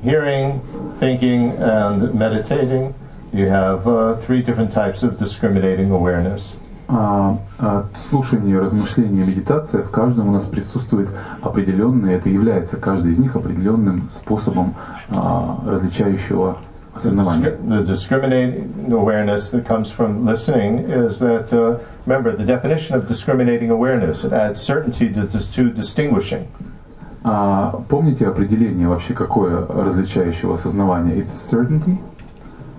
hearing, 0.03 0.61
thinking, 0.99 1.51
and 1.57 2.13
meditating, 2.13 2.93
you 3.33 3.47
have 3.47 3.87
uh, 3.87 4.15
three 4.17 4.41
different 4.41 4.71
types 4.71 5.03
of 5.03 5.17
discriminating 5.17 5.91
awareness. 5.91 6.55
А, 6.91 7.37
а, 7.59 7.85
слушание, 8.09 8.57
размышление, 8.57 9.23
медитация 9.23 9.83
в 9.83 9.91
каждом 9.91 10.29
у 10.29 10.31
нас 10.31 10.45
присутствует 10.45 11.09
определенный, 11.39 12.15
это 12.15 12.29
является 12.29 12.77
каждый 12.77 13.11
из 13.11 13.19
них 13.19 13.35
определенным 13.35 14.09
способом 14.11 14.73
а, 15.09 15.63
различающего 15.67 16.57
The, 16.95 16.97
осознавания. 16.97 17.51
discri- 17.51 17.67
the 17.69 17.85
discriminating 17.85 18.91
awareness 18.91 19.51
that 19.51 19.67
comes 19.67 19.91
from 19.91 20.25
listening 20.25 20.79
is 20.89 21.19
that, 21.19 21.53
uh, 21.53 21.77
remember, 22.07 22.35
the 22.35 22.43
definition 22.43 22.95
of 22.95 23.07
discriminating 23.07 23.69
awareness, 23.69 24.23
it 24.23 24.33
adds 24.33 24.59
certainty 24.59 25.13
to, 25.13 25.27
to 25.27 25.69
distinguishing. 25.69 26.47
А, 27.24 27.80
помните 27.88 28.28
определение 28.28 28.86
вообще 28.86 29.14
какое 29.14 29.66
различающего 29.66 30.56
осознавания? 30.56 31.16
It's 31.16 31.32
certainty. 31.50 31.98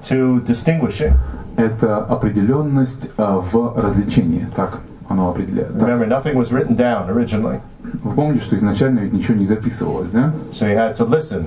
To 0.10 0.46
distinguishing. 0.46 1.14
Это 1.58 1.98
определенность 1.98 3.10
а, 3.18 3.40
в 3.40 3.74
различении. 3.76 4.48
Так 4.56 4.82
оно 5.10 5.32
определяет. 5.32 5.78
Так. 5.80 5.90
Remember, 5.90 6.08
nothing 6.08 6.36
was 6.36 6.52
written 6.52 6.76
down 6.76 7.10
originally, 7.10 7.60
Вы 8.04 8.12
помните, 8.14 8.44
что 8.44 8.58
изначально 8.58 9.00
ведь 9.00 9.14
ничего 9.14 9.36
не 9.36 9.46
записывалось, 9.46 10.10
да? 10.12 10.34
so 10.52 10.68
you 10.68 10.76
had 10.76 10.96
to 10.96 11.08
listen. 11.08 11.46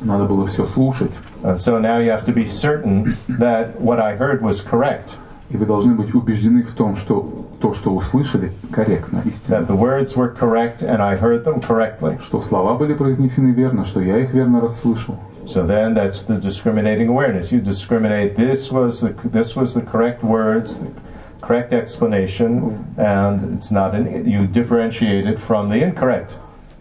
Надо 0.00 0.24
было 0.26 0.46
все 0.46 0.66
слушать. 0.66 1.10
And 1.42 1.58
so 1.58 1.80
now 1.80 1.98
you 1.98 2.10
have 2.10 2.26
to 2.26 2.32
be 2.32 2.46
certain 2.46 3.16
that 3.28 3.80
what 3.80 3.98
I 3.98 4.16
heard 4.16 4.40
was 4.42 4.60
correct, 4.60 5.16
И 5.49 5.57
вы 5.57 5.65
должны 5.65 5.95
быть 5.95 6.15
убеждены 6.15 6.63
в 6.63 6.73
том, 6.73 6.95
что 6.95 7.45
то, 7.59 7.73
что 7.73 7.93
услышали, 7.93 8.53
корректно, 8.71 9.17
that 9.17 9.27
истинно. 9.27 9.65
the 9.65 9.77
words 9.77 10.15
were 10.15 10.33
correct 10.33 10.81
and 10.81 11.01
I 11.01 11.17
heard 11.17 11.43
them 11.43 11.61
correctly. 11.61 12.19
Что 12.21 12.41
слова 12.41 12.75
были 12.77 12.93
произнесены 12.93 13.51
верно, 13.51 13.85
что 13.85 13.99
я 13.99 14.19
их 14.19 14.33
верно 14.33 14.61
расслышал. 14.61 15.17
So 15.45 15.65
then 15.65 15.93
that's 15.93 16.25
the 16.25 16.39
discriminating 16.39 17.09
awareness. 17.09 17.51
You 17.51 17.59
discriminate 17.59 18.37
this 18.37 18.71
was 18.71 19.01
the 19.01 19.13
this 19.29 19.55
was 19.55 19.73
the 19.73 19.81
correct 19.81 20.23
words, 20.23 20.79
the 20.79 20.87
correct 21.41 21.73
explanation, 21.73 22.95
and 22.95 23.57
it's 23.57 23.71
not 23.71 23.93
an 23.93 24.25
you 24.25 24.47
differentiate 24.47 25.27
it 25.27 25.37
from 25.39 25.69
the 25.69 25.83
incorrect 25.83 26.37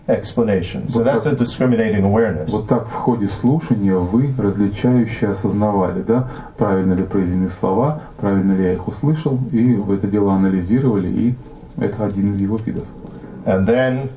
Explanation. 0.08 0.88
So 0.88 1.04
that's 1.04 1.26
a 1.26 1.36
discriminating 1.36 2.04
awareness. 2.04 2.52
Вот 2.52 2.68
так 2.68 2.88
в 2.88 2.92
ходе 2.92 3.28
слушания 3.30 3.96
вы 3.96 4.34
различающе 4.38 5.30
осознавали, 5.30 6.02
да, 6.02 6.30
правильно 6.58 6.94
ли 6.94 7.04
произнесены 7.04 7.50
слова, 7.50 8.02
правильно 8.18 8.54
ли 8.54 8.64
я 8.66 8.74
их 8.74 8.88
услышал, 8.88 9.40
и 9.52 9.74
вы 9.74 9.96
это 9.96 10.08
дело 10.08 10.34
анализировали, 10.34 11.10
и 11.10 11.36
это 11.78 12.06
один 12.06 12.34
из 12.34 12.40
его 12.40 12.58
видов. 12.58 12.86
And 13.46 13.66
then 13.66 14.10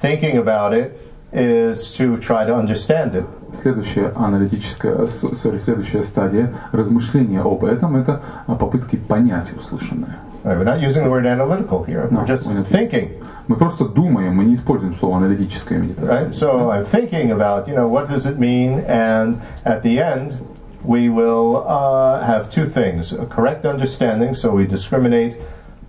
thinking 0.00 0.36
about 0.36 0.72
it 0.72 0.92
is 1.32 1.92
to 1.96 2.16
try 2.18 2.44
to 2.44 2.54
understand 2.54 3.14
it. 3.14 3.24
Следующая 3.60 4.12
аналитическая, 4.16 5.06
sorry, 5.06 5.58
следующая 5.58 6.04
стадия 6.04 6.52
размышления 6.72 7.40
об 7.40 7.64
этом– 7.64 7.96
это 8.00 8.20
а, 8.46 8.56
попытки 8.56 8.96
понять 8.96 9.46
услышанное. 9.56 10.18
Right, 10.43 10.57
we're 10.57 10.63
not 10.63 10.79
using 10.79 11.03
the 11.03 11.09
word 11.09 11.25
analytical 11.25 11.83
here. 11.83 12.07
No, 12.09 12.19
We're 12.21 12.25
just 12.25 12.47
we're 12.47 12.53
not. 12.53 12.67
thinking. 12.67 13.21
Мы 13.47 13.55
просто 13.55 13.85
думаем, 13.85 14.35
мы 14.35 14.45
не 14.45 14.55
используем 14.55 14.95
слово 14.95 15.17
аналитическая 15.17 15.77
медитация. 15.79 16.07
Right? 16.07 16.33
So 16.33 16.69
I'm 16.71 16.85
thinking 16.85 17.31
about, 17.31 17.67
you 17.67 17.75
know, 17.75 17.87
what 17.87 18.07
does 18.09 18.25
it 18.25 18.37
mean? 18.39 18.79
And 18.87 19.41
at 19.65 19.81
the 19.83 19.99
end, 19.99 20.37
we 20.83 21.09
will 21.09 21.65
uh, 21.67 22.23
have 22.23 22.49
two 22.49 22.65
things 22.65 23.11
a 23.11 23.25
correct 23.25 23.65
understanding, 23.65 24.33
so 24.33 24.51
we 24.51 24.65
discriminate 24.65 25.35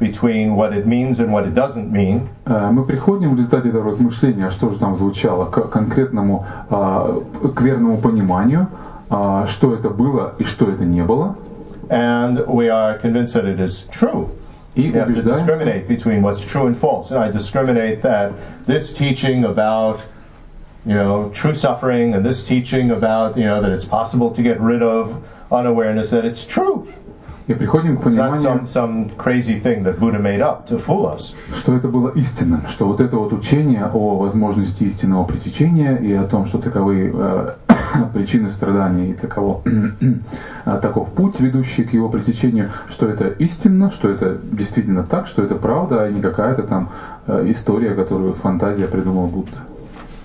between 0.00 0.56
what 0.56 0.72
it 0.72 0.86
means 0.86 1.20
and 1.20 1.30
what 1.32 1.44
it 1.46 1.54
doesn't 1.54 1.92
mean. 1.92 2.28
Э, 2.46 2.70
Мы 2.72 2.84
приходим 2.84 3.34
в 3.34 3.38
результате 3.38 3.68
этого 3.68 3.90
размышления, 3.90 4.50
что 4.50 4.70
же 4.70 4.78
там 4.78 4.96
звучало, 4.96 5.44
к 5.44 5.68
конкретному, 5.68 6.46
а, 6.70 7.20
к 7.54 7.60
верному 7.60 7.98
пониманию, 7.98 8.68
а, 9.10 9.46
что 9.46 9.74
это 9.74 9.90
было 9.90 10.32
и 10.38 10.44
что 10.44 10.70
это 10.70 10.84
не 10.84 11.02
было, 11.04 11.36
And 11.90 12.46
we 12.46 12.68
are 12.70 12.98
convinced 12.98 13.34
that 13.34 13.44
it 13.44 13.58
is 13.60 13.82
true. 13.90 14.28
и 14.74 14.82
You 14.82 14.92
have 14.94 15.06
to 15.06 15.20
убеждаемся, 15.20 15.46
discriminate 15.46 15.88
between 15.88 16.22
what's 16.22 16.40
true 16.40 16.66
and 16.66 16.76
false. 16.78 17.10
And 17.10 17.18
I 17.22 17.30
discriminate 17.30 18.02
that 18.02 18.32
this 18.66 18.92
teaching 18.92 19.44
about, 19.44 20.00
you 20.84 20.94
know, 20.94 21.30
true 21.34 21.54
suffering 21.54 22.14
and 22.14 22.24
this 22.24 22.46
teaching 22.46 22.90
about, 22.90 23.36
you 23.36 23.44
know, 23.44 23.62
that 23.62 23.72
it's 23.72 23.84
possible 23.84 24.30
to 24.34 24.42
get 24.42 24.60
rid 24.60 24.82
of 24.82 25.22
unawareness, 25.50 26.10
that 26.10 26.24
it's 26.24 26.44
true. 26.44 26.88
и 27.50 27.54
приходим 27.54 27.96
к 27.96 28.06
It's 28.06 28.14
not 28.14 28.30
пониманию, 28.30 28.42
some, 28.42 28.66
some 28.66 29.10
crazy 29.16 29.58
thing 29.58 29.82
that 29.82 29.98
Buddha 29.98 30.20
made 30.20 30.40
up 30.40 30.66
to 30.68 30.78
fool 30.78 31.06
us. 31.06 31.34
что 31.58 31.74
это 31.74 31.88
было 31.88 32.10
истинным, 32.14 32.68
что 32.68 32.86
вот 32.86 33.00
это 33.00 33.16
вот 33.16 33.32
учение 33.32 33.86
о 33.86 34.18
возможности 34.18 34.84
истинного 34.84 35.24
пресечения 35.24 35.96
и 35.96 36.12
о 36.12 36.24
том, 36.24 36.46
что 36.46 36.58
таковы 36.58 37.10
э, 37.12 37.54
причины 38.13 38.51
страданий 38.51 39.11
и 39.11 39.13
таково, 39.13 39.61
э, 39.65 40.13
таков 40.81 41.13
путь, 41.13 41.39
ведущий 41.39 41.83
к 41.83 41.93
его 41.93 42.09
пресечению, 42.09 42.71
что 42.89 43.07
это 43.07 43.27
истинно, 43.27 43.91
что 43.91 44.09
это 44.09 44.37
действительно 44.51 45.03
так, 45.03 45.27
что 45.27 45.43
это 45.43 45.55
правда, 45.55 46.03
а 46.03 46.09
не 46.09 46.21
какая-то 46.21 46.63
там 46.63 46.89
э, 47.27 47.45
история, 47.49 47.93
которую 47.93 48.33
фантазия 48.33 48.87
придумал 48.87 49.27
Будда. 49.27 49.57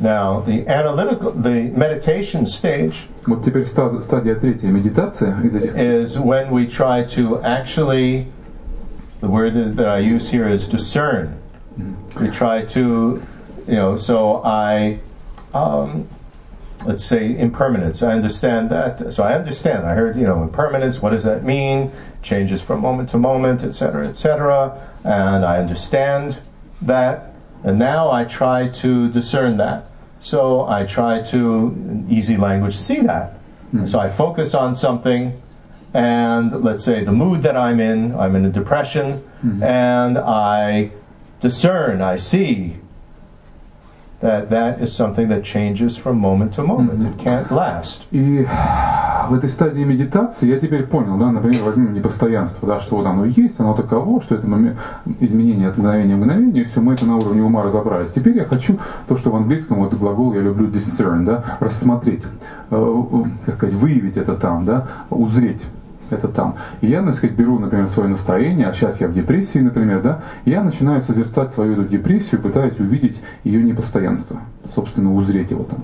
Now, 0.01 0.43
the 0.47 0.66
analytical, 0.66 1.31
the 1.33 1.71
meditation 1.77 2.47
stage 2.47 2.95
Вот 3.27 3.45
теперь 3.45 3.66
ста- 3.66 4.01
стадия 4.01 4.35
третья, 4.35 4.68
медитация 4.68 5.39
из 5.43 5.55
этих 5.55 5.77
is 5.77 6.18
when 6.18 6.51
we 6.51 6.66
try 6.66 7.05
to 7.05 7.39
actually, 7.43 8.27
the 9.21 9.29
word 9.29 9.77
that 9.77 9.89
I 9.89 9.99
use 9.99 10.31
here 10.31 10.49
is 10.49 10.66
discern. 10.66 11.35
We 12.18 12.29
try 12.29 12.64
to 12.75 13.21
you 13.71 13.77
know, 13.77 13.97
so 13.97 14.43
I, 14.43 15.01
um, 15.55 16.09
let's 16.85 17.05
say 17.05 17.37
impermanence. 17.37 18.03
I 18.03 18.12
understand 18.12 18.70
that. 18.70 19.12
So 19.12 19.22
I 19.22 19.35
understand. 19.35 19.87
I 19.87 19.95
heard, 19.95 20.16
you 20.16 20.24
know, 20.24 20.43
impermanence. 20.43 21.01
What 21.01 21.11
does 21.11 21.24
that 21.24 21.45
mean? 21.45 21.93
Changes 22.22 22.61
from 22.61 22.81
moment 22.81 23.11
to 23.11 23.18
moment, 23.18 23.62
etc., 23.62 23.74
cetera, 23.74 24.09
et 24.09 24.16
cetera. 24.16 24.89
And 25.05 25.45
I 25.45 25.59
understand 25.59 26.41
that. 26.83 27.35
And 27.64 27.78
now 27.78 28.11
I 28.11 28.24
try 28.24 28.68
to 28.68 29.11
discern 29.11 29.59
that. 29.59 29.91
So 30.20 30.66
I 30.66 30.85
try 30.85 31.22
to, 31.22 31.39
in 31.39 32.07
easy 32.11 32.37
language, 32.37 32.76
see 32.76 33.01
that. 33.01 33.35
Hmm. 33.70 33.87
So 33.87 33.99
I 33.99 34.11
focus 34.11 34.55
on 34.55 34.74
something, 34.74 35.41
and 35.95 36.62
let's 36.62 36.85
say 36.85 37.05
the 37.05 37.12
mood 37.12 37.45
that 37.45 37.57
I'm 37.57 37.81
in, 37.81 38.14
I'm 38.14 38.37
in 38.37 38.45
a 38.45 38.51
depression, 38.51 39.18
hmm. 39.41 39.62
and 39.62 40.18
I 40.18 40.93
discern, 41.41 42.03
I 42.03 42.16
see 42.16 42.76
that 44.21 44.51
that 44.51 44.81
is 44.81 44.95
something 44.95 45.29
that 45.29 45.43
changes 45.45 45.97
from 45.97 46.18
moment 46.18 46.55
to 46.55 46.62
moment. 46.62 47.03
It 47.03 47.25
can't 47.25 47.51
last. 47.51 48.03
И 48.11 48.47
в 49.29 49.35
этой 49.35 49.49
стадии 49.49 49.85
медитации 49.85 50.49
я 50.49 50.59
теперь 50.59 50.85
понял, 50.85 51.16
да, 51.16 51.31
например, 51.31 51.62
возьмем 51.62 51.95
непостоянство, 51.95 52.66
да, 52.66 52.81
что 52.81 52.97
вот 52.97 53.07
оно 53.07 53.25
есть, 53.25 53.61
оно 53.61 53.75
таково, 53.75 54.21
что 54.21 54.35
это 54.35 54.47
момент, 54.47 54.79
изменение 55.21 55.68
от 55.68 55.79
мгновения 55.79 56.14
к 56.14 56.18
мгновению, 56.18 56.66
все, 56.66 56.81
мы 56.81 56.95
это 56.95 57.07
на 57.07 57.16
уровне 57.16 57.43
ума 57.43 57.62
разобрались. 57.62 58.12
Теперь 58.12 58.37
я 58.37 58.45
хочу 58.45 58.79
то, 59.07 59.16
что 59.16 59.31
в 59.31 59.37
английском, 59.37 59.79
вот 59.79 59.95
глагол 59.95 60.35
я 60.35 60.41
люблю 60.41 60.68
discern, 60.68 61.25
да, 61.25 61.45
рассмотреть, 61.61 62.23
э, 62.71 63.05
как 63.47 63.57
сказать, 63.57 63.75
выявить 63.75 64.16
это 64.16 64.35
там, 64.35 64.64
да, 64.64 64.87
узреть 65.11 65.62
это 66.12 66.28
там. 66.28 66.56
И 66.80 66.86
я, 66.86 67.02
так 67.02 67.14
сказать, 67.14 67.36
беру, 67.36 67.58
например, 67.58 67.88
свое 67.88 68.08
настроение, 68.08 68.68
а 68.68 68.74
сейчас 68.74 69.00
я 69.00 69.08
в 69.08 69.12
депрессии, 69.12 69.58
например, 69.58 70.02
да, 70.02 70.20
и 70.44 70.50
я 70.50 70.62
начинаю 70.62 71.02
созерцать 71.02 71.52
свою 71.52 71.72
эту 71.74 71.84
депрессию, 71.84 72.40
пытаюсь 72.40 72.78
увидеть 72.78 73.16
ее 73.44 73.62
непостоянство, 73.62 74.40
собственно, 74.74 75.14
узреть 75.14 75.50
его 75.50 75.64
там. 75.64 75.80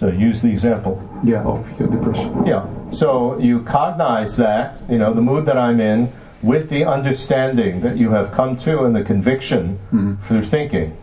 So 0.00 0.08
use 0.08 0.42
the 0.42 0.52
example. 0.52 0.98
Yeah, 1.22 1.44
of 1.44 1.64
your 1.78 1.88
depression. 1.88 2.44
Yeah. 2.44 2.66
So 2.90 3.38
you 3.38 3.60
cognize 3.60 4.36
that, 4.38 4.80
you 4.88 4.98
know, 4.98 5.14
the 5.14 5.20
mood 5.20 5.46
that 5.46 5.56
I'm 5.56 5.80
in 5.80 6.08
with 6.42 6.68
the 6.70 6.86
understanding 6.86 7.82
that 7.82 7.96
you 7.96 8.10
have 8.10 8.32
come 8.32 8.56
to 8.56 8.82
and 8.82 8.96
the 8.96 9.04
conviction 9.04 9.78
through 10.26 10.44
thinking. 10.46 10.96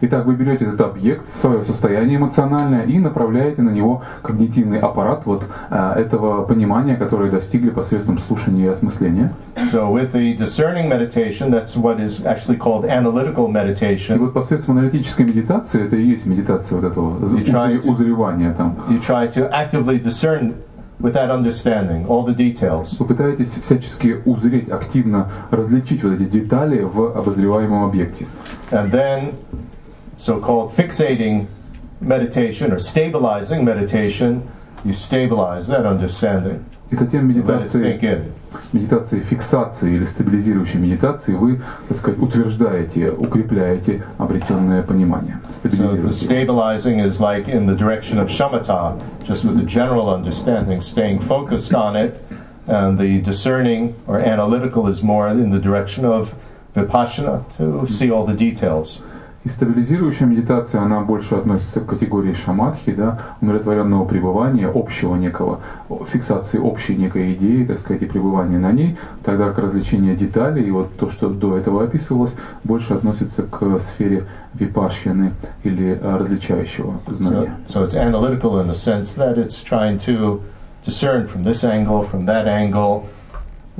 Итак, 0.00 0.26
вы 0.26 0.34
берете 0.34 0.64
этот 0.64 0.80
объект, 0.80 1.28
свое 1.28 1.64
состояние 1.64 2.18
эмоциональное 2.18 2.84
и 2.84 2.98
направляете 2.98 3.62
на 3.62 3.70
него 3.70 4.02
когнитивный 4.22 4.78
аппарат 4.78 5.26
вот 5.26 5.44
а, 5.70 5.94
этого 5.98 6.44
понимания, 6.44 6.96
которое 6.96 7.30
достигли 7.30 7.70
посредством 7.70 8.18
слушания 8.18 8.66
и 8.66 8.68
осмысления. 8.68 9.32
So 9.72 9.90
with 9.92 10.12
the 10.12 10.36
discerning 10.36 10.88
meditation, 10.88 11.50
that's 11.50 11.76
what 11.76 12.00
is 12.00 12.24
actually 12.24 12.58
called 12.58 12.84
analytical 12.84 13.48
И 13.48 13.52
meditation. 13.52 14.18
вот 14.18 14.34
посредством 14.34 14.78
аналитической 14.78 15.26
медитации, 15.26 15.84
это 15.84 15.96
и 15.96 16.04
есть 16.04 16.26
медитация 16.26 16.80
вот 16.80 16.90
этого 16.90 17.24
узревания 17.24 18.54
там. 18.54 18.76
You 18.88 19.00
try 19.00 19.28
to 19.34 19.50
actively 19.50 19.98
discern 20.02 20.54
with 20.99 21.13
that 21.13 21.29
understanding 21.29 22.07
all 22.07 22.23
the 22.23 22.33
details. 22.33 22.97
Вы 22.99 23.05
пытаетесь 23.05 23.53
всячески 23.61 24.21
узреть, 24.25 24.69
активно 24.69 25.31
различить 25.51 26.03
вот 26.03 26.13
эти 26.13 26.23
детали 26.23 26.81
в 26.81 27.17
обозреваемом 27.17 27.85
объекте. 27.85 28.27
And 28.71 28.91
then 28.91 29.35
so-called 30.17 30.75
fixating 30.75 31.47
meditation 31.99 32.71
or 32.71 32.79
stabilizing 32.79 33.63
meditation, 33.63 34.43
you 34.83 34.93
stabilize 34.93 35.67
that 35.67 35.85
understanding. 35.85 36.63
И 36.91 36.95
затем 36.95 37.29
You 37.29 37.43
let 37.43 37.63
it 37.63 37.71
sink 37.71 38.03
медитации, 38.49 38.49
in. 38.53 38.59
медитации 38.73 39.19
фиксации 39.21 39.95
или 39.95 40.05
стабилизирующей 40.05 40.79
медитации 40.79 41.33
вы, 41.33 41.61
так 41.87 41.97
сказать, 41.97 42.19
утверждаете, 42.19 43.09
укрепляете 43.09 44.03
обретенное 44.17 44.83
понимание, 44.83 45.37
So 45.49 45.49
the 45.49 45.53
стабилизируете. 45.53 46.13
stabilizing 46.13 46.99
is 46.99 47.19
like 47.19 47.47
in 47.47 47.65
the 47.65 47.75
direction 47.75 48.19
of 48.19 48.29
shamatha, 48.29 48.99
just 49.27 49.45
with 49.45 49.57
the 49.57 49.65
general 49.65 50.09
understanding, 50.09 50.81
staying 50.81 51.19
focused 51.19 51.73
on 51.73 51.95
it, 51.95 52.15
and 52.67 52.97
the 52.97 53.21
discerning 53.21 53.93
or 54.07 54.17
analytical 54.19 54.87
is 54.87 55.03
more 55.03 55.27
in 55.29 55.49
the 55.51 55.59
direction 55.59 56.05
of 56.05 56.33
vipassana 56.75 57.43
to 57.57 57.87
see 57.87 58.11
all 58.11 58.25
the 58.25 58.33
details. 58.33 59.01
И 59.42 59.48
стабилизирующая 59.48 60.26
медитация, 60.26 60.82
она 60.82 61.00
больше 61.00 61.34
относится 61.34 61.80
к 61.80 61.86
категории 61.86 62.34
шаматхи, 62.34 62.92
да, 62.92 63.20
умиротворенного 63.40 64.04
пребывания, 64.04 64.68
общего 64.68 65.16
некого, 65.16 65.60
фиксации 66.12 66.58
общей 66.58 66.94
некой 66.94 67.32
идеи, 67.32 67.64
так 67.64 67.78
сказать, 67.78 68.02
и 68.02 68.06
пребывания 68.06 68.58
на 68.58 68.70
ней, 68.70 68.98
тогда 69.24 69.50
к 69.50 69.58
развлечению 69.58 70.14
деталей, 70.14 70.64
и 70.64 70.70
вот 70.70 70.94
то, 70.98 71.08
что 71.08 71.30
до 71.30 71.56
этого 71.56 71.84
описывалось, 71.84 72.34
больше 72.64 72.92
относится 72.92 73.42
к 73.42 73.80
сфере 73.80 74.26
випашьяны 74.52 75.32
или 75.64 75.98
а, 76.02 76.18
различающего 76.18 77.00
So, 77.06 77.14
знания. 77.14 77.56
so 77.66 77.84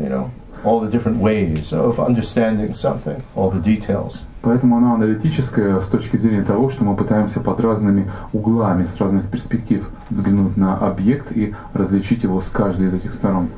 know, 0.08 0.30
all 0.64 0.80
the 0.80 0.88
different 0.88 1.18
ways 1.18 1.74
of 1.74 2.00
understanding 2.00 2.72
something, 2.72 3.22
all 3.34 3.50
the 3.50 3.60
details. 3.60 4.24
Поэтому 4.41 4.77
она 4.77 4.93
аналитическая 4.93 5.81
с 5.81 5.87
точки 5.87 6.17
зрения 6.17 6.43
того, 6.43 6.69
что 6.69 6.83
мы 6.83 6.95
пытаемся 6.95 7.39
под 7.39 7.59
разными 7.61 8.11
углами, 8.31 8.85
с 8.85 8.95
разных 8.97 9.27
перспектив 9.29 9.89
взглянуть 10.09 10.55
на 10.55 10.77
объект 10.77 11.31
и 11.31 11.55
различить 11.73 12.23
его 12.23 12.41
с 12.41 12.49
каждой 12.49 12.87
из 12.87 12.93
этих 12.93 13.13
сторон. 13.13 13.49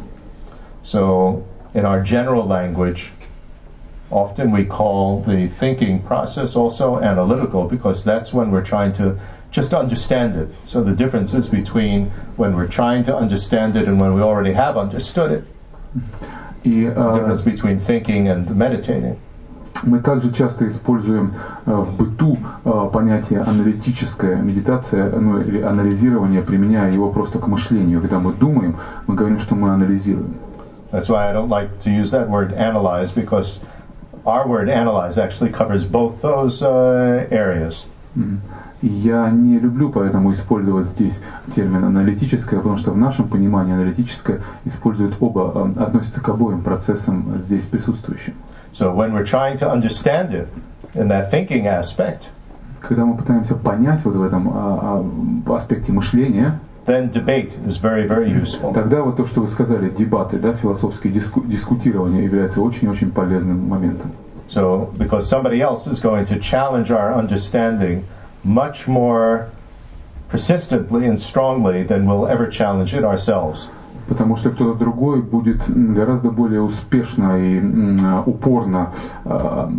So, 0.83 1.43
in 1.73 1.83
our 1.83 2.01
general 2.01 2.47
language, 2.47 3.11
often 4.09 4.51
we 4.51 4.63
call 4.63 5.23
the 5.25 5.47
thinking 5.47 5.99
process 6.01 6.55
also 6.55 6.99
analytical 6.99 7.67
because 7.67 8.05
that's 8.05 8.33
when 8.33 8.51
we're 8.51 8.63
trying 8.63 8.93
to 8.93 9.19
just 9.51 9.73
understand 9.73 10.37
it. 10.37 10.49
So, 10.65 10.81
the 10.81 10.95
differences 10.95 11.49
between 11.49 12.11
when 12.37 12.55
we're 12.55 12.71
trying 12.71 13.03
to 13.05 13.15
understand 13.17 13.75
it 13.75 13.89
and 13.89 13.99
when 13.99 14.13
we 14.13 14.21
already 14.21 14.53
have 14.53 14.77
understood 14.77 15.31
it, 15.31 15.43
И 16.63 16.85
the 16.85 16.93
э, 16.93 17.15
difference 17.15 17.43
between 17.43 17.79
thinking 17.79 18.27
and 18.29 18.49
meditating. 18.55 19.17
Мы 19.82 20.00
также 20.00 20.32
часто 20.32 20.68
используем 20.68 21.34
э, 21.66 21.74
в 21.74 21.96
быту 21.96 22.38
э, 22.64 22.90
понятие 22.92 23.40
аналитическая 23.40 24.36
медитация, 24.36 25.10
ну 25.18 25.40
или 25.40 25.60
анализирование, 25.60 26.42
применяя 26.42 26.92
его 26.92 27.10
просто 27.10 27.38
к 27.38 27.46
мышлению. 27.46 28.00
Когда 28.00 28.18
мы 28.18 28.32
думаем, 28.32 28.76
мы 29.06 29.14
говорим, 29.14 29.40
что 29.40 29.54
мы 29.54 29.70
анализируем. 29.70 30.34
That's 30.92 31.08
why 31.08 31.30
I 31.30 31.32
don't 31.32 31.48
like 31.48 31.80
to 31.84 31.90
use 31.90 32.10
that 32.10 32.28
word 32.28 32.52
analyze 32.52 33.12
because 33.12 33.64
our 34.26 34.46
word 34.46 34.68
analyze 34.68 35.18
actually 35.18 35.50
covers 35.50 35.84
both 35.84 36.20
those 36.20 36.62
uh, 36.62 37.26
areas. 37.30 37.86
Я 38.82 39.30
не 39.30 39.60
люблю 39.60 39.90
поэтому 39.90 40.34
использовать 40.34 40.88
здесь 40.88 41.20
термин 41.54 41.84
аналитическое, 41.84 42.58
потому 42.58 42.78
что 42.78 42.90
в 42.90 42.96
нашем 42.96 43.28
понимании 43.28 43.74
аналитическое 43.74 44.40
использует 44.64 45.14
оба, 45.20 45.52
э, 45.76 45.82
относится 45.82 46.20
к 46.20 46.28
обоим 46.28 46.62
процессам 46.62 47.40
здесь 47.40 47.64
присутствующим. 47.64 48.34
So 48.73 48.93
when 48.93 49.13
we're 49.13 49.25
trying 49.25 49.57
to 49.57 49.69
understand 49.69 50.33
it 50.33 50.47
in 50.93 51.07
that 51.09 51.31
thinking 51.31 51.67
aspect, 51.67 52.29
Когда 52.81 53.05
мы 53.05 53.17
пытаемся 53.17 53.55
понять 53.55 54.01
вот 54.05 54.15
в 54.15 54.23
этом 54.23 54.49
а, 54.53 55.03
а, 55.47 55.55
аспекте 55.55 55.91
мышления, 55.91 56.59
then 56.85 57.11
debate 57.11 57.53
is 57.65 57.77
very, 57.77 58.07
very 58.07 58.29
useful. 58.29 58.73
тогда 58.73 59.01
вот 59.01 59.17
то, 59.17 59.25
что 59.25 59.41
вы 59.41 59.49
сказали, 59.49 59.89
дебаты, 59.89 60.37
да, 60.37 60.53
философские 60.53 61.11
диску- 61.11 61.45
дискутирования 61.45 62.21
является 62.23 62.61
очень-очень 62.61 63.11
полезным 63.11 63.67
моментом. 63.67 64.11
So 64.49 64.89
because 64.97 65.27
somebody 65.27 65.59
else 65.59 65.87
is 65.87 65.99
going 65.99 66.25
to 66.27 66.39
challenge 66.39 66.89
our 66.91 67.13
understanding 67.13 68.05
much 68.45 68.87
more 68.87 69.49
persistently 70.29 71.07
and 71.07 71.19
strongly 71.19 71.83
than 71.83 72.05
we'll 72.05 72.27
ever 72.27 72.47
challenge 72.47 72.93
it 72.93 73.03
ourselves. 73.03 73.69
Потому 74.08 74.36
что 74.36 74.50
кто-то 74.50 74.78
другой 74.78 75.22
будет 75.22 75.62
гораздо 75.68 76.30
более 76.30 76.60
успешно 76.60 77.38
и 77.38 77.60
упорно 78.26 78.92
а, 79.24 79.70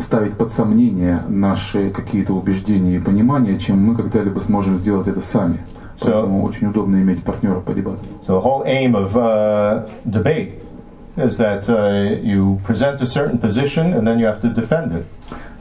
ставить 0.00 0.34
под 0.34 0.52
сомнение 0.52 1.22
наши 1.28 1.90
какие-то 1.90 2.34
убеждения 2.34 2.96
и 2.96 3.00
понимания, 3.00 3.58
чем 3.58 3.84
мы 3.84 3.94
когда-либо 3.94 4.40
сможем 4.40 4.78
сделать 4.78 5.08
это 5.08 5.22
сами. 5.22 5.60
Поэтому 6.00 6.44
очень 6.44 6.68
удобно 6.68 6.96
иметь 6.96 7.24
партнера 7.24 7.60
по 7.60 7.72
дебатам. 7.74 8.06
So 8.26 8.34
the 8.34 8.42
whole 8.42 8.64
aim 8.64 8.94
of 8.94 9.16
uh, 9.16 9.88
debate 10.04 10.67
is 11.20 11.38
that 11.38 11.68
uh, 11.68 12.16
you 12.22 12.60
present 12.64 13.00
a 13.00 13.06
certain 13.06 13.38
position 13.38 13.92
and 13.92 14.06
then 14.06 14.18
you 14.18 14.26
have 14.26 14.40
to 14.42 14.48
defend 14.48 14.92
it. 14.92 15.06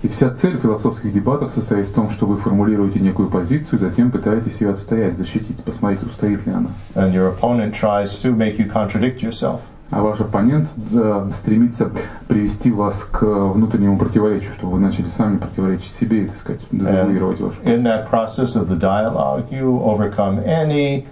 И 0.04 0.08
вся 0.10 0.30
цель 0.30 0.60
философских 0.60 1.12
дебатов 1.12 1.52
состоит 1.52 1.88
в 1.88 1.94
том, 1.94 2.12
что 2.12 2.28
вы 2.28 2.38
формулируете 2.38 3.00
некую 3.00 3.30
позицию, 3.30 3.80
затем 3.80 4.12
пытаетесь 4.12 4.62
ее 4.62 4.70
отстоять, 4.70 5.18
защитить, 5.18 5.64
посмотреть, 5.64 6.04
устоит 6.04 6.46
ли 6.46 6.54
она. 6.54 6.70
And 6.94 7.14
your 7.14 7.36
opponent 7.36 7.74
tries 7.74 8.16
to 8.22 8.32
make 8.36 8.60
you 8.60 8.72
contradict 8.72 9.22
yourself. 9.22 9.62
А 9.90 10.02
ваш 10.02 10.20
оппонент 10.20 10.68
э, 10.94 11.32
стремится 11.34 11.90
привести 12.28 12.72
вас 12.72 13.04
к 13.06 13.24
внутреннему 13.24 13.98
противоречию, 13.98 14.54
чтобы 14.54 14.74
вы 14.74 14.80
начали 14.80 15.08
сами 15.08 15.38
противоречить 15.38 15.94
себе 15.94 16.26
и, 16.26 16.28
так 16.28 16.38
сказать, 16.38 16.62
дезавуировать 16.72 17.40
вашу. 17.40 17.62
in 17.64 17.84
that 17.84 18.10
process 18.10 18.56
of 18.56 18.68
the 18.68 18.78
dialogue, 18.78 19.50
you 19.50 19.82
overcome 19.82 20.44
any 20.46 21.06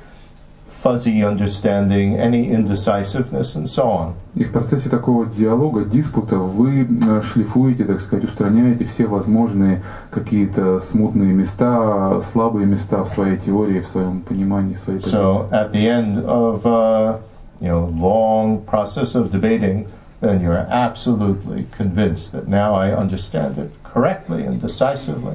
fuzzy 0.84 1.22
understanding, 1.22 2.16
any 2.16 2.48
indecisiveness, 2.48 3.55
and 3.55 3.68
so 3.68 3.90
on. 3.90 4.14
И 4.34 4.44
в 4.44 4.53
процессе 4.53 4.88
такого 4.88 5.26
диалога, 5.26 5.84
диспута, 5.84 6.36
вы 6.36 6.86
э, 6.86 7.22
шлифуете, 7.22 7.84
так 7.84 8.01
сказать, 8.01 8.24
устраняете 8.24 8.86
все 8.86 9.07
возможные 9.07 9.82
какие-то 10.11 10.80
смутные 10.80 11.34
места, 11.34 12.22
слабые 12.32 12.66
места 12.66 13.05
в 13.05 13.11
своей 13.11 13.36
теории, 13.36 13.80
в 13.80 13.88
своем 13.88 14.20
понимании, 14.22 14.74
в 14.74 14.80
своей 14.80 15.01
позиции. 15.01 15.18
So 15.18 15.48
at 15.51 15.72
the 15.72 15.86
end 15.86 16.24
of 16.24 16.64
uh, 16.64 17.18
you 17.61 17.68
know 17.68 17.86
long 17.86 18.62
process 18.64 19.14
of 19.14 19.30
debating, 19.30 19.86
then 20.20 20.40
you're 20.40 20.57
absolutely 20.57 21.66
convinced 21.76 22.32
that 22.32 22.48
now 22.48 22.74
I 22.74 22.92
understand 22.92 23.59
it 23.59 23.70
correctly 23.84 24.44
and 24.44 24.61
decisively. 24.61 25.34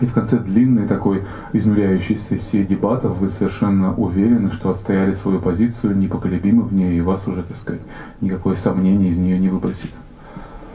И 0.00 0.06
в 0.06 0.14
конце 0.14 0.38
длинной 0.38 0.86
такой 0.86 1.24
изнуряющей 1.52 2.16
сессии 2.16 2.64
дебатов 2.64 3.18
вы 3.18 3.28
совершенно 3.28 3.94
уверены, 3.94 4.50
что 4.50 4.70
отстояли 4.70 5.12
свою 5.12 5.40
позицию, 5.40 5.96
непоколебимы 5.96 6.62
в 6.62 6.72
ней, 6.72 6.96
и 6.96 7.00
вас 7.02 7.26
уже, 7.28 7.42
так 7.42 7.56
сказать, 7.58 7.82
никакое 8.20 8.56
сомнение 8.56 9.10
из 9.10 9.18
нее 9.18 9.38
не 9.38 9.48
выбросит. 9.48 9.90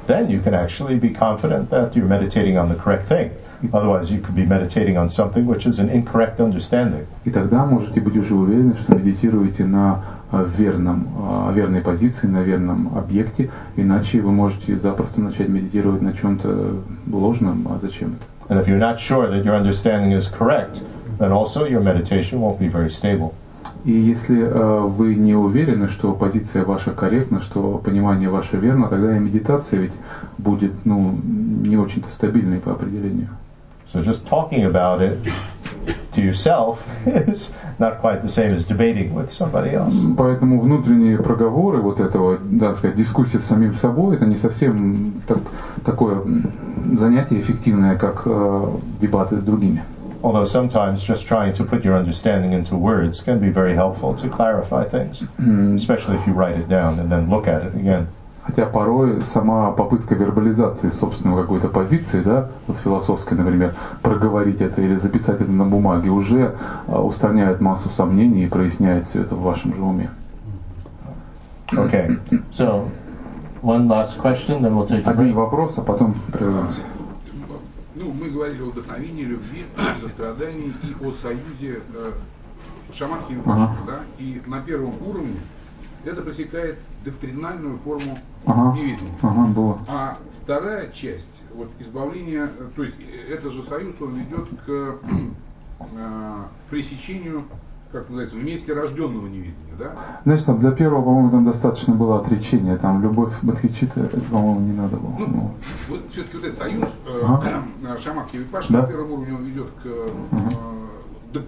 Then 0.07 0.29
you 0.29 0.39
can 0.39 0.53
actually 0.53 0.99
be 0.99 1.09
confident 1.09 1.71
that 1.71 1.95
you're 1.95 2.07
meditating 2.07 2.57
on 2.57 2.69
the 2.69 2.75
correct 2.75 3.07
thing. 3.07 3.31
Otherwise, 3.73 4.11
you 4.11 4.19
could 4.19 4.35
be 4.35 4.45
meditating 4.45 4.97
on 4.97 5.09
something 5.09 5.47
which 5.47 5.65
is 5.65 5.79
an 5.79 5.89
incorrect 5.89 6.39
understanding. 6.39 7.07
И 7.23 7.31
тогда 7.31 7.65
можете 7.65 8.01
быть 8.01 8.15
уже 8.15 8.35
уверены, 8.35 8.75
что 8.77 8.93
медитируете 8.93 9.65
на 9.65 10.03
э, 10.31 10.47
верном, 10.55 11.07
э, 11.49 11.53
верной 11.55 11.81
позиции, 11.81 12.27
на 12.27 12.43
верном 12.43 12.95
объекте, 12.95 13.49
иначе 13.75 14.21
вы 14.21 14.31
можете 14.31 14.77
запросто 14.77 15.21
начать 15.21 15.49
медитировать 15.49 16.03
на 16.03 16.13
чем-то 16.13 16.83
ложном, 17.11 17.67
а 17.67 17.79
зачем 17.81 18.09
это? 18.09 18.34
And 18.49 18.59
if 18.59 18.67
you're 18.67 18.77
not 18.77 18.99
sure 18.99 19.27
that 19.27 19.43
your 19.43 19.55
understanding 19.55 20.11
is 20.11 20.27
correct, 20.27 20.81
then 21.19 21.31
also 21.31 21.65
your 21.65 21.81
meditation 21.81 22.41
won't 22.41 22.59
be 22.59 22.67
very 22.67 22.91
stable. 22.91 23.33
И 23.83 23.91
если 23.91 24.41
э, 24.41 24.79
вы 24.81 25.15
не 25.15 25.35
уверены, 25.35 25.89
что 25.89 26.13
позиция 26.13 26.65
ваша 26.65 26.91
корректна, 26.91 27.41
что 27.41 27.77
понимание 27.77 28.29
ваше 28.29 28.57
верно, 28.57 28.87
тогда 28.87 29.15
и 29.15 29.19
медитация 29.19 29.79
ведь 29.79 29.93
будет 30.39 30.73
ну, 30.85 31.15
не 31.23 31.77
очень-то 31.77 32.11
стабильной 32.11 32.59
по 32.59 32.71
определению. 32.71 33.29
So 33.92 34.02
just 34.02 34.26
talking 34.26 34.64
about 34.64 35.02
it 35.02 35.18
to 36.12 36.20
yourself 36.22 36.78
is 37.06 37.52
not 37.78 38.00
quite 38.00 38.22
the 38.22 38.28
same 38.28 38.52
as 38.54 38.66
debating 38.66 39.14
with 39.14 39.32
somebody 39.32 39.74
else. 39.74 39.94
Поэтому 40.16 40.60
внутренние 40.60 41.18
проговоры 41.18 41.80
вот 41.80 41.98
этого, 41.98 42.38
да, 42.40 42.74
сказать, 42.74 42.96
дискуссия 42.96 43.40
с 43.40 43.46
самим 43.46 43.74
собой, 43.74 44.16
это 44.16 44.26
не 44.26 44.36
совсем 44.36 45.22
так, 45.26 45.38
такое 45.84 46.20
м, 46.20 46.98
занятие 46.98 47.40
эффективное, 47.40 47.96
как 47.96 48.22
э, 48.26 48.66
дебаты 49.00 49.40
с 49.40 49.42
другими. 49.42 49.82
Although 50.22 50.44
sometimes 50.44 51.02
just 51.02 51.26
trying 51.26 51.54
to 51.54 51.64
put 51.64 51.82
your 51.82 51.96
understanding 51.96 52.52
into 52.52 52.76
words 52.76 53.22
can 53.22 53.38
be 53.40 53.50
very 53.50 53.74
helpful 53.74 54.14
to 54.14 54.28
clarify 54.28 54.84
things, 54.84 55.22
especially 55.76 56.16
if 56.16 56.26
you 56.26 56.34
write 56.34 56.58
it 56.58 56.68
down 56.68 56.98
and 57.00 57.10
then 57.10 57.30
look 57.30 57.48
at 57.48 57.64
it 57.64 57.74
again. 57.74 58.06
Хотя 58.45 58.67
порой 58.67 59.23
сама 59.23 59.71
попытка 59.71 60.13
вербализации 60.13 60.91
собственной 60.91 61.41
какой-то 61.41 61.67
позиции, 61.67 62.21
да, 62.21 62.51
вот 62.67 62.77
философской, 62.77 63.35
например, 63.35 63.73
проговорить 64.03 64.61
это 64.61 64.81
или 64.81 64.95
записать 64.97 65.41
это 65.41 65.51
на 65.51 65.65
бумаге, 65.65 66.11
уже 66.11 66.55
а, 66.87 67.01
устраняет 67.01 67.59
массу 67.59 67.89
сомнений 67.89 68.43
и 68.43 68.47
проясняет 68.47 69.05
все 69.05 69.21
это 69.21 69.33
в 69.33 69.41
вашем 69.41 69.73
же 69.73 69.81
уме. 69.81 70.11
Okay, 71.71 72.19
so 72.51 72.87
one 73.63 73.87
last 73.87 74.19
question, 74.21 74.61
then 74.61 74.75
we'll 74.75 74.87
take 74.87 75.03
Один 75.07 75.33
вопрос, 75.33 75.73
а 75.77 75.81
потом 75.81 76.13
прервемся. 76.31 76.81
Ну, 77.95 78.11
мы 78.11 78.29
говорили 78.29 78.61
о 78.61 78.65
вдохновении, 78.65 79.23
любви, 79.23 79.65
сострадании 80.01 80.71
и 80.83 81.03
о 81.03 81.11
союзе 81.13 81.79
э, 81.95 82.11
шаманки 82.93 83.33
и 83.33 83.37
Ага. 83.43 83.75
да? 83.87 83.99
И 84.19 84.39
на 84.45 84.61
первом 84.61 84.93
уровне 85.03 85.39
это 86.03 86.21
пресекает 86.21 86.77
доктринальную 87.03 87.79
форму 87.79 88.19
Ага, 88.45 88.75
неведения. 88.77 89.11
ага, 89.21 89.45
было. 89.47 89.77
А 89.87 90.17
вторая 90.43 90.89
часть, 90.91 91.27
вот 91.53 91.69
избавление, 91.79 92.47
э, 92.59 92.67
то 92.75 92.83
есть 92.83 92.95
э, 92.99 93.33
этот 93.33 93.51
же 93.51 93.63
союз, 93.63 93.99
он 94.01 94.13
ведет 94.15 94.47
к 94.65 94.95
э, 95.97 96.43
пресечению, 96.69 97.43
как 97.91 98.03
называется, 98.09 98.37
вместе 98.37 98.73
рожденного 98.73 99.27
неведения, 99.27 99.73
да? 99.79 99.93
Знаешь, 100.25 100.43
там 100.43 100.59
для 100.59 100.71
первого, 100.71 101.03
по-моему, 101.03 101.31
там 101.31 101.45
достаточно 101.45 101.93
было 101.93 102.17
отречения, 102.19 102.77
там 102.77 103.01
любовь 103.01 103.33
Бодхичита, 103.41 104.01
это, 104.01 104.19
по-моему, 104.21 104.59
не 104.61 104.73
надо 104.73 104.97
было. 104.97 105.15
Ну, 105.17 105.25
Ну, 105.27 105.55
вот 105.89 106.01
все-таки 106.11 106.37
вот 106.37 106.45
этот 106.45 106.59
союз 106.59 106.85
э, 107.07 107.21
Ага. 107.23 107.63
э, 107.83 107.97
шаманки 107.97 108.35
и 108.35 108.39
випаши 108.39 108.71
Да. 108.73 108.81
на 108.81 108.87
первом 108.87 109.11
уровне 109.11 109.33
он 109.35 109.43
ведет 109.43 109.67
к 109.81 109.85
э, 109.85 110.07
Ага. 110.31 110.49
док- 111.33 111.43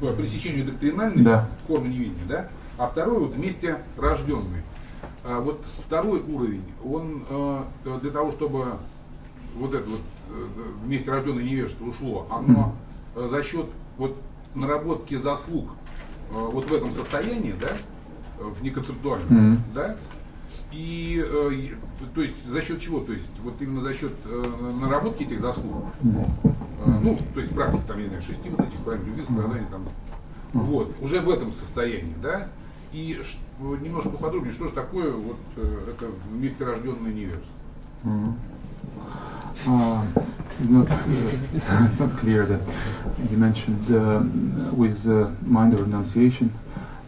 этому, 0.00 0.12
к 0.12 0.16
пресечению 0.16 0.64
доктринальной 0.66 1.22
Да. 1.22 1.46
формы 1.66 1.88
неведения, 1.88 2.24
да? 2.28 2.48
А 2.78 2.86
второй 2.88 3.18
вот 3.20 3.34
вместе 3.34 3.76
рожденный. 3.96 4.62
А 5.28 5.40
вот 5.40 5.64
второй 5.84 6.20
уровень, 6.20 6.62
он 6.84 7.24
э, 7.28 7.64
для 8.00 8.10
того, 8.12 8.30
чтобы 8.30 8.78
вот 9.56 9.74
это 9.74 9.88
вот 9.90 10.00
э, 10.30 10.46
вместе 10.84 11.10
рожденное 11.10 11.42
невежество 11.42 11.84
ушло, 11.84 12.28
оно 12.30 12.76
э, 13.16 13.26
за 13.28 13.42
счет 13.42 13.66
вот 13.98 14.16
наработки 14.54 15.16
заслуг 15.16 15.70
вот 16.30 16.66
в 16.66 16.74
этом 16.74 16.92
состоянии, 16.92 17.54
да, 17.60 17.68
в 18.38 18.62
неконцептуальном, 18.62 19.28
Мгм. 19.28 19.62
да, 19.74 19.96
и 20.72 21.24
э, 21.24 21.50
то 22.14 22.22
есть 22.22 22.44
за 22.46 22.62
счет 22.62 22.80
чего? 22.80 23.00
То 23.00 23.12
есть 23.12 23.26
вот 23.42 23.54
именно 23.60 23.80
за 23.80 23.94
счет 23.94 24.12
э, 24.24 24.72
наработки 24.80 25.24
этих 25.24 25.40
заслуг. 25.40 25.84
Э, 26.04 26.98
ну, 27.02 27.18
то 27.34 27.40
есть 27.40 27.52
практика 27.54 27.82
там, 27.88 27.98
я 27.98 28.04
не 28.04 28.08
знаю, 28.10 28.22
шести 28.22 28.48
вот 28.48 28.60
этих 28.60 28.78
правил 28.80 29.04
любви, 29.04 29.22
страдания 29.24 29.66
там. 29.70 29.84
Вот, 30.52 30.94
уже 31.00 31.20
в 31.20 31.30
этом 31.30 31.52
состоянии, 31.52 32.14
да? 32.22 32.48
И 32.92 33.20
немножко 33.60 34.10
поподробнее, 34.10 34.52
что 34.52 34.68
же 34.68 34.74
такое 34.74 35.12
вот 35.12 35.36
э, 35.56 35.90
это 35.90 36.06
вместе 36.30 36.64
рожденное 36.64 37.12
невежество? 37.12 37.52
Мгм. 38.04 38.36
Uh, 39.66 40.02
not, 40.68 40.88
uh, 40.90 40.96
it's 41.90 41.98
not 41.98 42.16
clear 42.18 42.46
that 42.46 42.60
you 43.30 43.36
mentioned 43.36 43.90
uh, 43.90 44.22
with 44.72 45.06
uh, 45.08 45.30
mind 45.42 45.72
of 45.74 45.80
renunciation 45.80 46.52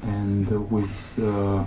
and 0.03 0.51
uh, 0.51 0.59
with 0.59 0.91
uh, 1.19 1.63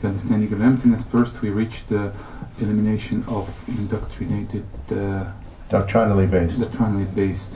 the 0.00 0.08
understanding 0.08 0.52
of 0.52 0.60
emptiness. 0.60 1.02
First, 1.12 1.40
we 1.42 1.50
reach 1.50 1.82
the 1.88 2.12
elimination 2.60 3.24
of 3.28 3.48
indoctrinated, 3.68 4.64
uh, 4.90 5.24
Doctrinally 5.68 6.26
based, 6.26 6.60
doctrinally 6.60 7.04
based. 7.04 7.52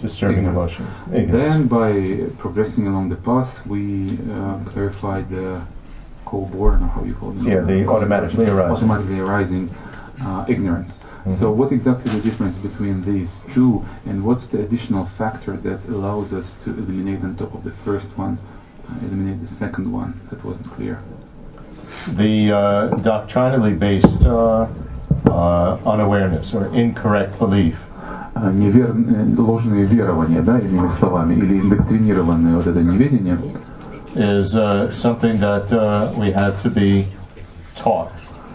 Disturbing 0.00 0.38
ignorance. 0.38 0.78
emotions. 0.78 0.96
Ignorance. 1.14 1.32
Then, 1.32 1.66
by 1.68 2.32
progressing 2.38 2.86
along 2.86 3.08
the 3.08 3.16
path, 3.16 3.66
we 3.66 4.18
uh, 4.32 4.58
clarify 4.64 5.22
the 5.22 5.60
co-born, 6.24 6.82
or 6.82 6.86
how 6.88 7.02
you 7.04 7.14
call 7.14 7.30
it? 7.30 7.42
Yeah, 7.42 7.60
the 7.60 7.86
automatically 7.88 8.46
arising. 8.46 8.72
automatically 8.76 9.20
arising 9.20 9.74
uh, 10.22 10.44
ignorance. 10.48 10.98
Mhm. 11.24 11.34
So, 11.38 11.50
what 11.50 11.72
exactly 11.72 12.10
is 12.10 12.16
the 12.16 12.22
difference 12.30 12.56
between 12.56 13.02
these 13.04 13.42
two, 13.54 13.84
and 14.06 14.24
what's 14.24 14.46
the 14.46 14.60
additional 14.60 15.04
factor 15.06 15.56
that 15.58 15.80
allows 15.88 16.32
us 16.32 16.54
to 16.64 16.70
eliminate 16.70 17.22
on 17.22 17.36
top 17.36 17.54
of 17.54 17.62
the 17.64 17.72
first 17.86 18.08
one, 18.16 18.38
uh, 18.88 19.06
eliminate 19.06 19.40
the 19.40 19.52
second 19.62 19.92
one? 19.92 20.14
That 20.30 20.44
wasn't 20.44 20.70
clear. 20.76 20.98
the 22.16 22.52
uh, 22.52 22.86
doctrinally 22.96 23.72
based 23.74 24.24
uh, 24.26 24.66
uh, 25.30 25.78
unawareness 25.86 26.54
or 26.54 26.66
incorrect 26.74 27.38
belief 27.38 27.85
А, 28.38 28.50
невер- 28.52 28.92
э, 28.92 29.40
ложные 29.40 29.86
верования, 29.86 30.42
да, 30.42 30.58
иными 30.58 30.88
словами, 30.90 31.34
или 31.34 31.58
индоктринированное 31.58 32.56
вот 32.56 32.66
это 32.66 32.82
неведение, 32.82 33.38
is 34.14 34.54
uh, 34.54 34.90
something 34.92 35.38
that 35.38 35.72
uh, 35.72 36.12
we 36.18 36.32
had 36.32 36.54
to 36.62 36.68
be 36.68 37.06
taught. 37.74 38.10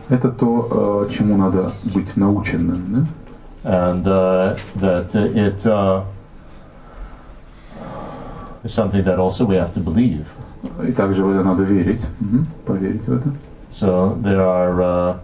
это 0.09 0.29
то, 0.29 1.07
э, 1.09 1.11
чему 1.11 1.35
надо 1.35 1.71
быть 1.95 2.15
наученным, 2.15 3.07
and 3.63 4.03
uh, 4.05 4.55
that 4.75 5.15
it 5.15 5.65
uh, 5.65 6.03
is 8.63 8.71
something 8.71 9.03
that 9.03 9.17
also 9.17 9.45
we 9.45 9.55
have 9.55 9.73
to 9.73 9.79
believe. 9.79 10.25
да? 10.77 10.85
И 10.85 10.91
также 10.91 11.23
в 11.23 11.29
это 11.31 11.43
надо 11.43 11.63
верить, 11.63 12.01
Мгм, 12.19 12.45
поверить 12.67 13.07
в 13.07 13.13
это. 13.13 13.33
So 13.71 14.15
there 14.21 14.41
are 14.41 14.79
uh, 14.79 15.15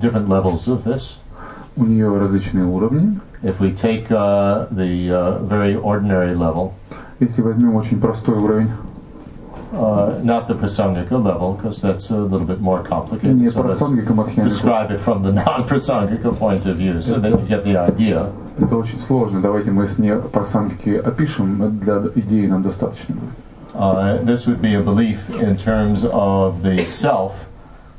different 0.00 0.28
levels 0.28 0.66
of 0.66 0.82
this. 0.82 1.18
У 1.76 1.84
нее 1.84 2.18
различные 2.18 2.64
уровни. 2.64 3.20
If 3.43 3.59
we 3.59 3.71
take 3.73 4.11
uh, 4.11 4.67
the 4.71 5.11
uh, 5.11 5.39
very 5.39 5.75
ordinary 5.75 6.35
level, 6.35 6.73
Если 7.21 7.43
возьмем 7.43 7.75
очень 7.75 7.99
простой 7.99 8.35
уровень, 8.35 8.71
uh, 9.73 10.19
not 10.23 10.47
the 10.47 10.55
prasangika 10.55 11.23
level, 11.23 11.53
because 11.53 11.79
that's 11.79 12.09
a 12.09 12.17
little 12.17 12.47
bit 12.47 12.59
more 12.59 12.83
complicated. 12.83 13.37
не 13.37 13.49
So 13.49 13.61
let's 13.61 13.77
прасангика 13.77 14.13
Мадхьяна, 14.13 14.49
describe 14.49 14.89
it 14.89 14.99
from 14.99 15.21
the 15.21 15.31
non-prasangika 15.31 16.35
point 16.35 16.65
of 16.65 16.77
view, 16.77 16.99
so 17.01 17.19
that 17.19 17.29
you 17.29 17.47
get 17.47 17.63
the 17.63 17.77
idea. 17.77 18.31
это 18.57 18.75
очень 18.75 18.99
сложно. 18.99 19.39
Давайте 19.39 19.69
мы 19.69 19.87
с 19.87 19.99
не 19.99 20.15
прасангики 20.15 20.89
опишем, 20.89 21.79
для 21.79 22.01
идеи 22.15 22.47
нам 22.47 22.63
достаточно 22.63 23.13
будет. 23.13 23.35
Uh, 23.73 24.17
this 24.23 24.47
would 24.47 24.61
be 24.61 24.73
a 24.73 24.81
belief 24.81 25.29
in 25.29 25.55
terms 25.55 26.03
of 26.03 26.63
the 26.63 26.85
self 26.85 27.33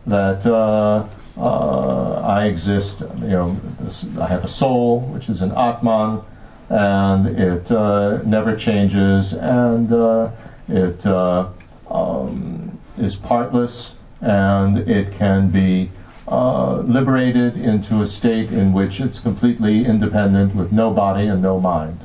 that 0.06 0.44
uh, 0.44 1.04
uh, 1.36 2.20
I 2.20 2.46
exist. 2.46 3.00
You 3.00 3.28
know, 3.28 3.60
this, 3.80 4.06
I 4.18 4.28
have 4.28 4.44
a 4.44 4.48
soul, 4.48 5.00
which 5.00 5.28
is 5.28 5.42
an 5.42 5.52
atman, 5.52 6.22
and 6.68 7.26
it 7.38 7.70
uh, 7.70 8.22
never 8.24 8.56
changes, 8.56 9.32
and 9.32 9.92
uh, 9.92 10.30
it 10.68 11.04
uh, 11.06 11.50
um, 11.90 12.78
is 12.98 13.16
partless, 13.16 13.94
and 14.20 14.78
it 14.78 15.12
can 15.12 15.50
be 15.50 15.90
uh, 16.28 16.76
liberated 16.76 17.56
into 17.56 18.00
a 18.00 18.06
state 18.06 18.52
in 18.52 18.72
which 18.72 19.00
it's 19.00 19.18
completely 19.20 19.84
independent 19.84 20.54
with 20.54 20.72
no 20.72 20.92
body 20.92 21.26
and 21.26 21.42
no 21.42 21.58
mind. 21.58 21.98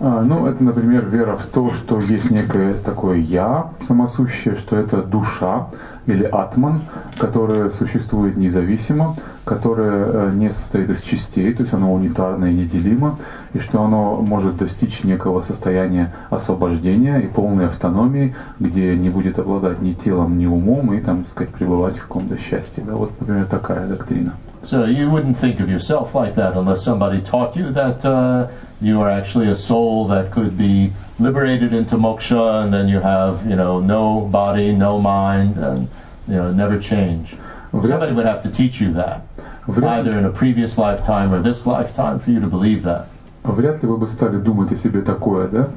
А, 0.00 0.22
Ну, 0.22 0.46
это, 0.46 0.62
например, 0.62 1.06
вера 1.06 1.36
в 1.36 1.46
то, 1.46 1.72
что 1.72 2.00
есть 2.00 2.30
некое 2.30 2.74
такое 2.74 3.16
«я» 3.16 3.70
самосущее, 3.88 4.54
что 4.54 4.76
это 4.76 5.02
душа 5.02 5.66
или 6.05 6.23
атман, 6.23 6.81
которое 7.17 7.69
существует 7.69 8.37
независимо, 8.37 9.15
которое 9.45 10.05
э, 10.05 10.31
не 10.33 10.51
состоит 10.51 10.89
из 10.89 11.01
частей, 11.01 11.53
то 11.53 11.63
есть 11.63 11.73
оно 11.73 11.93
унитарно 11.93 12.45
и 12.45 12.53
неделимо, 12.53 13.17
и 13.53 13.59
что 13.59 13.83
оно 13.83 14.21
может 14.21 14.57
достичь 14.57 15.03
некого 15.03 15.41
состояния 15.41 16.13
освобождения 16.29 17.19
и 17.19 17.27
полной 17.27 17.67
автономии, 17.67 18.33
где 18.59 18.95
не 18.95 19.09
будет 19.09 19.39
обладать 19.39 19.81
ни 19.81 19.93
телом, 19.93 20.37
ни 20.37 20.45
умом, 20.45 20.93
и 20.93 20.99
там, 20.99 21.23
так 21.23 21.31
сказать, 21.31 21.53
пребывать 21.53 21.97
в 21.97 22.01
каком-то 22.01 22.37
счастье. 22.37 22.83
Да? 22.85 22.93
Вот, 22.95 23.11
например, 23.19 23.45
такая 23.45 23.87
доктрина. 23.87 24.33
So 24.64 24.84
you 24.84 25.08
wouldn't 25.08 25.38
think 25.38 25.60
of 25.60 25.70
yourself 25.70 26.14
like 26.14 26.34
that 26.34 26.56
unless 26.56 26.82
somebody 26.82 27.20
taught 27.20 27.56
you 27.56 27.72
that 27.72 28.04
uh, 28.04 28.48
you 28.80 29.00
are 29.00 29.10
actually 29.10 29.48
a 29.48 29.54
soul 29.54 30.08
that 30.08 30.32
could 30.32 30.58
be 30.58 30.92
liberated 31.18 31.72
into 31.72 31.96
moksha, 31.96 32.64
and 32.64 32.72
then 32.72 32.88
you 32.88 33.00
have, 33.00 33.46
you 33.48 33.56
know, 33.56 33.80
no 33.80 34.20
body, 34.20 34.72
no 34.72 34.98
mind, 34.98 35.56
and 35.56 35.88
you 36.26 36.34
know, 36.34 36.52
never 36.52 36.78
change. 36.78 37.36
Somebody 37.72 38.12
would 38.12 38.26
have 38.26 38.42
to 38.42 38.50
teach 38.50 38.80
you 38.80 38.94
that, 38.94 39.22
either 39.68 40.18
in 40.18 40.24
a 40.24 40.30
previous 40.30 40.78
lifetime 40.78 41.32
or 41.32 41.40
this 41.40 41.66
lifetime, 41.66 42.18
for 42.18 42.30
you 42.30 42.40
to 42.40 42.46
believe 42.46 42.82
that. 42.82 43.06
Вряд 43.44 43.82
ли 43.82 43.88
вы 43.88 43.96
бы 43.96 44.08
стали 44.08 44.36
думать 44.36 44.72
о 44.72 44.76
себе 44.76 45.00
такое, 45.00 45.48
да, 45.48 45.68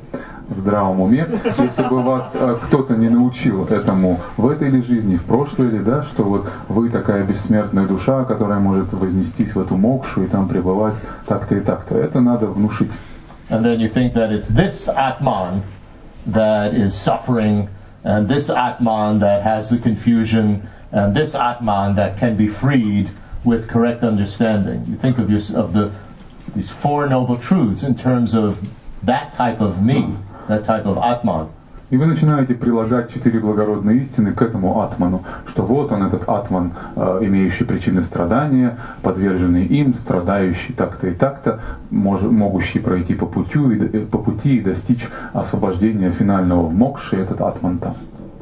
В 0.49 0.61
здравом 0.61 1.01
уме, 1.01 1.27
если 1.59 1.83
бы 1.83 2.03
вас 2.03 2.31
э, 2.35 2.57
кто-то 2.67 2.95
не 2.95 3.09
научил 3.09 3.65
этому 3.65 4.21
в 4.37 4.49
этой 4.49 4.71
ли 4.71 4.83
жизни, 4.83 5.17
в 5.17 5.25
прошлой 5.25 5.71
ли, 5.71 5.79
да, 5.81 6.03
что 6.03 6.23
вот 6.23 6.49
вы 6.69 6.89
такая 6.89 7.25
бессмертная 7.25 7.87
душа, 7.87 8.25
которая 8.25 8.61
может 8.61 8.93
вознестись 8.93 9.55
в 9.55 9.61
эту 9.61 9.77
мокшу 9.77 10.25
и 10.25 10.27
там 10.29 10.49
пребывать 10.49 10.95
так-то 11.27 11.57
и 11.57 11.61
так-то. 11.61 11.97
Это 11.97 12.21
надо 12.21 12.47
внушить. 12.47 12.91
These 26.55 26.71
four 26.71 27.09
noble 27.09 27.37
truths 27.37 27.83
in 27.83 27.97
terms 27.97 28.35
of 28.35 28.57
that 29.03 29.33
type 29.33 29.61
of 29.61 29.83
me, 29.83 30.17
that 30.49 30.65
type 30.65 30.87
of 30.87 30.99
Atman. 30.99 31.49
И 31.89 31.97
вы 31.97 32.07
начинаете 32.07 32.55
прилагать 32.55 33.15
четыре 33.15 33.39
благородные 33.39 34.01
истины 34.01 34.33
к 34.33 34.43
этому 34.43 34.83
атману, 34.83 35.23
что 35.47 35.63
вот 35.63 35.93
он, 35.93 36.03
этот 36.03 36.29
атман, 36.29 36.73
э, 36.97 37.19
имеющий 37.23 37.63
причины 37.63 38.03
страдания, 38.03 38.77
подверженный 39.03 39.65
им, 39.67 39.95
страдающий 39.95 40.73
так-то 40.73 41.07
и 41.07 41.15
так-то, 41.15 41.61
мож, 41.91 42.23
могущий 42.23 42.81
пройти 42.81 43.15
по, 43.15 43.27
путю, 43.27 43.71
и, 43.71 44.05
по 44.05 44.19
пути 44.19 44.57
и 44.57 44.61
достичь 44.61 45.07
освобождения 45.33 46.11
финального 46.11 46.63
в 46.67 46.75
мокше, 46.75 47.19
этот 47.19 47.41
атман 47.41 47.79
там. 47.79 47.95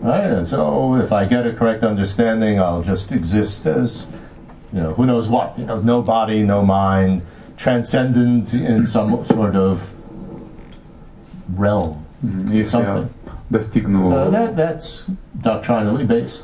Right? 0.03 0.33
And 0.33 0.47
so 0.47 0.95
if 0.95 1.13
I 1.13 1.27
get 1.27 1.47
a 1.47 1.53
correct 1.53 1.83
understanding, 1.83 2.59
I'll 2.59 2.83
just 2.83 3.13
exist 3.13 3.67
as, 3.67 4.07
you 4.73 4.81
know, 4.81 4.95
who 4.95 5.05
knows 5.05 5.29
what, 5.29 5.59
you 5.59 5.67
know, 5.67 5.81
no 5.81 6.01
body, 6.01 6.43
no 6.43 6.65
mind, 6.65 7.21
transcendent 7.59 8.55
in 8.55 8.87
some 8.87 9.23
sort 9.27 9.55
of 9.55 9.81
realm. 11.49 11.97
Если 12.23 12.79
я 12.79 12.85
Something. 12.85 13.09
достигну 13.51 14.11
So 14.11 14.31
that, 14.31 14.57
that's 14.57 15.05
doctrinally 15.41 16.05
based. 16.07 16.43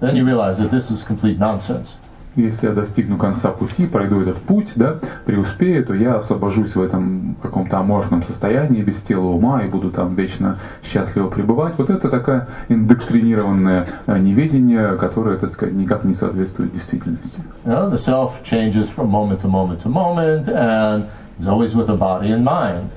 Then 0.00 0.16
you 0.16 0.24
realize 0.24 0.58
that 0.58 0.70
this 0.70 0.90
is 0.90 1.02
complete 1.02 1.38
nonsense. 1.38 1.88
Если 2.36 2.68
я 2.68 2.72
достигну 2.72 3.16
конца 3.16 3.50
пути, 3.50 3.86
пройду 3.86 4.20
этот 4.20 4.36
путь, 4.36 4.68
да, 4.76 4.98
преуспею, 5.24 5.84
то 5.84 5.92
я 5.92 6.18
освобожусь 6.18 6.76
в 6.76 6.80
этом 6.80 7.34
каком-то 7.42 7.78
аморфном 7.78 8.22
состоянии, 8.22 8.80
без 8.80 9.02
тела 9.02 9.26
ума, 9.26 9.64
и 9.64 9.68
буду 9.68 9.90
там 9.90 10.14
вечно 10.14 10.56
счастливо 10.84 11.28
пребывать. 11.28 11.74
Вот 11.78 11.90
это 11.90 12.08
такое 12.08 12.46
индоктринированное 12.68 13.86
э, 14.06 14.18
неведение, 14.18 14.96
которое, 14.96 15.36
так 15.36 15.50
сказать, 15.50 15.74
никак 15.74 16.04
не 16.04 16.14
соответствует 16.14 16.72
действительности. 16.72 17.40
You 17.64 17.72
know, 17.72 17.90
the 17.90 17.98
self 17.98 18.44
changes 18.44 18.88
from 18.88 19.10
moment 19.10 19.40
to 19.40 19.48
moment 19.48 19.82
to 19.82 19.88
moment 19.88 20.48
and 20.48 21.06
is 21.40 21.48
always 21.48 21.74
with 21.74 21.88
a 21.88 21.96
body 21.96 22.30
and 22.30 22.44
mind. 22.44 22.90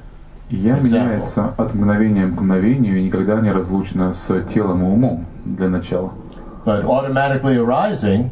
И 0.51 0.57
я 0.57 0.77
Example. 0.79 0.83
меняется 0.85 1.55
от 1.57 1.75
мгновения 1.75 2.27
к 2.27 2.31
мгновению 2.31 2.99
и 2.99 3.05
никогда 3.05 3.41
не 3.41 3.51
разлучна 3.51 4.15
с 4.15 4.43
телом 4.45 4.83
и 4.83 4.87
умом 4.87 5.27
для 5.45 5.69
начала. 5.69 6.13
But 6.65 6.85
automatically 6.85 7.57
arising 7.57 8.31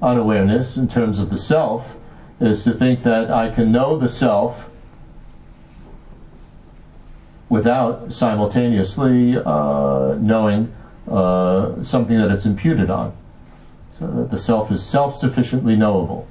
unawareness 0.00 0.76
in 0.78 0.88
terms 0.88 1.18
of 1.18 1.28
the 1.30 1.36
self 1.38 1.82
is 2.40 2.64
to 2.64 2.72
think 2.72 3.02
that 3.02 3.30
I 3.30 3.50
can 3.50 3.72
know 3.72 3.98
the 3.98 4.08
self 4.08 4.70
without 7.50 8.12
simultaneously 8.12 9.36
uh, 9.36 10.14
knowing 10.18 10.72
uh, 11.08 11.82
something 11.82 12.16
that 12.16 12.30
it's 12.30 12.46
imputed 12.46 12.90
on. 12.90 13.12
So 13.98 14.06
that 14.06 14.30
the 14.30 14.38
self 14.38 14.72
is 14.72 14.82
self 14.82 15.16
sufficiently 15.16 15.76
knowable. 15.76 16.26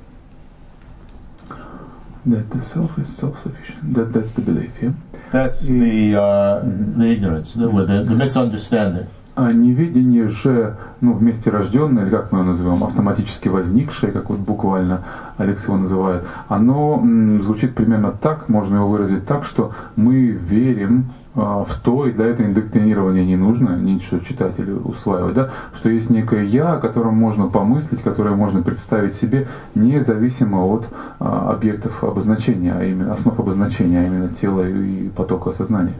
That 2.25 2.49
the 2.49 2.61
self 2.61 2.97
is 2.99 3.15
self-sufficient. 3.15 3.93
That, 3.93 4.11
that's 4.13 4.31
the 4.31 4.41
belief, 4.41 4.71
yeah? 4.81 4.91
That's 5.34 5.58
the, 5.60 6.14
uh, 6.14 6.60
the 6.62 7.06
ignorance, 7.06 7.54
the, 7.54 7.66
the, 7.66 8.02
the 8.02 8.14
misunderstanding. 8.14 9.08
А 9.36 9.52
неведение 9.52 10.28
же, 10.28 10.76
ну, 11.00 11.12
вместе 11.12 11.50
рожденное, 11.50 12.04
или 12.04 12.10
как 12.10 12.30
мы 12.30 12.38
его 12.38 12.50
называем, 12.50 12.84
автоматически 12.84 13.48
возникшее, 13.48 14.12
как 14.12 14.30
вот 14.30 14.38
буквально 14.38 15.04
Алекс 15.38 15.64
его 15.64 15.76
называет, 15.76 16.22
оно 16.48 17.04
звучит 17.42 17.74
примерно 17.74 18.12
так, 18.12 18.48
можно 18.48 18.76
его 18.76 18.86
выразить 18.86 19.26
так, 19.26 19.44
что 19.44 19.72
мы 19.96 20.26
верим 20.26 21.06
а, 21.34 21.64
в 21.64 21.74
то, 21.80 22.06
и 22.06 22.12
для 22.12 22.26
этого 22.26 22.46
индоктринирования 22.46 23.24
не 23.24 23.34
нужно, 23.34 23.76
ничего 23.76 24.20
читателю 24.20 24.80
усваивать, 24.84 25.34
да, 25.34 25.50
что 25.74 25.88
есть 25.88 26.10
некое 26.10 26.44
«я», 26.44 26.74
о 26.74 26.78
котором 26.78 27.14
можно 27.14 27.48
помыслить, 27.48 28.02
которое 28.02 28.36
можно 28.36 28.62
представить 28.62 29.14
себе, 29.14 29.48
независимо 29.74 30.58
от 30.58 30.86
а, 31.18 31.50
объектов 31.50 32.04
обозначения, 32.04 32.72
а 32.72 32.84
именно 32.84 33.12
основ 33.12 33.36
обозначения, 33.36 33.98
а 33.98 34.06
именно 34.06 34.28
тела 34.28 34.64
и 34.64 35.08
потока 35.08 35.50
сознания. 35.50 35.94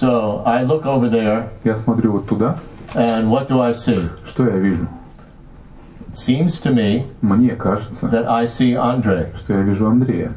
So 0.00 0.42
I 0.46 0.62
look 0.62 0.86
over 0.86 1.10
there, 1.10 1.48
Я 1.62 1.76
смотрю 1.76 2.12
вот 2.12 2.26
туда, 2.26 2.58
and 2.94 3.28
what 3.28 3.48
do 3.48 3.60
I 3.60 3.72
see? 3.72 4.08
что 4.26 4.46
я 4.46 4.56
вижу? 4.56 4.86
It 6.08 6.16
seems 6.16 6.60
to 6.62 6.72
me 6.72 7.04
Мне 7.20 7.54
кажется, 7.54 8.06
that 8.06 8.26
I 8.26 8.44
see 8.46 8.74
Andre. 8.74 9.28
что 9.36 9.52
я 9.52 9.60
вижу 9.60 9.86
Андрея. 9.86 10.32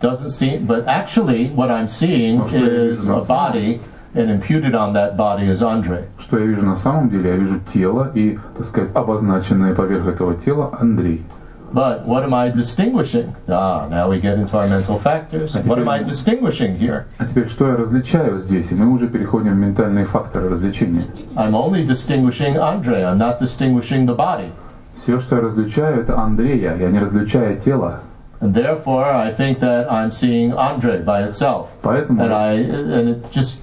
Doesn't 0.00 0.30
seem, 0.30 0.66
but 0.66 0.86
actually, 0.86 1.50
what 1.54 1.70
I'm 1.70 1.88
seeing 1.88 2.46
я 2.50 2.92
is 2.92 3.08
a 3.08 3.20
body, 3.26 3.80
and 4.14 4.30
imputed 4.30 4.74
on 4.74 4.92
that 4.92 5.16
body 5.16 5.48
is 5.48 5.62
Andre. 5.62 6.04
Что 6.18 6.38
я 6.38 6.44
вижу 6.44 6.66
на 6.66 6.76
самом 6.76 7.08
деле? 7.08 7.30
Я 7.30 7.36
вижу 7.36 7.58
тело 7.60 8.10
и, 8.14 8.38
так 8.56 8.66
сказать, 8.66 8.90
обозначенное 8.94 9.74
поверх 9.74 10.06
этого 10.06 10.34
тела 10.34 10.76
Андрей. 10.78 11.24
But 11.73 12.05
what 12.05 12.23
am 12.23 12.35
I 12.35 12.49
distinguishing? 12.49 13.35
Ah, 13.49 13.87
now 13.89 14.07
we 14.07 14.19
get 14.19 14.37
into 14.37 14.55
our 14.57 14.67
mental 14.67 14.99
factors. 14.99 15.55
What 15.55 15.79
am 15.79 15.89
I 15.89 16.03
distinguishing 16.03 16.77
here? 16.77 17.07
А 17.17 17.25
теперь 17.25 17.47
что 17.49 17.67
я 17.67 17.75
различаю 17.75 18.37
здесь? 18.39 18.71
И 18.71 18.75
мы 18.75 18.91
уже 18.91 19.07
переходим 19.07 19.53
в 19.53 19.57
ментальные 19.57 20.05
факторы 20.05 20.49
развлечения. 20.49 21.07
I'm 21.35 21.55
only 21.55 21.83
distinguishing 21.83 22.57
Andre. 22.57 23.01
I'm 23.03 23.17
not 23.17 23.39
distinguishing 23.39 24.05
the 24.05 24.15
body. 24.15 24.51
Все, 24.95 25.19
что 25.19 25.37
я 25.37 25.41
различаю, 25.41 26.01
это 26.01 26.15
Андрея. 26.15 26.75
Я 26.77 26.91
не 26.91 26.99
различаю 26.99 27.59
тело. 27.59 28.01
And 28.39 28.53
therefore, 28.53 29.05
I 29.05 29.31
think 29.31 29.59
that 29.61 29.91
I'm 29.91 30.11
seeing 30.11 30.53
Andre 30.53 31.01
by 31.01 31.23
itself. 31.23 31.69
Поэтому 31.81 32.21
And 32.21 32.31
I, 32.31 32.53
and 32.53 33.09
it 33.09 33.31
just, 33.31 33.61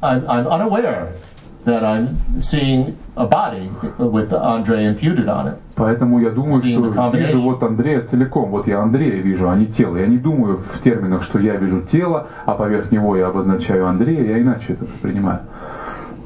I'm, 0.00 0.24
I'm 0.30 0.46
unaware 0.46 1.08
that 1.64 1.82
I'm 1.82 2.40
seeing 2.40 2.96
a 3.16 3.26
body 3.26 3.70
with 3.98 4.32
Andre 4.32 4.84
imputed 4.84 5.28
on 5.28 5.48
it. 5.48 5.54
Поэтому 5.74 6.20
я 6.20 6.30
думаю, 6.30 6.62
Seeing 6.62 6.80
the 6.80 6.92
что 6.92 7.00
combination. 7.02 7.26
вижу 7.26 7.40
вот 7.40 7.62
Андрея 7.62 8.00
целиком. 8.02 8.50
Вот 8.50 8.68
я 8.68 8.80
Андрея 8.80 9.20
вижу, 9.20 9.50
а 9.50 9.56
не 9.56 9.66
тело. 9.66 9.96
Я 9.96 10.06
не 10.06 10.18
думаю 10.18 10.58
в 10.58 10.80
терминах, 10.80 11.22
что 11.24 11.38
я 11.40 11.56
вижу 11.56 11.82
тело, 11.82 12.28
а 12.46 12.52
поверх 12.54 12.92
него 12.92 13.16
я 13.16 13.26
обозначаю 13.28 13.86
Андрея. 13.88 14.22
Я 14.36 14.40
иначе 14.42 14.74
это 14.74 14.84
воспринимаю. 14.84 15.40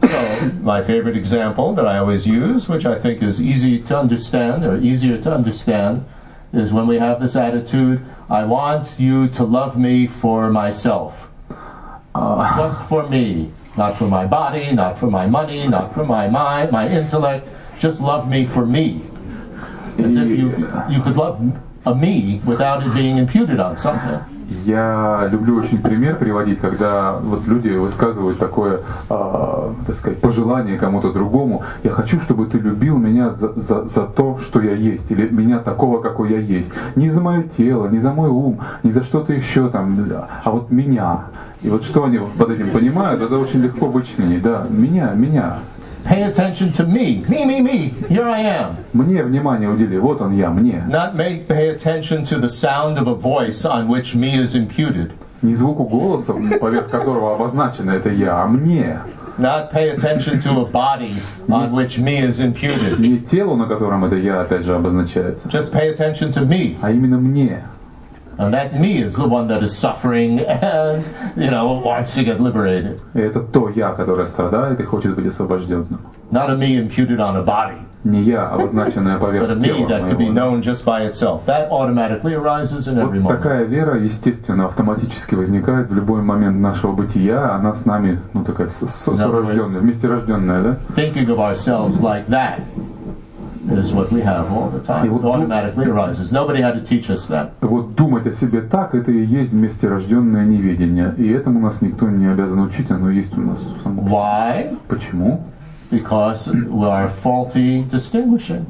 So, 0.02 0.50
my 0.62 0.82
favorite 0.82 1.16
example 1.16 1.74
that 1.74 1.86
I 1.86 1.98
always 1.98 2.26
use, 2.26 2.68
which 2.68 2.86
I 2.86 2.98
think 2.98 3.22
is 3.22 3.40
easy 3.40 3.80
to 3.88 3.98
understand 4.00 4.64
or 4.64 4.76
easier 4.78 5.18
to 5.22 5.34
understand, 5.34 6.04
is 6.52 6.72
when 6.72 6.86
we 6.86 6.98
have 6.98 7.20
this 7.20 7.36
attitude, 7.36 8.00
I 8.28 8.44
want 8.44 8.98
you 8.98 9.28
to 9.28 9.44
love 9.44 9.76
me 9.76 10.06
for 10.06 10.50
myself. 10.50 11.12
А, 12.14 12.56
Just 12.58 12.88
for 12.88 13.08
me. 13.08 13.50
Not 13.77 13.97
for 13.97 14.07
my 14.07 14.25
body, 14.25 14.71
not 14.73 14.97
for 14.97 15.09
my 15.09 15.27
money, 15.27 15.67
not 15.67 15.93
for 15.93 16.03
my 16.05 16.27
mind, 16.27 16.71
my 16.71 16.87
intellect. 16.87 17.49
Just 17.77 18.01
love 18.01 18.29
me 18.29 18.45
for 18.45 18.65
me. 18.65 19.01
As 19.97 20.15
if 20.15 20.27
you, 20.29 20.71
you 20.89 21.01
could 21.01 21.17
love 21.17 21.41
a 21.85 21.93
me 21.93 22.41
without 22.45 22.85
it 22.85 22.93
being 22.93 23.17
imputed 23.17 23.59
on 23.59 23.77
something. 23.77 24.19
Я 24.65 25.27
люблю 25.31 25.57
очень 25.57 25.81
пример 25.81 26.17
приводить, 26.17 26.59
когда 26.59 27.13
вот 27.13 27.47
люди 27.47 27.69
высказывают 27.69 28.37
такое, 28.37 28.81
э, 29.09 29.73
так 29.87 29.95
сказать, 29.95 30.21
пожелание 30.21 30.77
кому-то 30.77 31.11
другому. 31.11 31.63
Я 31.83 31.89
хочу, 31.89 32.19
чтобы 32.21 32.45
ты 32.45 32.59
любил 32.59 32.97
меня 32.97 33.31
за, 33.31 33.53
за, 33.59 33.85
за 33.85 34.03
то, 34.03 34.37
что 34.39 34.61
я 34.61 34.73
есть, 34.73 35.09
или 35.09 35.27
меня 35.29 35.59
такого, 35.59 35.99
какой 35.99 36.31
я 36.31 36.37
есть. 36.37 36.71
Не 36.95 37.09
за 37.09 37.21
мое 37.21 37.43
тело, 37.43 37.87
не 37.87 37.99
за 37.99 38.13
мой 38.13 38.29
ум, 38.29 38.59
не 38.83 38.91
за 38.91 39.03
что-то 39.03 39.33
еще 39.33 39.69
там, 39.69 39.97
а 40.43 40.51
вот 40.51 40.69
меня. 40.69 41.25
И 41.61 41.69
вот 41.69 41.83
что 41.83 42.03
они 42.03 42.19
под 42.37 42.51
этим 42.51 42.69
понимают, 42.69 43.21
это 43.21 43.39
очень 43.39 43.61
легко 43.61 43.87
вычленить. 43.87 44.43
Да, 44.43 44.67
меня, 44.69 45.11
меня. 45.15 45.57
Pay 46.04 46.22
attention 46.22 46.72
to 46.72 46.86
me. 46.86 47.24
Me, 47.28 47.44
me, 47.44 47.60
me. 47.60 47.94
Here 48.08 48.26
I 48.28 48.40
am. 48.42 48.76
Мне 48.92 49.22
внимание 49.22 49.68
удели. 49.68 49.98
Вот 49.98 50.20
он 50.20 50.32
я, 50.32 50.50
мне. 50.50 50.84
Not 50.88 51.14
make, 51.14 51.46
pay 51.46 51.68
attention 51.74 52.24
to 52.24 52.38
the 52.40 52.48
sound 52.48 52.98
of 52.98 53.06
a 53.06 53.14
voice 53.14 53.64
on 53.64 53.86
which 53.88 54.14
me 54.14 54.34
is 54.34 54.54
imputed. 54.56 55.12
Не 55.42 55.54
звуку 55.54 55.84
голоса, 55.84 56.32
поверх 56.60 56.90
которого 56.90 57.34
обозначено 57.34 57.92
это 57.92 58.10
я, 58.10 58.42
а 58.42 58.46
мне. 58.46 59.00
Not 59.38 59.72
pay 59.72 59.90
attention 59.96 60.40
to 60.42 60.60
a 60.60 60.64
body 60.66 61.14
on 61.48 61.72
which 61.72 61.98
me 61.98 62.18
is 62.20 62.40
imputed. 62.40 62.98
Не 62.98 63.18
телу, 63.18 63.56
на 63.56 63.66
котором 63.66 64.04
это 64.04 64.16
я 64.16 64.40
опять 64.42 64.64
же 64.64 64.74
обозначается, 64.74 65.48
Just 65.48 65.72
pay 65.72 65.94
attention 65.94 66.32
to 66.32 66.46
me. 66.46 66.76
а 66.82 66.90
именно 66.90 67.18
мне. 67.18 67.62
And 68.37 68.53
that 68.53 68.77
me 68.79 69.01
is 69.01 69.15
the 69.15 69.27
one 69.27 69.47
that 69.47 69.63
is 69.63 69.77
suffering 69.77 70.39
and, 70.41 71.03
you 71.37 71.49
know, 71.51 71.81
wants 71.83 72.13
to 72.15 72.23
get 72.23 72.39
liberated. 72.41 72.99
И 73.13 73.19
это 73.19 73.39
то 73.39 73.69
я, 73.69 73.91
которое 73.93 74.27
страдает 74.27 74.79
и 74.79 74.83
хочет 74.83 75.15
быть 75.15 75.27
освобожденным. 75.27 75.99
Not 76.31 76.49
a 76.49 76.55
me 76.57 76.75
imputed 76.77 77.19
on 77.19 77.37
a 77.37 77.43
body, 77.43 77.77
Не 78.03 78.21
я, 78.23 78.47
обозначенная 78.49 79.17
but 79.17 79.29
a 79.29 79.55
поверх 79.55 79.57
me 79.57 79.67
тела 79.67 79.87
that 79.89 80.09
could 80.09 80.17
be 80.17 80.29
моего. 80.29 80.33
known 80.33 80.61
just 80.61 80.83
by 80.85 81.05
itself. 81.05 81.45
That 81.45 81.69
automatically 81.71 82.33
arises 82.33 82.87
in 82.87 82.97
every 82.97 83.19
Вот 83.19 83.29
moment. 83.31 83.37
такая 83.37 83.63
вера, 83.63 83.97
естественно, 83.97 84.65
автоматически 84.65 85.35
возникает 85.35 85.89
в 85.89 85.93
любой 85.95 86.21
момент 86.21 86.57
нашего 86.59 86.91
бытия. 86.91 87.53
Она 87.55 87.73
с 87.73 87.85
нами, 87.85 88.19
ну 88.33 88.43
такая, 88.43 88.67
сорожденная, 88.69 89.79
вместе 89.79 90.07
рожденная, 90.07 90.61
да? 90.61 90.77
Thinking 90.95 91.27
of 91.29 91.39
ourselves 91.39 92.01
like 92.01 92.27
that 92.27 92.59
is 93.71 93.93
what 93.93 94.11
we 94.11 94.21
have 94.21 94.51
all 94.51 94.69
the 94.69 94.79
time. 94.81 95.05
It 95.05 95.11
automatically 95.11 95.85
arises. 95.85 96.31
Nobody 96.31 96.61
had 96.61 96.75
to 96.75 96.81
teach 96.81 97.09
us 97.09 97.27
that. 97.27 97.51
Вот 97.61 97.95
думать 97.95 98.27
о 98.27 98.33
себе 98.33 98.61
так, 98.61 98.95
это 98.95 99.11
и 99.11 99.25
есть 99.25 99.53
вместе 99.53 99.87
рожденное 99.87 100.45
неведение. 100.45 101.13
И 101.17 101.29
этому 101.29 101.59
нас 101.59 101.81
никто 101.81 102.07
не 102.07 102.27
обязан 102.27 102.59
учить, 102.59 102.91
оно 102.91 103.09
есть 103.09 103.37
у 103.37 103.41
нас 103.41 103.59
само. 103.83 104.03
Why? 104.03 104.77
Почему? 104.87 105.43
Because 105.91 106.47
we 106.47 106.87
are 106.89 107.09
faulty 107.23 107.87
distinguishing. 107.89 108.65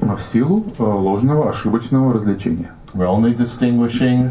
А 0.00 0.16
В 0.16 0.22
силу 0.22 0.64
э, 0.78 0.82
ложного, 0.82 1.50
ошибочного 1.50 2.12
развлечения. 2.12 2.72
We're 2.94 3.08
only 3.08 3.36
distinguishing 3.36 4.30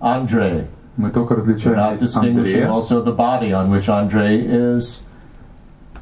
Andre. 0.00 0.66
Мы 0.96 1.10
только 1.10 1.34
We're 1.34 1.38
различаем 1.38 1.78
not 1.78 1.96
здесь 1.98 2.14
distinguishing 2.14 2.64
Андрея, 2.64 2.70
also 2.70 3.04
the 3.04 3.14
body 3.14 3.52
on 3.52 3.70
which 3.70 3.88
Andre 3.88 4.38
is 4.38 5.02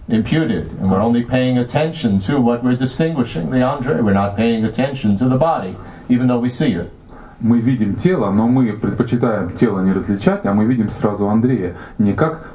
imputed. 0.09 0.71
And 0.73 0.91
we're 0.91 1.01
only 1.01 1.25
paying 1.25 1.59
attention 1.59 2.19
to 2.21 2.41
what 2.41 2.65
we're 2.65 2.77
distinguishing, 2.77 3.51
the 3.51 3.63
Andre. 3.63 4.01
We're 4.01 4.13
not 4.13 4.37
paying 4.37 4.65
attention 4.65 5.17
to 5.19 5.29
the 5.29 5.37
body, 5.37 5.77
even 6.09 6.29
though 6.29 6.41
we 6.41 6.51
see 6.51 6.73
it. 6.73 6.93
мы 7.41 7.61
видим 7.61 7.95
тело, 7.95 8.31
но 8.31 8.49
мы 8.49 8.73
предпочитаем 8.73 9.53
тело 9.53 9.81
не 9.81 9.93
различать, 9.93 10.45
а 10.45 10.55
мы 10.55 10.65
видим 10.65 10.91
сразу 10.91 11.29
Андрея 11.29 11.77
не 11.99 12.13
как 12.13 12.49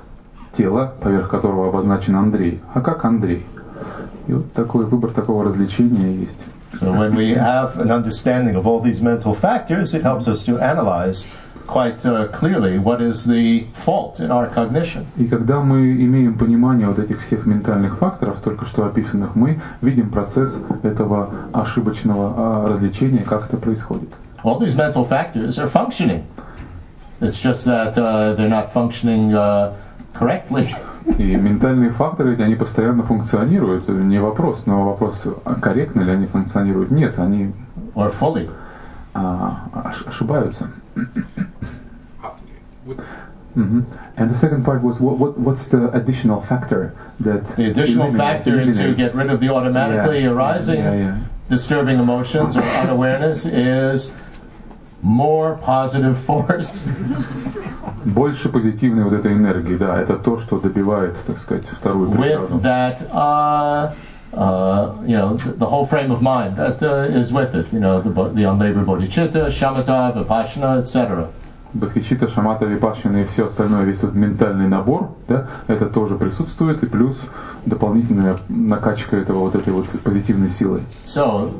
тело, 0.57 0.93
поверх 1.01 1.29
которого 1.29 1.69
обозначен 1.69 2.15
Андрей, 2.15 2.61
а 2.73 2.81
как 2.81 3.05
Андрей. 3.05 3.45
И 4.27 4.33
вот 4.33 4.51
такой 4.53 4.85
выбор 4.85 5.11
такого 5.11 5.45
развлечения 5.45 6.13
есть. 6.15 6.39
So 6.81 6.91
when 6.91 7.13
we 7.15 7.35
have 7.35 7.77
an 7.77 7.91
understanding 7.91 8.55
of 8.55 8.65
all 8.65 8.81
these 8.81 8.99
mental 8.99 9.35
factors, 9.35 9.93
it 9.93 10.01
helps 10.01 10.27
us 10.27 10.43
to 10.45 10.57
analyze 10.57 11.27
quite 11.67 12.05
uh, 12.05 12.27
clearly 12.27 12.77
what 12.77 13.01
is 13.01 13.25
the 13.25 13.65
fault 13.85 14.19
in 14.19 14.31
our 14.31 14.49
cognition. 14.53 15.05
И 15.17 15.27
когда 15.27 15.59
мы 15.59 15.93
имеем 15.93 16.37
понимание 16.37 16.87
вот 16.87 16.99
этих 16.99 17.21
всех 17.21 17.45
ментальных 17.45 17.97
факторов, 17.97 18.37
только 18.43 18.65
что 18.65 18.85
описанных, 18.85 19.35
мы 19.35 19.59
видим 19.81 20.09
процесс 20.09 20.57
этого 20.83 21.29
ошибочного 21.53 22.33
а, 22.35 22.69
развлечения, 22.69 23.23
как 23.23 23.45
это 23.47 23.57
происходит. 23.57 24.09
All 24.43 24.59
these 24.59 24.75
mental 24.75 25.07
factors 25.07 25.57
are 25.57 25.67
functioning. 25.69 26.23
It's 27.21 27.39
just 27.39 27.65
that 27.65 27.97
uh, 27.97 28.33
they're 28.33 28.49
not 28.49 28.73
functioning 28.73 29.33
uh, 29.33 29.73
correctly. 30.13 30.69
И 31.17 31.35
ментальные 31.35 31.91
факторы, 31.91 32.35
они 32.41 32.55
постоянно 32.55 33.03
функционируют, 33.03 33.87
не 33.87 34.19
вопрос, 34.19 34.63
но 34.65 34.85
вопрос, 34.85 35.23
а 35.43 35.55
корректно 35.55 36.01
ли 36.01 36.11
они 36.11 36.27
функционируют. 36.27 36.91
Нет, 36.91 37.19
они 37.19 37.53
or 37.95 38.09
fully. 38.09 38.49
а, 39.14 39.68
ош- 39.72 40.06
ошибаются. 40.08 40.68
А, 42.22 42.34
вот 42.84 42.96
Мгм. 43.54 43.86
And 44.16 44.30
the 44.30 44.34
second 44.36 44.64
part 44.64 44.82
was 44.82 45.00
what, 45.00 45.18
what 45.18 45.38
what's 45.38 45.66
the 45.68 45.90
additional 45.92 46.40
factor 46.42 46.92
that 47.20 47.44
The 47.56 47.70
additional 47.70 48.06
eliminates- 48.06 48.16
factor 48.16 48.50
to 48.52 48.62
eliminates- 48.62 48.96
get 48.96 49.14
rid 49.14 49.30
of 49.30 49.40
the 49.40 49.48
automatically 49.48 50.22
Yeah, 50.22 50.30
arising 50.32 50.80
yeah, 50.80 50.94
yeah. 50.94 51.14
disturbing 51.48 51.98
emotions 51.98 52.56
or 52.56 52.62
unawareness 52.82 53.46
is 53.46 54.12
more 55.02 55.54
positive 55.56 56.18
force. 56.18 56.82
Больше 58.04 58.48
позитивной 58.48 59.04
вот 59.04 59.12
этой 59.14 59.32
энергии, 59.32 59.76
да, 59.76 59.98
это 59.98 60.16
то, 60.16 60.38
что 60.38 60.58
добивает, 60.60 61.16
так 61.26 61.38
сказать, 61.38 61.64
вторую 61.66 62.10
преграду. 62.10 62.54
with 62.56 62.62
that, 62.62 63.10
uh, 63.12 63.90
uh, 64.33 64.95
you 65.05 65.15
know, 65.15 65.37
th- 65.37 65.55
the 65.57 65.65
whole 65.65 65.85
frame 65.85 66.11
of 66.11 66.21
mind 66.21 66.57
that 66.57 66.81
uh, 66.81 67.19
is 67.19 67.31
with 67.31 67.55
it. 67.55 67.71
You 67.71 67.79
know, 67.79 68.01
the, 68.01 68.09
the 68.09 68.43
unlabored 68.43 68.85
bodhicitta, 68.85 69.51
shamatha, 69.51 70.13
vipassana, 70.15 70.81
etc. 70.81 71.29
Бадхичита, 71.73 72.29
шамата, 72.29 72.65
випашина 72.65 73.17
и 73.17 73.25
все 73.25 73.47
остальное, 73.47 73.83
весь 73.83 73.97
этот 73.97 74.13
ментальный 74.13 74.67
набор, 74.67 75.09
да, 75.27 75.47
это 75.67 75.87
тоже 75.87 76.15
присутствует, 76.15 76.83
и 76.83 76.85
плюс 76.85 77.17
дополнительная 77.65 78.37
накачка 78.47 79.17
этого 79.17 79.39
вот 79.39 79.55
этой 79.55 79.73
вот 79.73 79.89
позитивной 80.03 80.51
силой. 80.51 80.83
So, 81.07 81.51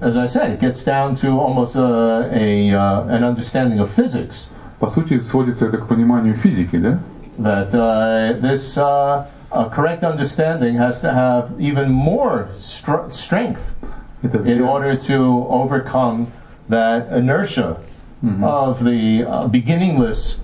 as 0.00 0.16
I 0.16 0.26
said, 0.26 0.50
it 0.50 0.60
gets 0.60 0.82
down 0.82 1.14
to 1.22 1.38
almost 1.38 1.76
uh, 1.76 2.28
a 2.32 2.72
uh, 2.72 3.06
an 3.06 3.22
understanding 3.22 3.78
of 3.78 3.88
physics 3.90 4.48
По 4.80 4.88
сути, 4.88 5.20
сводится 5.20 5.66
это 5.66 5.78
к 5.78 5.86
пониманию 5.86 6.34
физики, 6.34 6.76
да? 6.76 6.98
that 7.38 7.72
uh, 7.72 8.32
this 8.40 8.76
uh, 8.76 9.24
a 9.52 9.68
correct 9.68 10.02
understanding 10.02 10.76
has 10.76 11.00
to 11.02 11.12
have 11.12 11.60
even 11.60 11.90
more 11.90 12.48
str- 12.58 13.10
strength 13.10 13.74
in 14.22 14.60
order 14.60 14.96
to 14.96 15.46
overcome 15.48 16.32
that 16.68 17.12
inertia 17.12 17.80
mm-hmm. 18.24 18.44
of 18.44 18.82
the 18.82 19.24
uh, 19.24 19.46
beginningless 19.48 20.38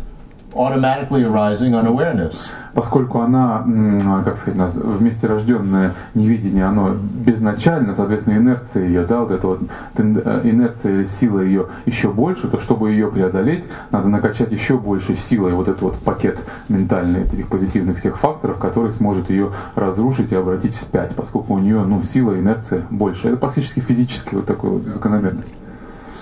automatically 0.55 1.23
arising 1.23 1.75
unawareness. 1.75 2.49
Поскольку 2.79 3.19
она, 3.23 3.65
м, 3.67 4.23
как 4.25 4.37
сказать, 4.37 4.73
вместе 4.77 5.27
рожденное 5.27 5.95
невидение, 6.15 6.65
оно 6.65 6.95
безначально, 6.95 7.93
соответственно, 7.97 8.37
инерция 8.37 8.85
ее, 8.85 9.05
да, 9.05 9.23
вот 9.23 9.33
эта 9.33 9.47
вот 9.49 9.63
э, 9.97 10.41
инерция 10.45 11.05
сила 11.07 11.41
ее 11.41 11.67
еще 11.87 12.13
больше, 12.13 12.47
то 12.47 12.61
чтобы 12.61 12.93
ее 12.93 13.11
преодолеть, 13.11 13.65
надо 13.91 14.07
накачать 14.07 14.53
еще 14.53 14.79
больше 14.79 15.17
силой 15.17 15.55
вот 15.55 15.67
этот 15.67 15.83
вот 15.83 15.99
пакет 15.99 16.39
ментальный 16.69 17.25
этих 17.25 17.49
позитивных 17.49 17.99
всех 17.99 18.17
факторов, 18.17 18.59
который 18.59 18.93
сможет 18.93 19.29
ее 19.29 19.51
разрушить 19.75 20.31
и 20.31 20.37
обратить 20.37 20.77
вспять, 20.77 21.17
поскольку 21.17 21.55
у 21.55 21.59
нее, 21.59 21.83
ну, 21.83 22.05
сила, 22.05 22.39
инерция 22.39 22.85
больше. 22.91 23.27
Это 23.27 23.39
практически 23.39 23.81
физически 23.81 24.37
вот 24.37 24.47
такой 24.47 24.71
вот 24.71 24.85
закономерность. 24.85 25.53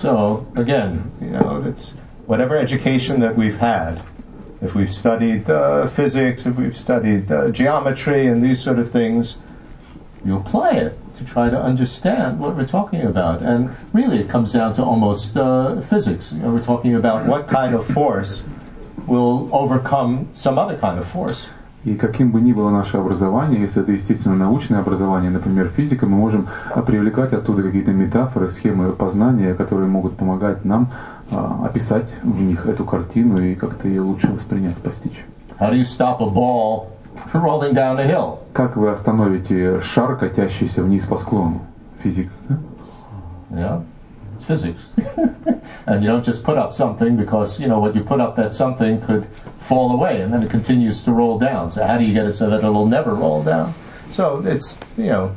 So 0.01 0.43
again, 0.55 1.11
you 1.21 1.33
know, 1.33 1.61
it's 1.63 1.93
whatever 2.25 2.57
education 2.57 3.19
that 3.19 3.35
we've 3.37 3.59
had. 3.59 3.99
If 4.60 4.74
we've 4.74 4.92
studied 4.92 5.50
uh, 5.50 5.88
physics, 5.88 6.46
if 6.46 6.56
we've 6.56 6.76
studied 6.76 7.30
uh, 7.32 7.50
geometry 7.50 8.26
and 8.26 8.42
these 8.42 8.62
sort 8.62 8.78
of 8.78 8.90
things, 8.90 9.36
you 10.24 10.36
apply 10.36 10.72
it 10.72 10.98
to 11.18 11.24
try 11.24 11.50
to 11.50 11.60
understand 11.60 12.38
what 12.38 12.56
we're 12.56 12.66
talking 12.66 13.02
about. 13.02 13.42
And 13.42 13.70
really, 13.92 14.20
it 14.20 14.28
comes 14.28 14.52
down 14.52 14.74
to 14.74 14.84
almost 14.84 15.36
uh, 15.36 15.80
physics. 15.80 16.32
You 16.32 16.38
know, 16.38 16.50
we're 16.52 16.62
talking 16.62 16.94
about 16.94 17.26
what 17.26 17.48
kind 17.48 17.74
of 17.74 17.86
force 17.86 18.44
will 19.06 19.48
overcome 19.52 20.28
some 20.34 20.58
other 20.58 20.78
kind 20.78 20.98
of 20.98 21.08
force. 21.08 21.48
И 21.84 21.96
каким 21.96 22.30
бы 22.30 22.40
ни 22.40 22.52
было 22.52 22.70
наше 22.70 22.96
образование, 22.96 23.60
если 23.60 23.82
это 23.82 23.90
естественно 23.90 24.36
научное 24.36 24.78
образование, 24.78 25.30
например, 25.30 25.68
физика, 25.76 26.06
мы 26.06 26.16
можем 26.16 26.46
а, 26.72 26.80
привлекать 26.80 27.32
оттуда 27.32 27.62
какие-то 27.62 27.90
метафоры, 27.90 28.50
схемы 28.50 28.92
познания, 28.92 29.52
которые 29.54 29.88
могут 29.88 30.16
помогать 30.16 30.64
нам 30.64 30.92
а, 30.92 31.15
описать 31.31 32.09
в 32.23 32.41
них 32.41 32.65
эту 32.65 32.85
картину 32.85 33.41
и 33.41 33.55
как-то 33.55 33.87
ее 33.87 34.01
лучше 34.01 34.27
воспринять, 34.27 34.77
постичь. 34.77 35.25
How 35.59 35.71
do 35.71 35.75
you 35.75 35.85
stop 35.85 36.21
a 36.21 36.29
ball 36.29 36.89
rolling 37.33 37.73
down 37.73 37.99
a 37.99 38.07
hill? 38.07 38.39
Как 38.53 38.77
вы 38.77 38.91
остановите 38.91 39.81
шар, 39.81 40.15
катящийся 40.17 40.83
вниз 40.83 41.05
по 41.05 41.17
склону? 41.17 41.61
Физика. 42.03 42.31
да? 42.47 42.57
Yeah, 43.49 43.81
it's 44.37 44.45
physics. 44.45 44.87
and 45.85 46.03
you 46.03 46.09
don't 46.09 46.25
just 46.25 46.43
put 46.43 46.57
up 46.57 46.73
something 46.73 47.15
because, 47.17 47.59
you 47.59 47.67
know, 47.67 47.79
what 47.79 47.95
you 47.95 48.03
put 48.03 48.19
up 48.19 48.35
that 48.35 48.53
something 48.53 49.01
could 49.01 49.25
fall 49.61 49.91
away 49.93 50.21
and 50.21 50.33
then 50.33 50.43
it 50.43 50.51
continues 50.51 51.03
to 51.03 51.11
roll 51.11 51.39
down. 51.39 51.71
So 51.71 51.85
how 51.85 51.97
do 51.97 52.03
you 52.03 52.13
get 52.13 52.25
it 52.25 52.33
so 52.33 52.49
that 52.49 52.59
it'll 52.59 52.87
never 52.87 53.15
roll 53.15 53.41
down? 53.43 53.73
So 54.09 54.43
it's, 54.45 54.77
you 54.97 55.07
know, 55.07 55.35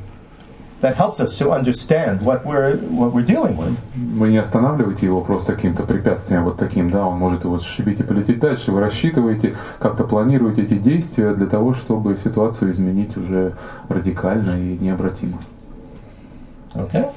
that 0.80 0.96
helps 0.96 1.20
us 1.20 1.36
to 1.38 1.50
understand 1.50 2.22
what 2.22 2.44
we're 2.44 2.76
what 2.76 3.12
we're 3.12 3.24
dealing 3.24 3.56
with. 3.56 3.76
Вы 3.94 4.30
не 4.30 4.38
останавливаете 4.38 5.06
его 5.06 5.20
просто 5.20 5.54
каким-то 5.54 5.84
препятствием 5.84 6.44
вот 6.44 6.56
таким, 6.56 6.90
да, 6.90 7.06
он 7.06 7.18
может 7.18 7.44
его 7.44 7.58
сшибить 7.58 8.00
и 8.00 8.02
полететь 8.02 8.40
дальше. 8.40 8.72
Вы 8.72 8.80
рассчитываете, 8.80 9.56
как-то 9.78 10.04
планируете 10.04 10.62
эти 10.62 10.74
действия 10.74 11.34
для 11.34 11.46
того, 11.46 11.74
чтобы 11.74 12.16
ситуацию 12.16 12.72
изменить 12.72 13.16
уже 13.16 13.54
радикально 13.88 14.58
и 14.58 14.78
необратимо. 14.78 15.38
Okay. 16.74 17.10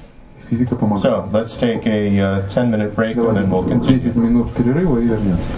Физика 0.49 0.75
помогает. 0.75 1.03
So 1.03 1.29
let's 1.31 1.57
take 1.57 1.87
a 1.87 2.19
uh, 2.19 2.47
10 2.49 2.69
minute 2.69 2.95
break 2.95 3.15
and 3.17 3.37
then 3.37 3.49
we'll 3.49 3.63
continue. 3.63 3.99
10 3.99 4.15
минут 4.15 4.53
перерыва 4.53 4.99
и 4.99 5.07
вернемся. 5.07 5.53